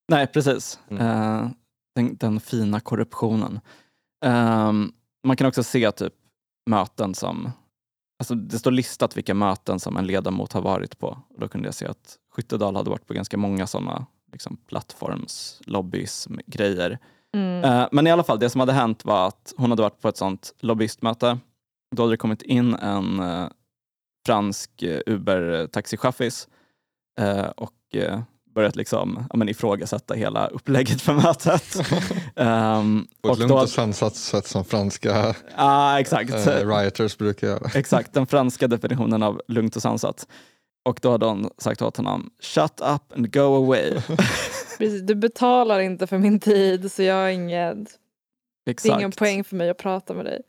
Nej, 0.09 0.27
precis. 0.27 0.81
Mm. 0.89 1.07
Eh, 1.07 1.51
den, 1.95 2.17
den 2.17 2.41
fina 2.41 2.81
korruptionen. 2.81 3.61
Ehm, 4.25 4.93
man 5.27 5.37
kan 5.37 5.47
också 5.47 5.63
se 5.63 5.93
typ 5.93 6.15
möten 6.71 7.15
som... 7.15 7.51
Alltså 8.21 8.35
det 8.35 8.59
står 8.59 8.71
listat 8.71 9.17
vilka 9.17 9.35
möten 9.35 9.81
som 9.81 9.97
en 9.97 10.07
ledamot 10.07 10.53
har 10.53 10.63
varit 10.63 10.99
på. 10.99 11.19
Och 11.29 11.41
då 11.41 11.49
kunde 11.49 11.69
jag 11.69 11.75
se 11.75 11.87
att 11.87 12.17
Skyttedal 12.31 12.77
hade 12.77 12.91
varit 12.91 13.07
på 13.07 13.15
ganska 13.15 13.37
många 13.37 13.67
sådana 13.67 14.07
liksom, 14.33 14.57
plattforms, 14.67 15.61
lobbyism, 15.65 16.35
grejer. 16.47 16.99
Mm. 17.35 17.65
Eh, 17.65 17.89
Men 17.93 18.07
i 18.07 18.11
alla 18.11 18.25
fall, 18.25 18.39
det 18.39 18.51
som 18.51 18.61
hade 18.61 18.73
hänt 18.73 19.05
var 19.05 19.29
att 19.29 19.55
hon 19.57 19.71
hade 19.71 19.83
varit 19.83 20.01
på 20.01 20.09
ett 20.09 20.17
sånt 20.17 20.55
lobbyistmöte. 20.59 21.39
Då 21.97 22.03
hade 22.03 22.13
det 22.13 22.17
kommit 22.17 22.43
in 22.43 22.75
en 22.75 23.21
eh, 23.21 23.49
fransk 24.29 24.83
eh, 24.83 25.01
Uber-taxichaffis 25.07 26.49
eh, 27.21 27.47
och 27.47 27.73
eh, 27.95 28.21
börjat 28.55 28.77
liksom, 28.77 29.27
ja, 29.31 29.37
men 29.37 29.49
ifrågasätta 29.49 30.15
hela 30.15 30.47
upplägget 30.47 31.01
för 31.01 31.15
mötet. 31.15 31.77
Ehm, 32.37 33.07
På 33.23 33.29
ett 33.29 33.33
och 33.33 33.39
lugnt 33.39 33.53
och 33.63 33.69
sansat 33.69 34.17
sätt 34.17 34.47
som 34.47 34.65
franska 34.65 35.35
ah, 35.57 35.99
exakt. 36.01 36.31
eh, 36.31 36.67
rioters 36.69 37.19
brukar 37.19 37.47
göra. 37.47 37.71
Exakt, 37.75 38.13
den 38.13 38.27
franska 38.27 38.69
definitionen 38.69 39.23
av 39.23 39.41
lugnt 39.49 39.77
och 39.77 39.83
sansat. 39.83 40.27
Och 40.85 40.99
då 41.03 41.11
hade 41.11 41.27
hon 41.27 41.51
sagt 41.59 41.83
åt 41.83 41.97
honom, 41.97 42.31
shut 42.43 42.81
up 42.81 43.17
and 43.17 43.33
go 43.33 43.41
away. 43.65 43.93
Precis, 44.79 45.03
du 45.03 45.15
betalar 45.15 45.81
inte 45.81 46.07
för 46.07 46.19
min 46.19 46.41
tid 46.41 46.93
så 46.93 47.03
jag 47.03 47.15
har 47.15 47.29
inget, 47.29 47.79
det 48.65 48.71
är 48.71 48.73
Exakt. 48.73 48.95
ingen 48.99 49.13
poäng 49.13 49.45
för 49.45 49.57
mig 49.57 49.71
att 49.71 49.79
prata 49.79 50.15
med 50.15 50.25
dig. 50.25 50.41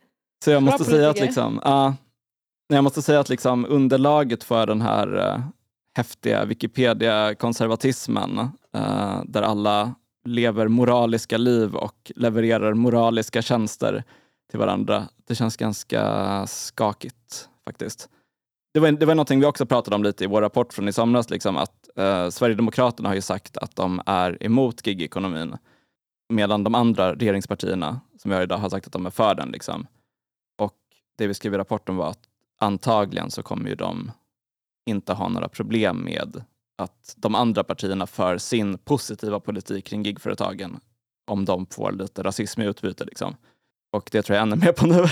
Så 0.43 0.51
jag 0.51 0.63
Bra 0.63 0.71
måste 0.71 0.85
säga 0.85 1.09
att, 1.09 1.15
politiker. 1.15 1.25
liksom, 1.25 1.59
jag 2.75 2.83
måste 2.83 3.01
säga 3.01 3.19
att 3.19 3.29
liksom 3.29 3.65
underlaget 3.69 4.43
för 4.43 4.67
den 4.67 4.81
här 4.81 5.17
eh, 5.17 5.39
häftiga 5.97 6.45
Wikipedia-konservatismen, 6.45 8.39
eh, 8.73 9.21
där 9.25 9.41
alla 9.41 9.95
lever 10.25 10.67
moraliska 10.67 11.37
liv 11.37 11.75
och 11.75 12.11
levererar 12.15 12.73
moraliska 12.73 13.41
tjänster 13.41 14.03
till 14.49 14.59
varandra, 14.59 15.07
det 15.27 15.35
känns 15.35 15.57
ganska 15.57 16.47
skakigt 16.47 17.49
faktiskt. 17.65 18.09
Det 18.73 18.79
var, 18.79 18.91
det 18.91 19.05
var 19.05 19.15
någonting 19.15 19.39
vi 19.39 19.45
också 19.45 19.65
pratade 19.65 19.95
om 19.95 20.03
lite 20.03 20.23
i 20.23 20.27
vår 20.27 20.41
rapport 20.41 20.73
från 20.73 20.87
i 20.87 20.93
somras, 20.93 21.29
liksom, 21.29 21.57
att 21.57 21.89
eh, 21.97 22.29
Sverigedemokraterna 22.29 23.09
har 23.09 23.15
ju 23.15 23.21
sagt 23.21 23.57
att 23.57 23.75
de 23.75 24.01
är 24.05 24.43
emot 24.43 24.87
gigekonomin, 24.87 25.57
medan 26.33 26.63
de 26.63 26.75
andra 26.75 27.13
regeringspartierna 27.13 28.01
som 28.17 28.31
vi 28.31 28.35
har 28.35 28.43
idag 28.43 28.57
har 28.57 28.69
sagt 28.69 28.87
att 28.87 28.93
de 28.93 29.05
är 29.05 29.09
för 29.09 29.35
den. 29.35 29.51
Liksom. 29.51 29.87
Och 30.61 30.77
det 31.17 31.27
vi 31.27 31.33
skrev 31.33 31.53
i 31.53 31.57
rapporten 31.57 31.95
var 31.95 32.09
att 32.09 32.28
antagligen 32.59 33.31
så 33.31 33.43
kommer 33.43 33.69
ju 33.69 33.75
de 33.75 34.11
inte 34.89 35.13
ha 35.13 35.29
några 35.29 35.49
problem 35.49 36.03
med 36.03 36.43
att 36.77 37.13
de 37.17 37.35
andra 37.35 37.63
partierna 37.63 38.07
för 38.07 38.37
sin 38.37 38.77
positiva 38.77 39.39
politik 39.39 39.85
kring 39.85 40.03
gigföretagen 40.03 40.79
om 41.31 41.45
de 41.45 41.65
får 41.65 41.91
lite 41.91 42.23
rasism 42.23 42.61
i 42.61 42.65
utbyte. 42.65 43.05
Liksom. 43.05 43.35
Och 43.91 44.09
det 44.11 44.21
tror 44.21 44.35
jag 44.35 44.43
ännu 44.43 44.55
mer 44.55 44.71
på 44.71 44.87
nu. 44.87 45.05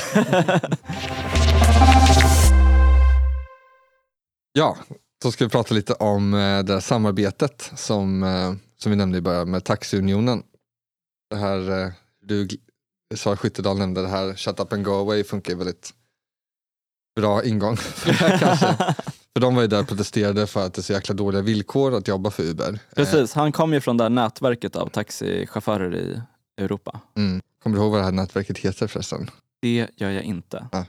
Ja, 4.52 4.78
så 5.24 5.32
ska 5.32 5.46
vi 5.46 5.50
prata 5.50 5.74
lite 5.74 5.94
om 5.94 6.34
eh, 6.34 6.64
det 6.64 6.74
här 6.74 6.80
samarbetet 6.80 7.72
som, 7.76 8.24
eh, 8.24 8.54
som 8.78 8.92
vi 8.92 8.96
nämnde 8.96 9.18
i 9.18 9.22
början 9.22 9.52
med 9.52 9.64
Taxiunionen. 9.64 10.44
Det 11.30 11.36
här, 11.36 11.86
eh, 11.86 11.92
du 12.22 12.46
gl- 12.46 12.60
Sara 13.16 13.38
Skyttedal 13.38 13.78
nämnde 13.78 14.02
det 14.02 14.08
här 14.08 14.36
Shut 14.36 14.60
up 14.60 14.74
and 14.74 14.86
go 14.86 14.92
away 14.92 15.24
funkar 15.24 15.56
väldigt 15.56 15.94
bra 17.18 17.44
ingång 17.44 17.78
för 17.78 18.08
det 18.08 18.16
här 18.18 18.38
kanske. 18.38 18.76
För 19.34 19.42
de 19.42 19.56
var 19.56 19.62
ju 19.62 19.68
där 19.68 19.80
och 19.82 19.88
protesterade 19.88 20.48
för 20.48 20.66
att 20.66 20.74
det 20.74 20.80
är 20.80 20.84
så 20.84 20.94
jäkla 20.94 21.16
dåliga 21.16 21.42
villkor 21.42 21.96
att 21.96 22.08
jobba 22.08 22.32
för 22.32 22.44
Uber. 22.44 22.74
Eh, 22.74 22.80
Precis, 22.96 23.34
han 23.34 23.52
kom 23.52 23.74
ju 23.74 23.82
från 23.82 23.98
det 23.98 24.04
här 24.04 24.10
nätverket 24.10 24.76
av 24.76 24.90
taxichaufförer 24.90 25.96
i 25.96 26.22
Europa. 26.58 27.00
Mm. 27.18 27.42
Kommer 27.64 27.78
du 27.78 27.84
ihåg 27.84 27.92
vad 27.92 28.00
det 28.02 28.06
här 28.06 28.12
nätverket 28.12 28.58
heter 28.58 28.88
förresten? 28.88 29.30
Det 29.62 29.88
gör 29.96 30.10
jag 30.10 30.24
inte. 30.24 30.68
Ja. 30.72 30.86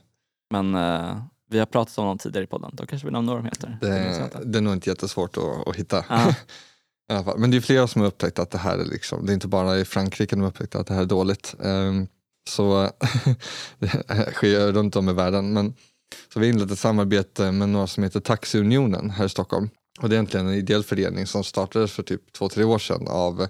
Men 0.51 0.75
eh, 0.75 1.23
vi 1.51 1.59
har 1.59 1.67
pratat 1.67 1.99
om 1.99 2.07
dem 2.07 2.19
tidigare 2.19 2.45
i 2.45 2.47
podden, 2.47 2.71
då 2.73 2.87
kanske 2.87 3.07
vi 3.07 3.13
nämner 3.13 3.33
vad 3.33 3.43
de 3.43 3.47
heter. 3.47 3.79
Det 3.81 4.31
Det, 4.45 4.59
är 4.59 4.63
nog 4.63 4.73
inte 4.73 4.91
jättesvårt 4.91 5.37
att, 5.37 5.69
att 5.69 5.77
hitta. 5.77 6.05
Ja. 6.09 6.29
I 7.11 7.15
alla 7.15 7.25
fall. 7.25 7.39
Men 7.39 7.51
det 7.51 7.57
är 7.57 7.61
flera 7.61 7.87
som 7.87 8.01
har 8.01 8.09
upptäckt 8.09 8.39
att 8.39 8.51
det 8.51 8.59
här 8.59 8.79
är 8.79 8.85
liksom, 8.85 9.27
det 9.27 9.33
är 9.33 9.35
inte 9.35 9.49
bara 9.49 9.79
i 9.79 9.85
Frankrike 9.85 10.37
de 10.37 10.41
har 10.43 10.49
upptäckt 10.49 10.75
att 10.75 10.87
det 10.87 10.95
här 10.95 11.03
är 11.03 11.07
dåligt. 11.07 11.55
Ehm, 11.65 12.07
så 12.49 12.91
det 13.79 13.89
sker 14.33 14.73
runt 14.73 14.97
om 14.97 15.09
i 15.09 15.13
världen. 15.13 15.53
Men, 15.53 15.75
så 16.33 16.41
vi 16.41 16.47
har 16.47 16.53
inlett 16.53 16.71
ett 16.71 16.79
samarbete 16.79 17.53
med 17.53 17.69
några 17.69 17.87
som 17.87 18.03
heter 18.03 18.21
Taxiunionen 18.21 19.11
här 19.11 19.25
i 19.25 19.29
Stockholm. 19.29 19.71
Och 20.01 20.09
det 20.09 20.15
är 20.15 20.17
egentligen 20.17 20.47
en 20.47 20.55
ideell 20.55 20.83
förening 20.85 21.27
som 21.27 21.45
startades 21.45 21.93
för 21.93 22.03
typ 22.03 22.33
två, 22.33 22.49
tre 22.49 22.65
år 22.65 22.79
sedan 22.79 23.09
av 23.09 23.43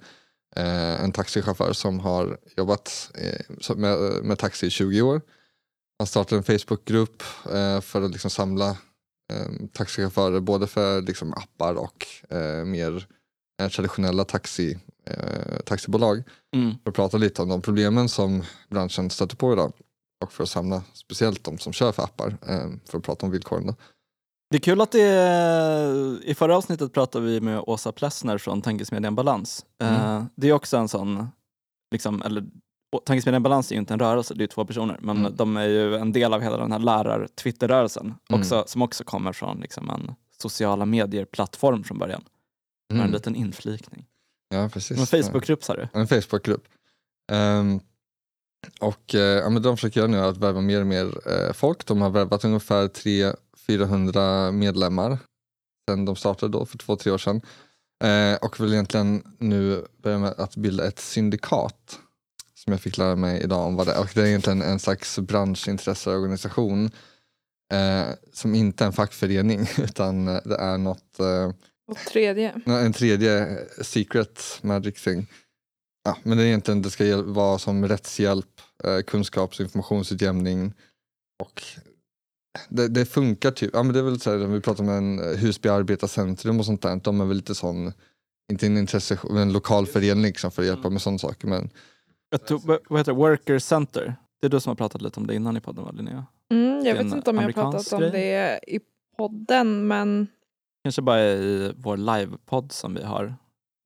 eh, 0.56 1.04
en 1.04 1.12
taxichaufför 1.12 1.72
som 1.72 2.00
har 2.00 2.38
jobbat 2.56 3.10
eh, 3.14 3.76
med, 3.76 3.98
med 4.24 4.38
taxi 4.38 4.66
i 4.66 4.70
20 4.70 5.02
år. 5.02 5.20
Han 5.98 6.06
startade 6.06 6.38
en 6.38 6.58
Facebookgrupp 6.58 7.22
eh, 7.52 7.80
för 7.80 8.02
att 8.02 8.10
liksom 8.10 8.30
samla 8.30 8.68
eh, 9.32 9.66
taxichaufförer 9.72 10.40
både 10.40 10.66
för 10.66 11.02
liksom, 11.02 11.32
appar 11.34 11.74
och 11.74 12.06
eh, 12.30 12.64
mer 12.64 13.06
eh, 13.62 13.68
traditionella 13.68 14.24
taxi, 14.24 14.78
eh, 15.06 15.58
taxibolag 15.64 16.22
Mm. 16.56 16.74
för 16.82 16.90
att 16.90 16.96
prata 16.96 17.16
lite 17.16 17.42
om 17.42 17.48
de 17.48 17.62
problemen 17.62 18.08
som 18.08 18.42
branschen 18.70 19.10
stöter 19.10 19.36
på 19.36 19.52
idag 19.52 19.72
för 20.26 20.42
att 20.42 20.48
samla 20.50 20.82
speciellt 20.92 21.44
de 21.44 21.58
som 21.58 21.72
kör 21.72 21.92
för 21.92 22.02
appar 22.02 22.36
eh, 22.48 22.70
för 22.84 22.98
att 22.98 23.04
prata 23.04 23.26
om 23.26 23.32
villkoren. 23.32 23.74
Det 24.50 24.56
är 24.56 24.60
kul 24.60 24.80
att 24.80 24.92
det 24.92 26.20
i 26.24 26.34
förra 26.34 26.56
avsnittet 26.56 26.92
pratade 26.92 27.26
vi 27.26 27.40
med 27.40 27.60
Åsa 27.66 27.92
Plessner 27.92 28.38
från 28.38 28.62
Tankesmedjan 28.62 29.14
Balans. 29.14 29.66
Eh, 29.82 30.04
Mm. 30.10 30.24
Det 30.36 30.48
är 30.48 30.52
också 30.52 30.76
en 30.76 30.88
sån, 30.88 31.26
liksom, 31.92 32.22
eller 32.22 32.44
Tankesmedjan 33.06 33.42
Balans 33.42 33.70
är 33.70 33.74
ju 33.74 33.78
inte 33.80 33.92
en 33.94 34.00
rörelse, 34.00 34.34
det 34.34 34.38
är 34.38 34.42
ju 34.42 34.46
två 34.46 34.64
personer, 34.64 34.98
men 35.02 35.16
Mm. 35.16 35.36
de 35.36 35.56
är 35.56 35.68
ju 35.68 35.96
en 35.96 36.12
del 36.12 36.34
av 36.34 36.40
hela 36.40 36.56
den 36.56 36.72
här 36.72 36.78
lärar-Twitter-rörelsen, 36.78 38.14
Mm. 38.30 38.44
som 38.66 38.82
också 38.82 39.04
kommer 39.04 39.32
från 39.32 39.60
liksom, 39.60 39.90
en 39.90 40.14
sociala 40.38 40.84
medier-plattform 40.86 41.84
från 41.84 41.98
början. 41.98 42.24
Med 42.90 42.96
en 42.96 43.00
Mm. 43.00 43.12
liten 43.12 43.34
inflikning. 43.36 44.06
Ja, 44.48 44.68
precis. 44.68 44.98
En 44.98 45.06
Facebookgrupp 45.22 45.64
sa 45.64 45.74
du? 45.74 45.88
En 45.92 46.06
Facebookgrupp. 46.08 46.64
Ehm, 47.32 47.80
och 48.80 49.14
eh, 49.14 49.50
de 49.60 49.76
försöker 49.76 50.00
göra 50.00 50.10
nu 50.10 50.18
att 50.18 50.36
värva 50.36 50.60
mer 50.60 50.80
och 50.80 50.86
mer 50.86 51.30
eh, 51.30 51.52
folk. 51.52 51.86
De 51.86 52.00
har 52.00 52.10
värvat 52.10 52.44
ungefär 52.44 52.88
300-400 52.88 54.52
medlemmar 54.52 55.18
sedan 55.88 56.04
de 56.04 56.16
startade 56.16 56.52
då 56.52 56.66
för 56.66 56.78
två, 56.78 56.96
tre 56.96 57.12
år 57.12 57.18
sedan. 57.18 57.40
Eh, 58.04 58.34
och 58.34 58.60
vill 58.60 58.72
egentligen 58.72 59.22
nu 59.38 59.86
börja 60.02 60.18
med 60.18 60.34
att 60.38 60.56
bilda 60.56 60.86
ett 60.86 60.98
syndikat 60.98 61.98
som 62.54 62.72
jag 62.72 62.80
fick 62.80 62.98
lära 62.98 63.16
mig 63.16 63.42
idag 63.42 63.66
om 63.66 63.76
vad 63.76 63.86
det 63.86 63.92
är. 63.92 64.00
Och 64.00 64.10
det 64.14 64.20
är 64.20 64.26
egentligen 64.26 64.62
en 64.62 64.78
slags 64.78 65.18
branschintresseorganisation 65.18 66.90
eh, 67.72 68.06
som 68.32 68.54
inte 68.54 68.84
är 68.84 68.86
en 68.86 68.92
fackförening 68.92 69.68
utan 69.78 70.28
eh, 70.28 70.40
det 70.44 70.56
är 70.56 70.78
något 70.78 71.20
eh, 71.20 71.52
Och 71.86 71.98
tredje. 71.98 72.60
En 72.66 72.92
tredje 72.92 73.58
secret 73.82 74.58
magic 74.62 75.02
thing. 75.04 75.26
Ja, 76.08 76.16
men 76.22 76.38
det 76.38 76.44
är 76.44 76.46
egentligen, 76.46 76.82
det 76.82 76.90
ska 76.90 77.22
vara 77.22 77.58
som 77.58 77.88
rättshjälp, 77.88 78.60
eh, 78.84 79.00
kunskaps 79.00 79.60
och 79.60 79.64
informationsutjämning 79.64 80.72
och 81.42 81.62
det, 82.68 82.88
det 82.88 83.06
funkar 83.06 83.50
typ, 83.50 83.70
ja 83.72 83.82
men 83.82 83.92
det 83.92 83.98
är 83.98 84.02
väl 84.02 84.20
så 84.20 84.30
här, 84.30 84.36
vi 84.36 84.60
pratar 84.60 84.84
om 84.84 84.90
en 84.90 85.18
eh, 85.18 85.38
Husby 85.38 85.68
arbetarcentrum 85.68 86.58
och 86.58 86.66
sånt 86.66 86.82
där, 86.82 87.00
de 87.04 87.20
är 87.20 87.24
väl 87.24 87.36
lite 87.36 87.54
sån, 87.54 87.92
inte 88.52 88.66
en 88.66 88.78
intresse, 88.78 89.18
men 89.24 89.36
en 89.36 89.52
lokal 89.52 89.86
förening 89.86 90.22
liksom 90.22 90.50
för 90.50 90.62
att 90.62 90.68
hjälpa 90.68 90.90
med 90.90 91.02
sådana 91.02 91.18
saker 91.18 91.48
men 91.48 91.70
Jag 92.30 92.46
tror, 92.46 92.80
vad 92.88 93.00
heter 93.00 93.12
det? 93.12 93.18
Worker 93.18 93.58
Center. 93.58 94.16
Det 94.40 94.46
är 94.46 94.50
du 94.50 94.60
som 94.60 94.70
har 94.70 94.76
pratat 94.76 95.02
lite 95.02 95.20
om 95.20 95.26
det 95.26 95.34
innan 95.34 95.56
i 95.56 95.60
podden 95.60 95.84
va 95.84 95.90
Linnea? 95.90 96.26
Mm, 96.50 96.84
jag 96.84 96.94
vet 96.94 97.12
inte 97.12 97.30
om 97.30 97.36
jag 97.36 97.42
har 97.42 97.52
pratat 97.52 97.92
om 97.92 98.00
det 98.00 98.60
i 98.66 98.80
podden 99.16 99.86
men 99.86 100.28
Kanske 100.82 101.02
bara 101.02 101.22
i 101.22 101.72
vår 101.76 101.96
livepodd 101.96 102.72
som 102.72 102.94
vi 102.94 103.02
har, 103.02 103.34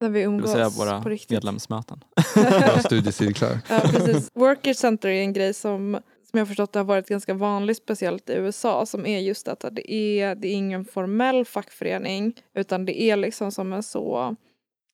när 0.03 0.09
vi 0.09 0.19
det 0.19 0.27
vill 0.27 0.35
umgås 0.35 0.51
säga 0.51 0.69
våra 0.69 1.01
på 1.01 1.09
riktigt. 1.09 1.29
medlemsmöten. 1.29 2.03
våra 2.35 2.79
studiecirklar. 2.79 3.59
Ja, 3.69 3.79
precis. 3.79 4.31
Worker 4.33 4.73
Center 4.73 5.09
är 5.09 5.21
en 5.21 5.33
grej 5.33 5.53
som, 5.53 5.99
som 6.31 6.37
jag 6.39 6.47
förstått 6.47 6.73
det 6.73 6.79
har 6.79 6.83
varit 6.85 7.07
ganska 7.09 7.33
vanligt, 7.33 7.77
speciellt 7.77 8.29
i 8.29 8.33
USA, 8.33 8.85
som 8.85 9.05
är 9.05 9.19
just 9.19 9.47
att 9.47 9.65
det 9.71 9.93
är, 9.93 10.35
det 10.35 10.47
är 10.47 10.53
ingen 10.53 10.85
formell 10.85 11.45
fackförening, 11.45 12.33
utan 12.55 12.85
det 12.85 13.01
är 13.01 13.15
liksom 13.17 13.51
som 13.51 13.73
en 13.73 13.83
så 13.83 14.35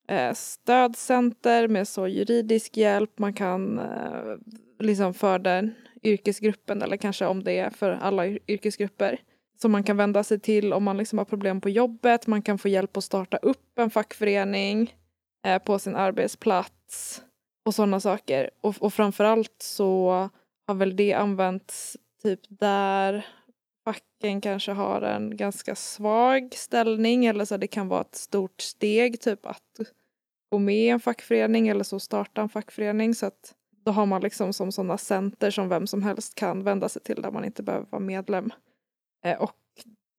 eh, 0.08 0.32
stödcenter 0.34 1.68
med 1.68 1.88
så 1.88 2.08
juridisk 2.08 2.76
hjälp. 2.76 3.18
Man 3.18 3.32
kan 3.34 3.78
eh, 3.78 3.84
liksom 4.80 5.14
för 5.14 5.38
den 5.38 5.74
yrkesgruppen, 6.02 6.82
eller 6.82 6.96
kanske 6.96 7.26
om 7.26 7.44
det 7.44 7.58
är 7.58 7.70
för 7.70 7.90
alla 8.02 8.26
yr- 8.26 8.38
yrkesgrupper, 8.48 9.20
som 9.62 9.72
man 9.72 9.82
kan 9.84 9.96
vända 9.96 10.24
sig 10.24 10.40
till 10.40 10.72
om 10.72 10.84
man 10.84 10.96
liksom 10.96 11.18
har 11.18 11.24
problem 11.24 11.60
på 11.60 11.68
jobbet. 11.68 12.26
Man 12.26 12.42
kan 12.42 12.58
få 12.58 12.68
hjälp 12.68 12.96
att 12.96 13.04
starta 13.04 13.36
upp 13.36 13.78
en 13.78 13.90
fackförening 13.90 14.94
eh, 15.46 15.58
på 15.58 15.78
sin 15.78 15.96
arbetsplats 15.96 17.22
och 17.64 17.74
sådana 17.74 18.00
saker. 18.00 18.50
Och, 18.60 18.74
och 18.80 18.94
framförallt 18.94 19.54
så 19.58 20.28
har 20.66 20.74
väl 20.74 20.96
det 20.96 21.12
använts 21.12 21.96
typ 22.22 22.40
där 22.48 23.26
facken 23.84 24.40
kanske 24.40 24.72
har 24.72 25.02
en 25.02 25.36
ganska 25.36 25.74
svag 25.74 26.54
ställning 26.54 27.26
eller 27.26 27.44
så 27.44 27.56
det 27.56 27.66
kan 27.66 27.88
vara 27.88 28.00
ett 28.00 28.14
stort 28.14 28.60
steg 28.60 29.20
typ 29.20 29.46
att 29.46 29.80
gå 30.50 30.58
med 30.58 30.76
i 30.76 30.88
en 30.88 31.00
fackförening 31.00 31.68
eller 31.68 31.84
så 31.84 32.00
starta 32.00 32.42
en 32.42 32.48
fackförening 32.48 33.14
så 33.14 33.26
att 33.26 33.54
då 33.84 33.92
har 33.92 34.06
man 34.06 34.22
liksom 34.22 34.52
som 34.52 34.72
sådana 34.72 34.98
center 34.98 35.50
som 35.50 35.68
vem 35.68 35.86
som 35.86 36.02
helst 36.02 36.34
kan 36.34 36.64
vända 36.64 36.88
sig 36.88 37.02
till 37.02 37.22
där 37.22 37.30
man 37.30 37.44
inte 37.44 37.62
behöver 37.62 37.86
vara 37.90 38.00
medlem. 38.02 38.50
Eh, 39.24 39.42
och 39.42 39.56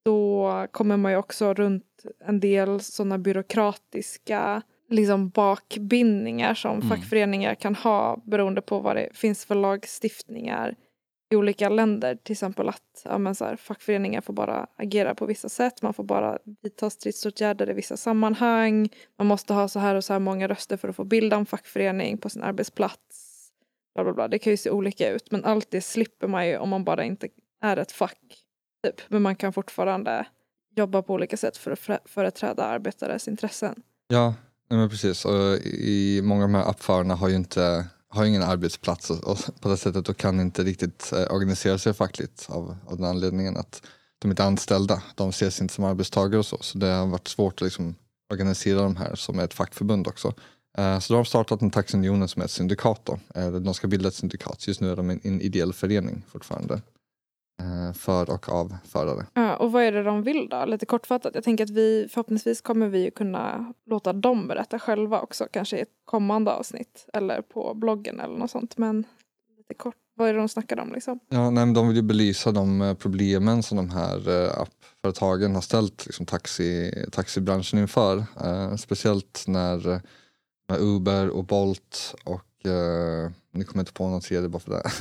då 0.06 0.68
kommer 0.72 0.98
man 0.98 1.12
ju 1.12 1.18
också 1.18 1.54
runt 1.54 2.06
en 2.20 2.40
del 2.40 2.80
sådana 2.80 3.18
byråkratiska 3.18 4.62
liksom 4.92 5.30
bakbindningar 5.30 6.54
som 6.54 6.76
Mm. 6.76 6.90
fackföreningar 6.90 7.56
kan 7.56 7.76
ha 7.76 8.22
beroende 8.26 8.62
på 8.62 8.80
vad 8.80 8.96
det 8.96 9.10
finns 9.14 9.46
för 9.46 9.56
lagstiftningar 9.56 10.76
i 11.34 11.36
olika 11.36 11.70
länder. 11.70 12.16
Till 12.16 12.32
exempel 12.34 12.70
att 12.70 13.02
ja, 13.06 13.18
men 13.18 13.36
så 13.36 13.46
här, 13.46 13.56
fackföreningar 13.56 14.22
får 14.22 14.34
bara 14.34 14.68
agera 14.76 15.16
på 15.16 15.26
vissa 15.26 15.50
sätt. 15.50 15.82
Man 15.82 15.94
får 15.94 16.04
bara 16.04 16.38
vidta 16.62 16.90
stridsåtgärder 16.90 17.70
i 17.70 17.74
vissa 17.74 17.98
sammanhang. 17.98 18.90
Man 19.18 19.28
måste 19.28 19.54
ha 19.54 19.68
så 19.68 19.80
här 19.80 19.96
och 19.96 20.04
så 20.04 20.14
här 20.14 20.20
många 20.20 20.48
röster 20.48 20.78
för 20.78 20.88
att 20.90 20.96
få 20.96 21.04
bilda 21.04 21.36
en 21.36 21.46
fackförening 21.46 22.18
på 22.18 22.30
sin 22.30 22.44
arbetsplats. 22.44 23.28
Bla, 23.96 24.04
bla, 24.04 24.14
bla. 24.14 24.28
Det 24.28 24.40
kan 24.40 24.54
ju 24.54 24.58
se 24.58 24.70
olika 24.70 25.10
ut 25.10 25.32
men 25.32 25.46
allt 25.46 25.72
det 25.72 25.82
slipper 25.82 26.28
man 26.28 26.48
ju 26.48 26.58
om 26.58 26.70
man 26.70 26.84
bara 26.84 27.04
inte 27.04 27.28
är 27.62 27.78
ett 27.78 27.92
fack. 27.92 28.20
Typ. 28.84 29.02
Men 29.08 29.22
man 29.22 29.36
kan 29.36 29.54
fortfarande 29.54 30.26
jobba 30.76 31.02
på 31.02 31.14
olika 31.14 31.38
sätt 31.38 31.58
för 31.58 31.72
att 31.72 32.02
företräda 32.10 32.64
arbetares 32.64 33.28
intressen. 33.28 33.84
Ja, 34.08 34.34
nej 34.72 34.80
men 34.80 34.90
precis. 34.90 35.26
Och 35.26 35.58
i 35.66 36.22
många 36.24 36.44
av 36.44 36.50
de 36.50 36.58
här 36.58 36.70
appförarna 36.70 37.16
har 37.16 37.30
ju 37.30 37.36
inte 37.36 37.88
har 38.10 38.26
ingen 38.26 38.44
arbetsplats 38.44 39.10
och, 39.10 39.24
och 39.24 39.38
på 39.62 39.70
det 39.70 39.78
sättet 39.78 40.10
och 40.10 40.18
kan 40.18 40.40
inte 40.40 40.64
riktigt 40.64 41.14
eh, 41.14 41.34
organisera 41.34 41.78
sig 41.78 41.94
fackligt 41.94 42.46
av, 42.50 42.78
av 42.88 42.98
den 42.98 43.06
anledningen 43.06 43.58
att 43.58 43.82
de 44.20 44.32
inte 44.32 44.44
är 44.44 44.48
anställda. 44.48 45.02
De 45.16 45.30
ses 45.30 45.62
inte 45.62 45.74
som 45.74 45.84
arbetstagare 45.84 46.40
och 46.40 46.46
så. 46.46 46.58
Så 46.62 46.78
det 46.78 46.88
har 46.88 47.08
varit 47.08 47.28
svårt 47.28 47.54
att 47.54 47.62
liksom 47.62 47.96
organisera 48.34 48.82
de 48.82 48.96
här 48.96 49.16
som 49.16 49.40
är 49.40 49.44
ett 49.44 49.54
fackförbund 49.54 50.08
också. 50.08 50.34
Eh, 50.78 51.00
så 51.00 51.14
då 51.14 51.18
har 51.18 51.24
de 51.24 51.30
startat 51.30 51.62
en 51.62 51.72
taxunion 51.72 52.28
som 52.28 52.42
är 52.42 52.46
ett 52.46 52.52
syndikat. 52.52 53.02
Då. 53.04 53.20
Eh, 53.36 53.52
de 53.52 53.74
ska 53.74 53.88
bilda 53.88 54.08
ett 54.08 54.16
syndikat. 54.16 54.68
Just 54.68 54.82
nu 54.82 54.92
är 54.92 54.96
de 54.96 55.10
en, 55.10 55.20
en 55.24 55.42
ideell 55.42 55.74
förening 55.74 56.26
fortfarande. 56.28 56.82
Eh, 57.60 57.94
för 57.94 58.30
och 58.30 58.50
av 58.50 58.76
förare. 58.84 59.26
Ja, 59.34 59.56
och 59.56 59.72
vad 59.72 59.84
är 59.84 59.92
det 59.92 60.04
de 60.04 60.24
vill 60.24 60.48
då? 60.50 60.66
Lite 60.66 60.86
kortfattat. 60.86 61.36
Jag 61.36 61.44
tänker 61.44 61.64
att 61.64 61.70
vi 61.70 62.08
förhoppningsvis 62.12 62.62
kommer 62.62 62.88
vi 62.88 63.12
kunna 63.12 63.74
låta 63.86 64.14
dem 64.14 64.48
berätta 64.48 64.80
själva 64.80 65.20
också. 65.22 65.48
Kanske 65.52 65.78
i 65.78 65.82
ett 65.82 65.90
kommande 66.06 66.52
avsnitt. 66.52 67.10
Eller 67.14 67.42
på 67.42 67.74
bloggen 67.74 68.20
eller 68.20 68.38
något 68.38 68.52
sånt. 68.52 68.78
Men 68.78 69.04
lite 69.58 69.74
kort. 69.74 69.96
Vad 70.16 70.30
är 70.30 70.34
det 70.34 70.40
de 70.40 70.50
snackar 70.50 70.80
om 70.80 70.94
liksom? 70.94 71.20
Ja, 71.30 71.50
nej, 71.50 71.66
men 71.66 71.74
de 71.74 71.88
vill 71.88 71.98
ju 71.98 72.04
belysa 72.04 72.52
de 72.52 72.82
eh, 72.82 72.94
problemen 72.94 73.64
som 73.64 73.78
de 73.78 73.90
här 73.90 74.30
eh, 74.30 74.62
appföretagen 74.62 75.56
har 75.56 75.62
ställt 75.62 76.06
liksom, 76.06 76.26
taxi, 76.26 76.94
taxibranschen 77.12 77.80
inför. 77.80 78.18
Eh, 78.18 78.76
speciellt 78.76 79.44
när 79.48 80.02
Uber 80.80 81.30
och 81.30 81.46
Bolt 81.46 82.16
och 82.24 82.51
eh, 82.66 83.32
ni 83.54 83.64
kommer 83.64 83.80
inte 83.80 83.94
på 83.94 84.08
något 84.08 84.24
tredje 84.24 84.50
bara 84.50 84.60
för 84.60 84.72
det. 84.72 84.92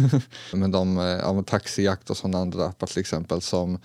men 0.57 0.71
de, 0.71 0.99
eh, 0.99 1.05
ja, 1.05 1.33
men 1.33 1.45
taxijakt 1.45 2.11
och 2.11 2.17
sådana 2.17 2.39
andra 2.39 2.67
appar 2.67 2.87
till 2.87 3.01
exempel 3.01 3.41
som 3.41 3.79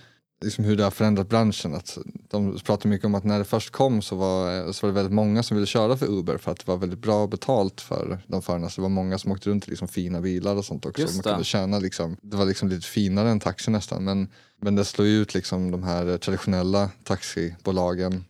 liksom 0.44 0.64
hur 0.64 0.76
det 0.76 0.84
har 0.84 0.90
förändrat 0.90 1.28
branschen. 1.28 1.74
Att 1.74 1.98
de 2.30 2.58
pratar 2.58 2.88
mycket 2.88 3.04
om 3.04 3.14
att 3.14 3.24
när 3.24 3.38
det 3.38 3.44
först 3.44 3.70
kom 3.70 4.02
så 4.02 4.16
var, 4.16 4.72
så 4.72 4.86
var 4.86 4.92
det 4.92 4.94
väldigt 4.94 5.14
många 5.14 5.42
som 5.42 5.56
ville 5.56 5.66
köra 5.66 5.96
för 5.96 6.06
Uber 6.06 6.38
för 6.38 6.50
att 6.50 6.58
det 6.58 6.68
var 6.68 6.76
väldigt 6.76 6.98
bra 6.98 7.26
betalt 7.26 7.80
för 7.80 8.18
de 8.26 8.42
förarna. 8.42 8.70
Så 8.70 8.80
det 8.80 8.82
var 8.82 8.88
många 8.88 9.18
som 9.18 9.32
åkte 9.32 9.50
runt 9.50 9.68
i 9.68 9.70
liksom 9.70 9.88
fina 9.88 10.20
bilar 10.20 10.56
och 10.56 10.64
sånt 10.64 10.86
också. 10.86 11.02
Man 11.02 11.22
kunde 11.22 11.44
tjäna 11.44 11.78
liksom, 11.78 12.16
det 12.22 12.36
var 12.36 12.44
liksom 12.44 12.68
lite 12.68 12.86
finare 12.86 13.30
än 13.30 13.40
taxi 13.40 13.70
nästan. 13.70 14.04
Men, 14.04 14.28
men 14.60 14.74
det 14.74 14.84
slår 14.84 15.06
ut 15.06 15.34
liksom 15.34 15.70
de 15.70 15.82
här 15.82 16.18
traditionella 16.18 16.90
taxibolagen 17.04 18.24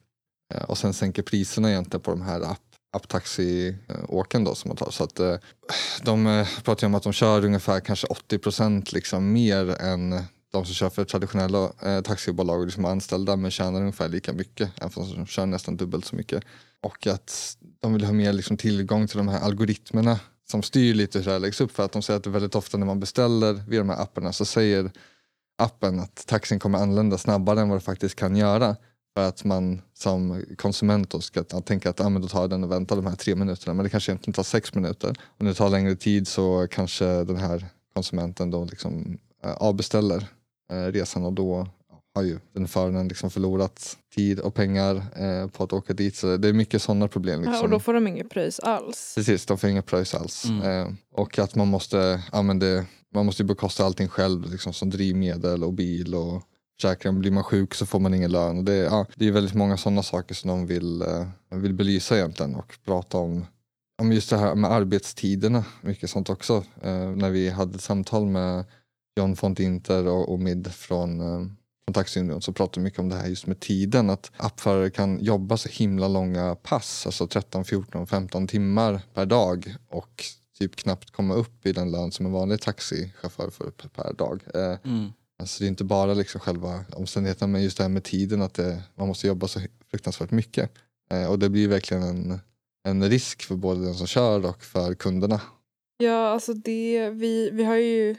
eh, 0.55 0.63
och 0.63 0.79
sen 0.79 0.93
sänker 0.93 1.23
priserna 1.23 1.71
egentligen 1.71 2.03
på 2.03 2.11
de 2.11 2.23
här 2.23 2.41
app 2.41 2.66
apptaxiåken 2.97 4.45
då 4.45 4.55
som 4.55 4.69
man 4.69 4.77
tar. 4.77 4.91
Så 4.91 5.05
att 5.05 5.21
eh, 5.21 5.37
de 6.03 6.27
eh, 6.27 6.49
pratar 6.65 6.83
ju 6.83 6.87
om 6.87 6.95
att 6.95 7.03
de 7.03 7.13
kör 7.13 7.45
ungefär 7.45 7.81
kanske 7.81 8.07
80 8.07 8.39
procent 8.39 8.93
liksom 8.93 9.33
mer 9.33 9.81
än 9.81 10.11
de 10.53 10.65
som 10.65 10.75
kör 10.75 10.91
för 10.91 11.05
traditionella 11.05 11.73
eh, 11.83 12.01
taxibolag 12.01 12.61
och 12.61 12.67
liksom 12.67 12.85
är 12.85 12.89
anställda 12.89 13.37
men 13.37 13.51
tjänar 13.51 13.81
ungefär 13.81 14.09
lika 14.09 14.33
mycket, 14.33 14.71
även 14.77 14.91
fast 14.91 15.15
de 15.15 15.27
kör 15.27 15.47
nästan 15.47 15.77
dubbelt 15.77 16.05
så 16.05 16.17
mycket. 16.17 16.45
Och 16.81 17.07
att 17.07 17.57
de 17.81 17.93
vill 17.93 18.05
ha 18.05 18.13
mer 18.13 18.33
liksom, 18.33 18.57
tillgång 18.57 19.07
till 19.07 19.19
de 19.19 19.29
här 19.29 19.41
algoritmerna 19.41 20.21
som 20.51 20.63
styr 20.63 20.95
lite 20.95 21.19
hur 21.19 21.25
det 21.25 21.33
här 21.33 21.39
läggs 21.39 21.61
upp. 21.61 21.73
För 21.73 21.85
att 21.85 21.93
de 21.93 22.03
säger 22.03 22.19
att 22.19 22.25
det 22.25 22.31
väldigt 22.31 22.55
ofta 22.55 22.79
när 22.79 22.87
man 22.87 23.01
beställer 23.01 23.53
via 23.53 23.81
de 23.81 23.89
här 23.89 24.03
apparna 24.03 24.33
så 24.33 24.45
säger 24.45 24.91
appen 25.59 26.01
att 26.01 26.27
taxin 26.27 26.59
kommer 26.59 26.79
anlända 26.79 27.19
snabbare 27.19 27.61
än 27.61 27.69
vad 27.69 27.79
det 27.79 27.85
faktiskt 27.85 28.17
kan 28.17 28.37
göra. 28.37 28.77
För 29.17 29.29
att 29.29 29.45
man 29.45 29.83
som 29.95 30.45
konsument 30.57 31.11
då 31.11 31.21
ska 31.21 31.43
tänka 31.43 31.91
att 31.91 32.01
ah, 32.01 32.09
men 32.09 32.23
då 32.23 32.29
tar 32.29 32.41
jag 32.41 32.51
den 32.51 32.65
och 32.65 32.71
väntar 32.71 32.97
de 32.97 33.07
här 33.07 33.17
tre 33.17 33.35
minuterna. 33.35 33.75
Men 33.75 33.85
det 33.85 33.91
kanske 33.91 34.13
egentligen 34.13 34.35
tar 34.35 34.43
sex 34.43 34.75
minuter. 34.75 35.15
Om 35.39 35.47
det 35.47 35.55
tar 35.55 35.71
längre 35.71 35.97
tid 35.97 36.29
så 36.29 36.67
kanske 36.71 37.05
den 37.05 37.37
här 37.37 37.67
konsumenten 37.95 38.51
då 38.51 38.65
liksom 38.65 39.19
eh, 39.45 39.53
avbeställer 39.53 40.27
eh, 40.73 40.93
resan 40.93 41.25
och 41.25 41.33
då 41.33 41.69
har 42.15 42.23
ju 42.23 42.39
den 42.53 42.69
föraren 42.69 43.09
liksom 43.09 43.31
förlorat 43.31 43.97
tid 44.15 44.41
och 44.41 44.55
pengar 44.55 44.97
eh, 44.97 45.49
på 45.49 45.65
att 45.65 45.73
åka 45.73 45.93
dit. 45.93 46.17
Så 46.17 46.37
det 46.37 46.49
är 46.49 46.53
mycket 46.53 46.83
sådana 46.83 47.09
problem. 47.09 47.41
Liksom. 47.41 47.55
Ja, 47.55 47.63
och 47.63 47.71
då 47.71 47.81
får 47.81 47.95
de 47.95 48.07
inget 48.07 48.31
pröjs 48.31 48.61
alls. 48.61 49.13
Precis, 49.15 49.47
de 49.47 49.59
får 49.59 49.71
inga 49.71 49.83
pröjs 49.83 50.15
alls. 50.15 50.45
Mm. 50.45 50.63
Eh, 50.63 50.93
och 51.13 51.39
att 51.39 51.55
man 51.55 51.69
måste, 51.69 52.23
ja, 52.33 52.43
men 52.43 52.59
det, 52.59 52.87
man 53.15 53.27
måste 53.27 53.43
ju 53.43 53.47
bekosta 53.47 53.85
allting 53.85 54.09
själv, 54.09 54.51
liksom, 54.51 54.73
som 54.73 54.91
drivmedel 54.91 55.65
och 55.65 55.73
bil 55.73 56.15
och 56.15 56.43
försäkringen. 56.77 57.21
Blir 57.21 57.31
man 57.31 57.45
sjuk 57.45 57.75
så 57.75 57.87
får 57.87 58.01
man 58.01 58.15
ingen 58.15 58.33
lön. 58.33 58.59
Och 58.59 58.65
det, 58.65 58.75
ja, 58.77 59.07
det 59.17 59.29
är 59.29 59.33
väldigt 59.33 59.55
många 59.55 59.77
sådana 59.77 60.03
saker 60.03 60.35
som 60.35 60.49
de 60.49 60.67
vill, 60.67 61.03
eh, 61.03 61.27
vill 61.51 61.75
belysa 61.75 62.17
egentligen 62.17 62.55
och 62.55 62.79
prata 62.85 63.19
om. 63.19 63.47
Om 64.03 64.13
just 64.13 64.31
det 64.31 64.37
här 64.37 64.55
med 64.55 64.73
arbetstiderna, 64.73 65.65
mycket 65.81 66.11
sånt 66.11 66.31
också. 66.31 66.65
Eh, 66.83 67.11
när 67.11 67.31
vi 67.31 67.51
hade 67.51 67.75
ett 67.75 67.83
samtal 67.83 68.27
med 68.27 68.65
John 69.17 69.37
Fontinter 69.37 70.07
och, 70.07 70.33
och 70.33 70.41
Mid 70.41 70.73
från 70.73 71.21
eh, 71.21 71.47
från 71.87 71.95
Taxiunion 71.95 72.43
så 72.43 72.53
pratar 72.53 72.81
vi 72.81 72.85
mycket 72.85 73.01
om 73.01 73.09
det 73.09 73.17
här 73.17 73.29
just 73.29 73.47
med 73.47 73.61
tiden. 73.61 74.11
Att 74.11 74.31
appförare 74.37 74.91
kan 74.91 75.21
jobba 75.21 75.57
så 75.57 75.69
himla 75.69 76.09
långa 76.09 76.55
pass, 76.55 77.07
alltså 77.07 77.27
13, 77.27 77.65
14, 77.65 78.07
15 78.07 78.47
timmar 78.47 79.01
per 79.15 79.27
dag 79.27 79.75
och 79.89 80.25
typ 80.59 80.77
knappt 80.77 81.11
komma 81.11 81.35
upp 81.35 81.67
i 81.67 81.73
den 81.73 81.91
lön 81.91 82.13
som 82.13 82.27
en 82.27 82.33
vanlig 82.33 82.61
taxichaufför 82.61 83.51
får 83.51 83.71
per 83.89 84.13
dag. 84.13 84.43
Eh, 84.55 84.91
mm 84.91 85.13
alltså 85.39 85.61
det 85.61 85.67
är 85.67 85.69
inte 85.69 85.85
bara 85.85 86.15
liksom 86.15 86.41
själva 86.41 86.85
omständigheterna 86.93 87.53
men 87.53 87.63
just 87.63 87.77
det 87.77 87.85
här 87.85 87.91
med 87.91 88.05
tiden 88.05 88.43
att 88.43 88.55
det, 88.55 88.83
man 88.95 89.09
måste 89.09 89.27
jobba 89.27 89.49
så 89.49 89.61
fruktansvärt 89.91 90.31
mycket. 90.31 90.71
Eh, 91.11 91.31
och 91.31 91.39
det 91.39 91.49
blir 91.49 91.69
verkligen 91.69 92.03
en, 92.03 92.39
en 92.85 93.11
risk 93.11 93.43
för 93.43 93.55
både 93.55 93.85
den 93.85 93.95
som 93.95 94.07
kör 94.07 94.47
och 94.47 94.65
för 94.65 94.95
kunderna. 94.95 95.41
Ja, 95.99 96.29
alltså 96.29 96.55
det, 96.55 97.11
vi, 97.11 97.51
vi 97.51 97.65
har 97.65 97.77
ju 97.77 98.17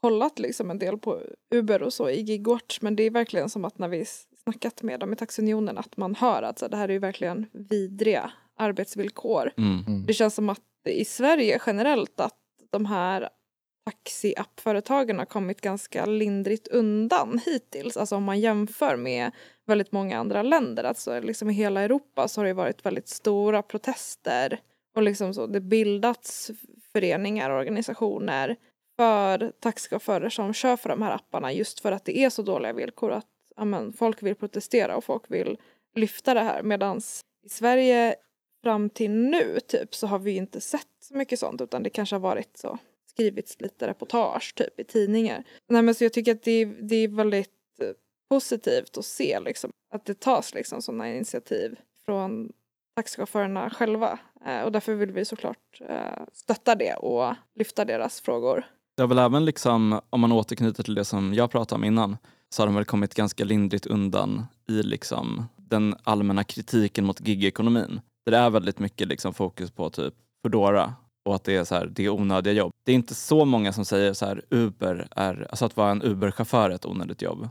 kollat 0.00 0.38
liksom 0.38 0.70
en 0.70 0.78
del 0.78 0.98
på 0.98 1.22
Uber 1.54 1.82
och 1.82 1.92
så 1.92 2.10
i 2.10 2.20
Gigwatch 2.20 2.78
men 2.80 2.96
det 2.96 3.02
är 3.02 3.10
verkligen 3.10 3.50
som 3.50 3.64
att 3.64 3.78
när 3.78 3.88
vi 3.88 4.04
snackat 4.44 4.82
med 4.82 5.00
dem 5.00 5.12
i 5.12 5.16
Taxunionen 5.16 5.78
att 5.78 5.96
man 5.96 6.14
hör 6.14 6.42
att 6.42 6.58
så 6.58 6.68
det 6.68 6.76
här 6.76 6.88
är 6.88 6.92
ju 6.92 6.98
verkligen 6.98 7.46
vidriga 7.52 8.32
arbetsvillkor. 8.56 9.52
Mm. 9.56 9.84
Mm. 9.86 10.06
Det 10.06 10.12
känns 10.14 10.34
som 10.34 10.48
att 10.48 10.60
i 10.88 11.04
Sverige 11.04 11.60
generellt 11.66 12.20
att 12.20 12.36
de 12.70 12.86
här 12.86 13.28
taxiappföretagen 13.88 15.18
har 15.18 15.24
kommit 15.24 15.60
ganska 15.60 16.06
lindrigt 16.06 16.68
undan 16.68 17.40
hittills. 17.46 17.96
Alltså 17.96 18.16
om 18.16 18.24
man 18.24 18.40
jämför 18.40 18.96
med 18.96 19.30
väldigt 19.66 19.92
många 19.92 20.18
andra 20.18 20.42
länder. 20.42 20.84
Alltså 20.84 21.20
liksom 21.20 21.50
i 21.50 21.52
hela 21.52 21.80
Europa 21.80 22.28
så 22.28 22.40
har 22.40 22.46
det 22.46 22.52
varit 22.52 22.86
väldigt 22.86 23.08
stora 23.08 23.62
protester 23.62 24.60
och 24.96 25.02
liksom 25.02 25.34
så 25.34 25.46
det 25.46 25.60
bildats 25.60 26.50
föreningar 26.92 27.50
och 27.50 27.58
organisationer 27.58 28.56
för 28.96 29.52
taxichaufförer 29.60 30.28
som 30.28 30.54
kör 30.54 30.76
för 30.76 30.88
de 30.88 31.02
här 31.02 31.14
apparna 31.14 31.52
just 31.52 31.80
för 31.80 31.92
att 31.92 32.04
det 32.04 32.18
är 32.18 32.30
så 32.30 32.42
dåliga 32.42 32.72
villkor 32.72 33.12
att 33.12 33.26
amen, 33.56 33.92
folk 33.92 34.22
vill 34.22 34.34
protestera 34.34 34.96
och 34.96 35.04
folk 35.04 35.24
vill 35.28 35.58
lyfta 35.94 36.34
det 36.34 36.40
här 36.40 36.62
medan 36.62 37.00
i 37.44 37.48
Sverige 37.48 38.14
fram 38.62 38.90
till 38.90 39.10
nu 39.10 39.60
typ 39.68 39.94
så 39.94 40.06
har 40.06 40.18
vi 40.18 40.36
inte 40.36 40.60
sett 40.60 40.86
så 41.00 41.16
mycket 41.16 41.38
sånt 41.38 41.60
utan 41.60 41.82
det 41.82 41.90
kanske 41.90 42.14
har 42.14 42.20
varit 42.20 42.56
så 42.56 42.78
skrivits 43.22 43.60
lite 43.60 43.86
reportage 43.88 44.54
typ 44.54 44.80
i 44.80 44.84
tidningar. 44.84 45.44
Nej 45.68 45.82
men 45.82 45.94
så 45.94 46.04
jag 46.04 46.12
tycker 46.12 46.32
att 46.34 46.42
det, 46.42 46.50
är- 46.62 46.76
det 46.82 46.96
är 46.96 47.08
väldigt 47.08 47.50
eh, 47.82 47.88
positivt 48.30 48.98
att 48.98 49.04
se 49.04 49.40
liksom 49.40 49.70
att 49.94 50.04
det 50.04 50.20
tas 50.20 50.54
liksom 50.54 50.82
sådana 50.82 51.14
initiativ 51.14 51.78
från 52.04 52.52
taxichaufförerna 52.96 53.70
själva 53.70 54.18
eh, 54.46 54.60
och 54.62 54.72
därför 54.72 54.94
vill 54.94 55.12
vi 55.12 55.24
såklart 55.24 55.80
eh, 55.88 56.22
stötta 56.32 56.74
det 56.74 56.94
och 56.94 57.34
lyfta 57.54 57.84
deras 57.84 58.20
frågor. 58.20 58.64
Det 58.96 59.02
har 59.02 59.08
väl 59.08 59.18
även, 59.18 59.44
liksom, 59.44 60.00
om 60.10 60.20
man 60.20 60.32
återknyter 60.32 60.82
till 60.82 60.94
det 60.94 61.04
som 61.04 61.34
jag 61.34 61.50
pratade 61.50 61.78
om 61.78 61.84
innan, 61.84 62.16
så 62.50 62.62
har 62.62 62.66
de 62.66 62.74
väl 62.74 62.84
kommit 62.84 63.14
ganska 63.14 63.44
lindrigt 63.44 63.86
undan 63.86 64.46
i 64.68 64.82
liksom 64.82 65.44
den 65.56 65.94
allmänna 66.04 66.44
kritiken 66.44 67.04
mot 67.04 67.28
gigekonomin. 67.28 68.00
Det 68.26 68.36
är 68.36 68.50
väldigt 68.50 68.78
mycket 68.78 69.08
liksom 69.08 69.34
fokus 69.34 69.70
på 69.70 69.90
typ 69.90 70.14
Foodora 70.42 70.94
och 71.28 71.34
att 71.34 71.44
det 71.44 71.56
är, 71.56 71.64
så 71.64 71.74
här, 71.74 71.86
det 71.86 72.04
är 72.04 72.08
onödiga 72.08 72.52
jobb. 72.54 72.72
Det 72.84 72.92
är 72.92 72.96
inte 72.96 73.14
så 73.14 73.44
många 73.44 73.72
som 73.72 73.84
säger 73.84 74.12
så 74.12 74.26
här, 74.26 74.42
Uber 74.50 75.08
är, 75.16 75.46
alltså 75.50 75.64
att 75.64 75.76
vara 75.76 75.90
en 75.90 76.02
Uber-chaufför 76.02 76.70
är 76.70 76.74
ett 76.74 76.86
onödigt 76.86 77.22
jobb. 77.22 77.48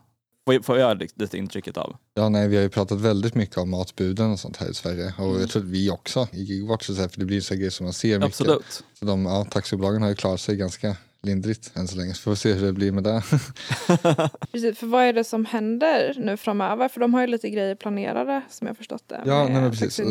Får, 0.48 0.64
får 0.64 0.78
jag 0.78 1.02
lite- 1.18 1.38
intrycket 1.38 1.78
av. 1.78 1.96
Ja, 2.14 2.30
nej, 2.30 2.48
vi 2.48 2.56
har 2.56 2.64
ju 2.64 2.70
pratat 2.70 3.00
väldigt 3.00 3.36
mycket 3.36 3.58
om 3.58 3.70
matbuden 3.70 4.32
och 4.32 4.40
sånt 4.40 4.58
här 4.58 4.70
i 4.70 4.74
Sverige. 4.74 5.14
Och 5.18 5.26
Mm. 5.26 5.40
jag 5.42 5.50
tror 5.50 5.62
att 5.64 5.68
vi 5.70 5.90
också 5.92 6.28
i 6.32 6.44
Gigwatch, 6.44 6.86
så 6.86 6.94
för 6.96 7.20
det 7.20 7.26
blir 7.26 7.42
så 7.42 7.54
här 7.54 7.58
grejer 7.60 7.72
som 7.72 7.84
man 7.84 7.94
ser 7.94 8.20
mycket. 8.20 8.26
Absolut. 8.26 8.84
Så 9.00 9.06
de, 9.06 9.26
ja, 9.26 9.46
taxibolagen 9.52 10.02
har 10.02 10.10
ju 10.10 10.16
klarat 10.16 10.42
sig 10.42 10.56
ganska 10.56 10.96
lindrigt 11.24 11.72
än 11.76 11.88
så 11.88 11.98
länge. 11.98 12.14
Så 12.14 12.22
får 12.22 12.32
vi 12.32 12.38
se 12.38 12.54
hur 12.54 12.66
det 12.66 12.74
blir 12.74 12.92
med 12.92 13.04
det. 13.04 13.24
Precis, 14.52 14.78
för 14.78 14.88
vad 14.88 15.04
är 15.04 15.14
det 15.14 15.24
som 15.24 15.46
händer 15.46 16.16
nu 16.18 16.38
framöver? 16.38 16.90
För 16.90 17.00
de 17.00 17.14
har 17.14 17.22
ju 17.22 17.28
lite 17.28 17.50
grejer 17.50 17.76
planerade 17.76 18.42
som 18.50 18.68
jag 18.68 18.78
förstått 18.78 19.04
det. 19.08 19.22
Ja, 19.26 19.44
nej, 19.44 19.62
men 19.62 19.72
precis. 19.72 20.02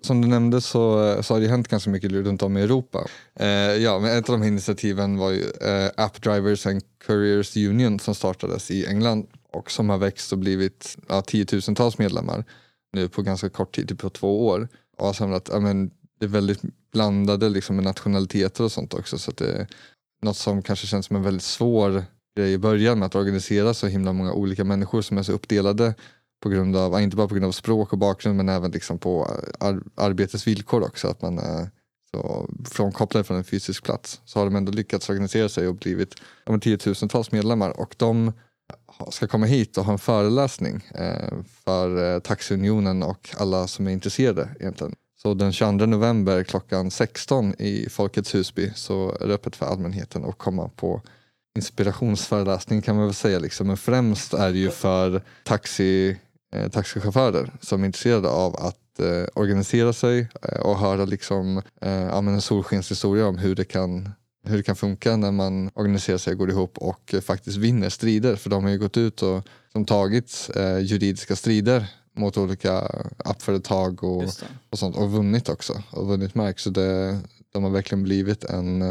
Som 0.00 0.20
du 0.20 0.28
nämnde 0.28 0.60
så, 0.60 1.16
så 1.22 1.34
har 1.34 1.40
det 1.40 1.48
hänt 1.48 1.68
ganska 1.68 1.90
mycket 1.90 2.12
runt 2.12 2.42
om 2.42 2.56
i 2.56 2.62
Europa. 2.62 3.06
Eh, 3.40 3.48
ja, 3.48 3.98
men 3.98 4.18
ett 4.18 4.28
av 4.28 4.34
de 4.34 4.42
här 4.42 4.48
initiativen 4.48 5.18
var 5.18 5.30
ju 5.30 5.42
eh, 5.42 5.90
App 5.96 6.22
Drivers 6.22 6.66
and 6.66 6.82
Couriers 7.06 7.56
Union 7.56 7.98
som 7.98 8.14
startades 8.14 8.70
i 8.70 8.86
England 8.86 9.26
och 9.52 9.70
som 9.70 9.90
har 9.90 9.98
växt 9.98 10.32
och 10.32 10.38
blivit 10.38 10.96
ja, 11.08 11.22
tiotusentals 11.22 11.98
medlemmar 11.98 12.44
nu 12.92 13.08
på 13.08 13.22
ganska 13.22 13.48
kort 13.48 13.74
tid, 13.74 13.88
typ 13.88 13.98
på 13.98 14.10
två 14.10 14.46
år. 14.46 14.68
Och 14.98 15.06
har 15.06 15.12
samlat, 15.12 15.48
ja, 15.52 15.60
men, 15.60 15.90
det 16.18 16.26
är 16.26 16.28
väldigt 16.28 16.60
blandade 16.92 17.48
liksom, 17.48 17.76
med 17.76 17.84
nationaliteter 17.84 18.64
och 18.64 18.72
sånt 18.72 18.94
också 18.94 19.18
så 19.18 19.30
att 19.30 19.36
det 19.36 19.66
något 20.22 20.36
som 20.36 20.62
kanske 20.62 20.86
känns 20.86 21.06
som 21.06 21.16
en 21.16 21.22
väldigt 21.22 21.42
svår 21.42 22.04
grej 22.36 22.52
i 22.52 22.58
början 22.58 22.98
med 22.98 23.06
att 23.06 23.14
organisera 23.14 23.74
så 23.74 23.86
himla 23.86 24.12
många 24.12 24.32
olika 24.32 24.64
människor 24.64 25.02
som 25.02 25.18
är 25.18 25.22
så 25.22 25.32
uppdelade 25.32 25.94
på 26.42 26.48
grund 26.48 26.76
av, 26.76 27.00
inte 27.00 27.16
bara 27.16 27.28
på 27.28 27.34
grund 27.34 27.46
av 27.46 27.52
språk 27.52 27.92
och 27.92 27.98
bakgrund 27.98 28.36
men 28.36 28.48
även 28.48 28.70
liksom 28.70 28.98
på 28.98 29.30
ar 29.60 29.82
arbetets 29.94 30.46
villkor 30.46 30.82
också. 30.82 31.08
Att 31.08 31.22
man 31.22 31.38
är 31.38 31.70
så 32.10 32.50
frånkopplad 32.64 33.26
från 33.26 33.36
en 33.36 33.44
fysisk 33.44 33.84
plats. 33.84 34.20
Så 34.24 34.38
har 34.38 34.44
de 34.44 34.56
ändå 34.56 34.72
lyckats 34.72 35.10
organisera 35.10 35.48
sig 35.48 35.68
och 35.68 35.74
blivit 35.74 36.14
ja, 36.44 36.58
tiotusentals 36.58 37.32
medlemmar 37.32 37.80
och 37.80 37.94
de 37.98 38.32
ska 39.10 39.26
komma 39.26 39.46
hit 39.46 39.78
och 39.78 39.84
ha 39.84 39.92
en 39.92 39.98
föreläsning 39.98 40.84
eh, 40.94 41.34
för 41.64 42.14
eh, 42.14 42.20
Taxiunionen 42.20 43.02
och 43.02 43.34
alla 43.38 43.66
som 43.66 43.86
är 43.86 43.90
intresserade 43.90 44.48
egentligen. 44.60 44.94
Så 45.22 45.34
den 45.34 45.52
22 45.52 45.86
november 45.86 46.42
klockan 46.42 46.90
16 46.90 47.54
i 47.58 47.88
Folkets 47.90 48.34
Husby 48.34 48.72
så 48.74 49.16
är 49.20 49.26
det 49.26 49.34
öppet 49.34 49.56
för 49.56 49.66
allmänheten 49.66 50.24
att 50.24 50.38
komma 50.38 50.68
på 50.68 51.02
inspirationsföreläsning 51.56 52.82
kan 52.82 52.96
man 52.96 53.04
väl 53.04 53.14
säga. 53.14 53.38
Liksom. 53.38 53.66
Men 53.66 53.76
främst 53.76 54.34
är 54.34 54.52
det 54.52 54.58
ju 54.58 54.70
för 54.70 55.22
taxi, 55.44 56.16
eh, 56.54 56.68
taxichaufförer 56.70 57.52
som 57.60 57.82
är 57.82 57.86
intresserade 57.86 58.28
av 58.28 58.56
att 58.56 59.00
eh, 59.00 59.24
organisera 59.34 59.92
sig 59.92 60.28
eh, 60.42 60.60
och 60.60 60.78
höra 60.78 61.04
liksom, 61.04 61.62
eh, 61.80 62.16
en 62.16 62.40
solskenshistoria 62.40 63.26
om 63.26 63.38
hur 63.38 63.54
det 63.54 63.64
kan 63.64 64.12
hur 64.48 64.56
det 64.56 64.62
kan 64.62 64.76
funka 64.76 65.16
när 65.16 65.32
man 65.32 65.70
organiserar 65.74 66.18
sig, 66.18 66.34
går 66.34 66.50
ihop 66.50 66.78
och 66.78 67.14
eh, 67.14 67.20
faktiskt 67.20 67.56
vinner 67.56 67.88
strider. 67.88 68.36
För 68.36 68.50
de 68.50 68.64
har 68.64 68.70
ju 68.70 68.78
gått 68.78 68.96
ut 68.96 69.22
och 69.22 69.48
som 69.72 69.84
tagit 69.84 70.50
eh, 70.56 70.78
juridiska 70.78 71.36
strider 71.36 71.86
mot 72.16 72.36
olika 72.38 72.82
appföretag 73.24 74.04
och, 74.04 74.24
och 74.70 74.78
sånt 74.78 74.96
och 74.96 75.10
vunnit 75.10 75.48
också 75.48 75.82
och 75.90 76.06
vunnit 76.08 76.34
mark. 76.34 76.58
Så 76.58 76.70
det, 76.70 77.20
de 77.52 77.62
har 77.64 77.70
verkligen 77.70 78.02
blivit 78.04 78.44
en, 78.44 78.82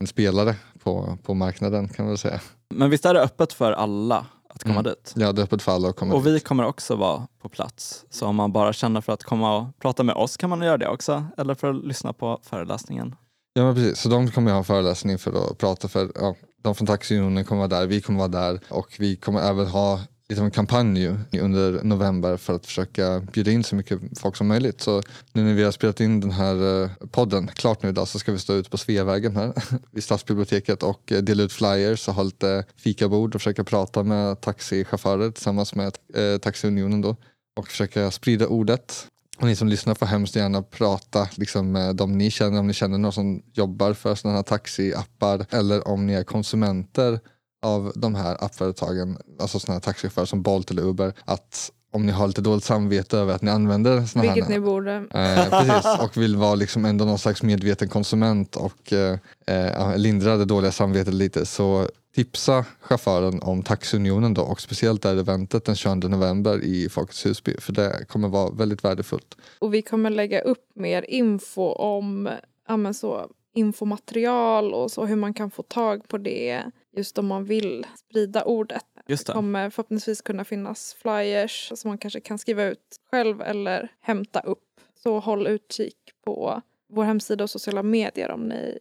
en 0.00 0.06
spelare 0.06 0.54
på, 0.82 1.18
på 1.22 1.34
marknaden 1.34 1.88
kan 1.88 2.06
man 2.06 2.18
säga. 2.18 2.40
Men 2.74 2.90
visst 2.90 3.04
är 3.04 3.14
det 3.14 3.20
öppet 3.20 3.52
för 3.52 3.72
alla 3.72 4.26
att 4.48 4.62
komma 4.62 4.74
Mm. 4.74 4.84
dit? 4.84 5.12
Ja, 5.16 5.32
det 5.32 5.42
är 5.42 5.44
öppet 5.44 5.62
för 5.62 5.72
alla 5.72 5.88
att 5.88 5.96
komma 5.96 6.14
Och 6.14 6.26
vi 6.26 6.30
dit. 6.32 6.44
kommer 6.44 6.64
också 6.64 6.96
vara 6.96 7.26
på 7.42 7.48
plats. 7.48 8.04
Så 8.10 8.26
om 8.26 8.36
man 8.36 8.52
bara 8.52 8.72
känner 8.72 9.00
för 9.00 9.12
att 9.12 9.24
komma 9.24 9.56
och 9.56 9.78
prata 9.78 10.02
med 10.02 10.14
oss 10.14 10.36
kan 10.36 10.50
man 10.50 10.62
göra 10.62 10.76
det 10.78 10.88
också. 10.88 11.24
Eller 11.36 11.54
för 11.54 11.70
att 11.70 11.84
lyssna 11.86 12.12
på 12.12 12.40
föreläsningen. 12.42 13.14
Ja, 13.52 13.62
men 13.64 13.74
precis. 13.74 13.98
Så 14.00 14.08
de 14.08 14.30
kommer 14.30 14.50
ha 14.50 14.58
en 14.58 14.64
föreläsning 14.64 15.18
för 15.18 15.50
att 15.50 15.58
prata 15.58 15.88
för. 15.88 16.12
Ja, 16.14 16.34
de 16.62 16.74
från 16.74 16.86
Taxiunionen 16.86 17.44
kommer 17.44 17.68
vara 17.68 17.80
där, 17.80 17.86
vi 17.86 18.00
kommer 18.00 18.18
vara 18.18 18.28
där 18.50 18.60
och 18.70 18.96
vi 18.98 19.16
kommer 19.16 19.40
även 19.40 19.66
ha 19.66 20.00
lite 20.28 20.40
av 20.40 20.44
en 20.44 20.50
kampanj 20.50 21.00
ju 21.00 21.40
under 21.40 21.84
november 21.84 22.36
för 22.36 22.54
att 22.54 22.66
försöka 22.66 23.20
bjuda 23.20 23.50
in 23.50 23.64
så 23.64 23.76
mycket 23.76 24.00
folk 24.18 24.36
som 24.36 24.46
möjligt. 24.48 24.80
Så 24.80 25.02
nu 25.32 25.44
när 25.44 25.54
vi 25.54 25.62
har 25.62 25.72
spelat 25.72 26.00
in 26.00 26.20
den 26.20 26.30
här 26.30 26.82
eh, 26.82 26.90
podden 27.10 27.46
klart 27.46 27.82
nu 27.82 27.88
idag 27.88 28.08
så 28.08 28.18
ska 28.18 28.32
vi 28.32 28.38
stå 28.38 28.54
ute 28.54 28.70
på 28.70 28.78
Sveavägen 28.78 29.36
här 29.36 29.52
vid 29.90 30.04
Stadsbiblioteket 30.04 30.82
och 30.82 31.12
eh, 31.12 31.18
dela 31.18 31.42
ut 31.42 31.52
flyers 31.52 32.08
och 32.08 32.14
ha 32.14 32.22
lite 32.22 32.64
fikabord 32.76 33.34
och 33.34 33.40
försöka 33.40 33.64
prata 33.64 34.02
med 34.02 34.40
taxichaufförer 34.40 35.30
tillsammans 35.30 35.74
med 35.74 35.98
eh, 36.14 36.38
Taxiunionen 36.38 37.00
då 37.00 37.16
och 37.56 37.68
försöka 37.68 38.10
sprida 38.10 38.46
ordet. 38.46 39.06
Och 39.38 39.46
ni 39.46 39.56
som 39.56 39.68
lyssnar 39.68 39.94
får 39.94 40.06
hemskt 40.06 40.36
gärna 40.36 40.62
prata 40.62 41.28
liksom, 41.34 41.72
med 41.72 41.96
de 41.96 42.18
ni 42.18 42.30
känner, 42.30 42.60
om 42.60 42.66
ni 42.66 42.72
känner 42.72 42.98
någon 42.98 43.12
som 43.12 43.42
jobbar 43.52 43.92
för 43.92 44.14
sådana 44.14 44.38
här 44.38 44.42
taxiappar 44.42 45.46
eller 45.50 45.88
om 45.88 46.06
ni 46.06 46.12
är 46.12 46.24
konsumenter 46.24 47.20
av 47.62 47.92
de 47.94 48.14
här 48.14 48.44
appföretagen, 48.44 49.18
alltså 49.40 49.58
sådana 49.58 49.74
här 49.74 49.80
taxichaufförer 49.80 50.26
som 50.26 50.42
Bolt 50.42 50.70
eller 50.70 50.82
Uber, 50.82 51.12
att 51.24 51.72
om 51.90 52.06
ni 52.06 52.12
har 52.12 52.26
lite 52.26 52.40
dåligt 52.40 52.64
samvete 52.64 53.18
över 53.18 53.34
att 53.34 53.42
ni 53.42 53.50
använder 53.50 54.02
sådana 54.02 54.28
här 54.28 54.34
Vilket 54.34 54.50
ni 54.50 54.60
borde. 54.60 54.94
Eh, 54.94 55.50
precis, 55.50 56.00
och 56.00 56.16
vill 56.16 56.36
vara 56.36 56.54
liksom 56.54 56.84
ändå 56.84 57.04
någon 57.04 57.18
slags 57.18 57.42
medveten 57.42 57.88
konsument 57.88 58.56
och 58.56 58.92
eh, 58.92 59.18
eh, 59.46 59.96
lindra 59.96 60.36
det 60.36 60.44
dåliga 60.44 60.72
samvetet 60.72 61.14
lite 61.14 61.46
så 61.46 61.88
tipsa 62.14 62.64
chauffören 62.80 63.42
om 63.42 63.62
Taxiunionen 63.62 64.34
då 64.34 64.42
och 64.42 64.60
speciellt 64.60 65.02
det 65.02 65.08
här 65.08 65.16
eventet 65.16 65.64
den 65.64 65.74
22 65.74 66.08
november 66.08 66.64
i 66.64 66.88
Folkets 66.88 67.26
Husby 67.26 67.54
för 67.58 67.72
det 67.72 68.04
kommer 68.08 68.28
vara 68.28 68.50
väldigt 68.50 68.84
värdefullt. 68.84 69.36
Och 69.58 69.74
vi 69.74 69.82
kommer 69.82 70.10
lägga 70.10 70.40
upp 70.40 70.70
mer 70.74 71.04
info 71.08 71.72
om 71.72 72.28
ja, 72.68 72.92
så, 72.92 73.28
infomaterial 73.54 74.74
och 74.74 74.90
så 74.90 75.04
hur 75.04 75.16
man 75.16 75.34
kan 75.34 75.50
få 75.50 75.62
tag 75.62 76.08
på 76.08 76.18
det 76.18 76.62
just 76.96 77.18
om 77.18 77.26
man 77.26 77.44
vill 77.44 77.86
sprida 77.98 78.44
ordet. 78.44 78.82
Just 79.06 79.26
Det 79.26 79.32
det. 79.32 79.34
kommer 79.34 79.70
förhoppningsvis 79.70 80.20
kunna 80.22 80.44
finnas 80.44 80.94
flyers 81.02 81.72
som 81.74 81.88
man 81.88 81.98
kanske 81.98 82.20
kan 82.20 82.38
skriva 82.38 82.64
ut 82.64 82.96
själv 83.10 83.42
eller 83.42 83.88
hämta 84.00 84.40
upp. 84.40 84.64
Så 85.02 85.18
håll 85.18 85.46
utkik 85.46 85.96
på 86.24 86.62
vår 86.92 87.04
hemsida 87.04 87.44
och 87.44 87.50
sociala 87.50 87.82
medier 87.82 88.30
om 88.30 88.40
ni 88.42 88.78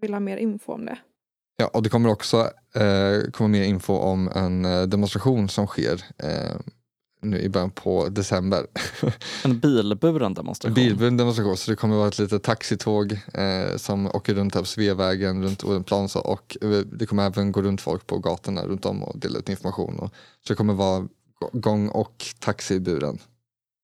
vill 0.00 0.12
ha 0.12 0.20
mer 0.20 0.36
info 0.36 0.72
om 0.72 0.84
det. 0.86 0.98
Ja, 1.56 1.68
och 1.68 1.82
det 1.82 1.88
kommer 1.88 2.08
också 2.10 2.36
eh, 2.74 3.30
komma 3.32 3.48
mer 3.48 3.62
info 3.62 3.92
om 3.92 4.28
en 4.34 4.64
eh, 4.64 4.82
demonstration 4.82 5.48
som 5.48 5.66
sker 5.66 6.04
eh, 6.22 6.56
nu 7.20 7.40
i 7.40 7.48
början 7.48 7.70
på 7.70 8.08
december. 8.08 8.66
En 9.44 9.58
bilburen 9.58 10.34
demonstration. 10.34 10.74
Bilburen 10.74 11.16
demonstration, 11.16 11.56
så 11.56 11.70
det 11.70 11.76
kommer 11.76 11.96
vara 11.96 12.08
ett 12.08 12.18
litet 12.18 12.42
taxitåg 12.42 13.12
eh, 13.12 13.76
som 13.76 14.06
åker 14.06 14.34
runt 14.34 14.54
här 14.54 14.62
på 14.62 14.66
Sveavägen, 14.66 15.42
runt 15.42 15.64
Odenplan 15.64 16.08
så, 16.08 16.20
och 16.20 16.56
eh, 16.62 16.68
det 16.68 17.06
kommer 17.06 17.26
även 17.26 17.52
gå 17.52 17.62
runt 17.62 17.80
folk 17.80 18.06
på 18.06 18.18
gatorna 18.18 18.62
runt 18.62 18.86
om 18.86 19.02
och 19.02 19.18
dela 19.18 19.38
ut 19.38 19.48
information. 19.48 19.98
Och, 19.98 20.10
så 20.46 20.52
det 20.52 20.54
kommer 20.54 20.74
vara 20.74 21.08
gå- 21.40 21.50
gång 21.52 21.88
och 21.88 22.24
taxiburen. 22.38 23.18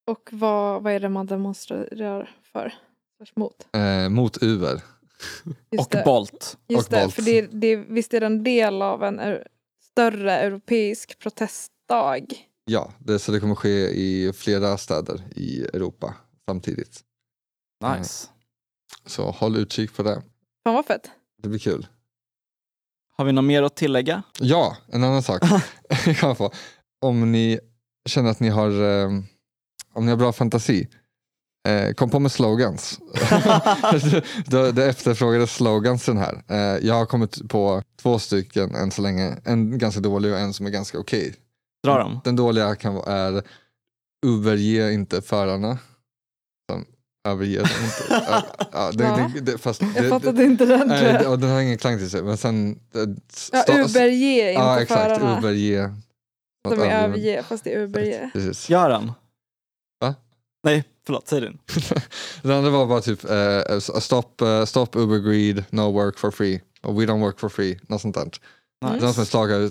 Och 0.07 0.29
vad, 0.33 0.83
vad 0.83 0.93
är 0.93 1.01
det 1.01 1.09
man 1.09 1.27
demonstrerar 1.27 2.31
för? 2.53 2.75
Mot? 3.37 3.67
Eh, 3.73 4.09
mot 4.09 4.43
Uber. 4.43 4.83
Just 5.71 5.87
och 5.87 5.89
det. 5.91 6.03
Bolt. 6.05 6.59
Just 6.69 6.89
och 6.89 6.95
det, 6.95 7.03
Bolt. 7.03 7.15
för 7.15 7.23
det, 7.23 7.43
det, 7.53 7.77
visst 7.77 8.15
är 8.15 8.21
det 8.21 8.27
en 8.27 8.45
del 8.45 8.83
av 8.83 9.05
en 9.05 9.39
större 9.93 10.39
europeisk 10.39 11.19
protestdag? 11.19 12.27
Ja, 12.65 12.93
det, 12.99 13.19
så 13.19 13.33
det 13.33 13.41
kommer 13.41 13.55
ske 13.55 13.89
i 13.89 14.33
flera 14.33 14.79
städer 14.79 15.23
i 15.37 15.63
Europa 15.63 16.15
samtidigt. 16.47 17.01
Nice. 17.97 18.29
Så 19.07 19.31
håll 19.31 19.57
utkik 19.57 19.97
på 19.97 20.03
det. 20.03 20.23
Fan 20.65 20.75
vad 20.75 20.87
fett. 20.87 21.11
Det 21.43 21.49
blir 21.49 21.59
kul. 21.59 21.87
Har 23.17 23.25
vi 23.25 23.33
något 23.33 23.45
mer 23.45 23.63
att 23.63 23.77
tillägga? 23.77 24.23
Ja, 24.41 24.77
en 24.93 25.05
annan 25.05 25.23
sak. 25.23 25.43
kan 26.05 26.29
man 26.29 26.37
få. 26.37 26.53
Om 27.01 27.33
ni 27.33 27.61
känner 28.09 28.31
att 28.31 28.41
ni 28.41 28.49
har, 28.49 28.71
eh, 28.71 29.11
om 29.93 30.05
ni 30.05 30.11
har 30.11 30.17
bra 30.17 30.33
fantasi, 30.33 30.89
eh, 31.69 31.93
kom 31.93 32.11
på 32.11 32.19
med 32.19 32.33
slogans. 32.33 32.99
det, 34.47 34.73
det 34.73 34.87
efterfrågade 34.87 35.47
slogans 35.47 36.07
den 36.07 36.17
här. 36.17 36.43
Eh, 36.49 36.87
jag 36.87 36.95
har 36.95 37.07
kommit 37.07 37.49
på 37.49 37.83
två 38.03 38.19
stycken 38.19 38.75
än 38.75 38.91
så 38.91 39.03
länge. 39.03 39.37
En 39.45 39.79
ganska 39.79 40.01
dålig 40.01 40.33
och 40.33 40.39
en 40.39 40.53
som 40.53 40.67
är 40.67 40.71
ganska 40.71 40.99
okej. 40.99 41.35
Dra 41.85 41.99
dem. 41.99 42.21
Den 42.25 42.37
dåliga 42.37 42.75
kan 42.77 42.95
vara 42.95 43.13
är 43.13 43.43
överge 44.27 44.93
inte 44.93 45.23
förarna. 45.23 45.79
Som 46.73 46.85
överger 47.29 47.59
dem 47.59 47.69
inte. 47.85 48.23
Ja, 48.73 48.91
det, 48.93 49.31
det, 49.35 49.41
det, 49.53 49.59
fast 49.59 49.83
Jag 49.83 49.95
det, 50.05 50.09
fattade 50.09 50.45
inte 50.45 50.65
den. 50.65 50.79
tror 50.81 50.89
Nej, 50.89 51.19
jag. 51.23 51.33
och 51.33 51.39
den 51.39 51.51
har 51.51 51.61
ingen 51.61 51.79
klang 51.79 51.99
till 51.99 52.11
sig. 52.11 52.23
Men 52.23 52.37
sen... 52.37 52.81
eh, 52.95 53.01
Ja, 53.53 53.65
Uberge, 53.85 54.51
inte 54.51 54.61
Ja, 54.63 54.81
exakt. 54.81 55.03
förarna. 55.03 55.39
Uberge. 55.39 55.95
De 56.69 56.81
är 56.81 57.05
överge, 57.05 57.43
fast 57.43 57.65
det 57.65 57.75
är 57.75 57.81
Uberge. 57.81 58.31
Precis. 58.33 58.71
Gör 58.71 58.89
den. 58.89 59.13
Va? 60.01 60.15
Nej, 60.63 60.85
förlåt, 61.07 61.29
säg 61.29 61.41
din. 61.41 61.59
Den 62.43 62.51
andra 62.53 62.71
var 62.71 62.87
bara 62.87 63.01
typ 63.01 63.25
eh, 63.25 63.79
stop, 63.79 64.41
eh, 64.43 64.65
stop 64.65 64.87
Uber 64.95 65.19
greed, 65.19 65.65
no 65.71 65.93
work 65.93 66.19
for 66.19 66.31
free. 66.31 66.61
Och 66.83 67.01
we 67.03 67.07
don't 67.07 67.21
work 67.21 67.41
for 67.41 67.49
free, 67.49 67.79
något 67.89 68.01
sånt 68.01 68.15
där. 68.15 68.31
Mm. 68.89 68.99
Det 69.01 69.05
är 69.05 69.07
något 69.07 69.15
som 69.15 69.23
är 69.23 69.27
slag, 69.27 69.51
eh, 69.65 69.69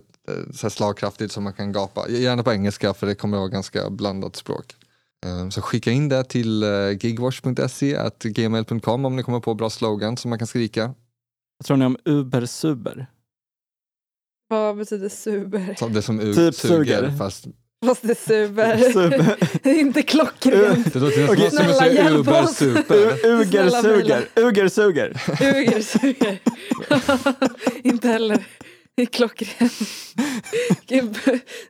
så 0.53 0.61
här 0.61 0.69
slagkraftigt 0.69 1.31
som 1.33 1.43
man 1.43 1.53
kan 1.53 1.71
gapa. 1.71 2.09
Gärna 2.09 2.43
på 2.43 2.51
engelska 2.53 2.93
för 2.93 3.07
det 3.07 3.15
kommer 3.15 3.37
att 3.37 3.41
vara 3.41 3.49
ganska 3.49 3.89
blandat 3.89 4.35
språk. 4.35 4.75
Eh, 5.25 5.49
Så 5.49 5.61
skicka 5.61 5.91
in 5.91 6.09
det 6.09 6.23
till 6.23 6.63
eh, 6.63 6.69
gigwash.se 7.01 7.95
at 7.97 8.23
gmail.com 8.23 9.05
om 9.05 9.15
ni 9.15 9.23
kommer 9.23 9.39
på 9.39 9.53
bra 9.53 9.69
slogan 9.69 10.17
som 10.17 10.29
man 10.29 10.39
kan 10.39 10.47
skrika. 10.47 10.93
Vad 11.57 11.65
tror 11.65 11.77
ni 11.77 11.85
om 11.85 11.97
Uber 12.05 12.45
Suber? 12.45 13.07
Vad 14.49 14.77
betyder 14.77 15.09
suber? 15.09 15.75
Så 15.79 15.87
Det 15.87 16.01
som 16.01 16.19
u- 16.19 16.33
Typ 16.33 16.55
suger, 16.55 16.75
suger. 16.97 17.17
fast 17.17 17.45
Fast 17.85 18.01
det 18.01 18.11
är 18.11 18.15
suber. 18.27 18.77
Suber. 18.93 19.35
det 19.63 19.69
är 19.69 19.79
inte 19.79 20.01
klockrent. 20.01 20.93
det 20.93 20.99
låter 20.99 21.17
nästan 21.17 21.35
Okej, 21.35 21.51
som 21.51 21.69
att 21.69 21.77
säga 21.77 22.09
Uber 22.11 22.43
oss. 22.43 22.55
super. 22.57 23.25
Uger 23.25 23.69
suger. 23.69 24.27
Uger 24.35 24.67
suger. 24.69 25.21
Uger 25.41 25.81
suger. 25.81 26.39
inte 27.87 28.07
heller 28.07 28.45
heller 28.97 29.01
är 29.01 29.05
klockren. 29.05 29.69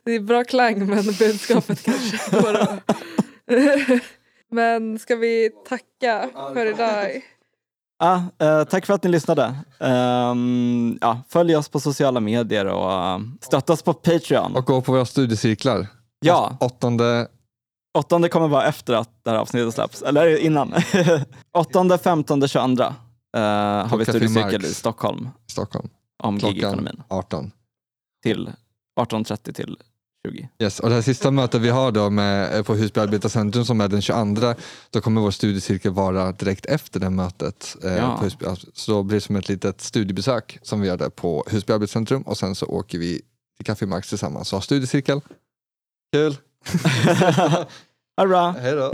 Det 0.04 0.14
är 0.14 0.20
bra 0.20 0.44
klang 0.44 0.86
men 0.86 1.04
budskapet 1.04 1.82
kanske 1.82 2.30
går 2.40 2.80
Men 4.50 4.98
ska 4.98 5.16
vi 5.16 5.50
tacka 5.68 6.28
för 6.54 6.66
idag? 6.66 7.22
Ah, 7.98 8.20
eh, 8.38 8.64
tack 8.64 8.86
för 8.86 8.94
att 8.94 9.02
ni 9.02 9.10
lyssnade. 9.10 9.54
Ehm, 9.80 10.98
ja, 11.00 11.20
följ 11.28 11.56
oss 11.56 11.68
på 11.68 11.80
sociala 11.80 12.20
medier 12.20 12.66
och 12.66 13.16
uh, 13.16 13.26
stötta 13.40 13.72
oss 13.72 13.82
på 13.82 13.94
Patreon. 13.94 14.56
Och 14.56 14.64
gå 14.64 14.80
på 14.80 14.92
våra 14.92 15.04
studiecirklar. 15.04 15.86
ja, 16.20 16.56
Åttonde, 16.60 17.28
åttonde 17.98 18.28
kommer 18.28 18.48
vara 18.48 18.66
efter 18.66 18.94
att 18.94 19.24
det 19.24 19.30
här 19.30 19.36
avsnittet 19.36 19.74
släpps, 19.74 20.02
eller 20.02 20.36
innan. 20.36 20.74
åttonde, 21.52 21.98
femtonde, 21.98 22.48
tjugoandra 22.48 22.86
uh, 23.36 23.42
har 23.88 23.96
vi 23.96 24.04
studiecirkel 24.04 24.64
i 24.64 24.74
Stockholm 24.74 25.28
Stockholm. 25.46 25.88
Om 26.24 26.38
gigekonomin 26.38 27.02
18. 27.08 27.50
till 28.22 28.50
18.30 29.00 29.52
till 29.52 29.76
20. 30.28 30.48
Yes. 30.58 30.80
Och 30.80 30.88
det 30.88 30.94
här 30.94 31.02
sista 31.02 31.30
mötet 31.30 31.60
vi 31.60 31.68
har 31.68 31.92
då 31.92 32.10
med, 32.10 32.56
eh, 32.56 32.62
på 32.62 32.74
Husby 32.74 33.00
arbetarcentrum 33.00 33.64
som 33.64 33.80
är 33.80 33.88
den 33.88 34.02
22, 34.02 34.54
då 34.90 35.00
kommer 35.00 35.20
vår 35.20 35.30
studiecirkel 35.30 35.92
vara 35.92 36.32
direkt 36.32 36.66
efter 36.66 37.00
det 37.00 37.10
mötet. 37.10 37.76
Eh, 37.84 37.94
Ja. 37.94 38.16
på 38.18 38.24
Husby, 38.24 38.46
så 38.74 38.92
då 38.92 39.02
blir 39.02 39.16
det 39.16 39.20
som 39.20 39.36
ett 39.36 39.48
litet 39.48 39.80
studiebesök 39.80 40.58
som 40.62 40.80
vi 40.80 40.88
gör 40.88 40.96
där 40.96 41.10
på 41.10 41.44
Husby 41.50 41.72
arbetscentrum 41.72 42.22
och 42.22 42.38
sen 42.38 42.54
så 42.54 42.66
åker 42.66 42.98
vi 42.98 43.22
till 43.56 43.66
Café 43.66 43.86
Max 43.86 44.08
tillsammans 44.08 44.52
och 44.52 44.56
har 44.56 44.62
studiecirkel. 44.62 45.20
Kul! 46.12 46.36
Ha 48.16 48.22
det 48.24 48.28
bra, 48.28 48.50
hej 48.50 48.72
då! 48.72 48.90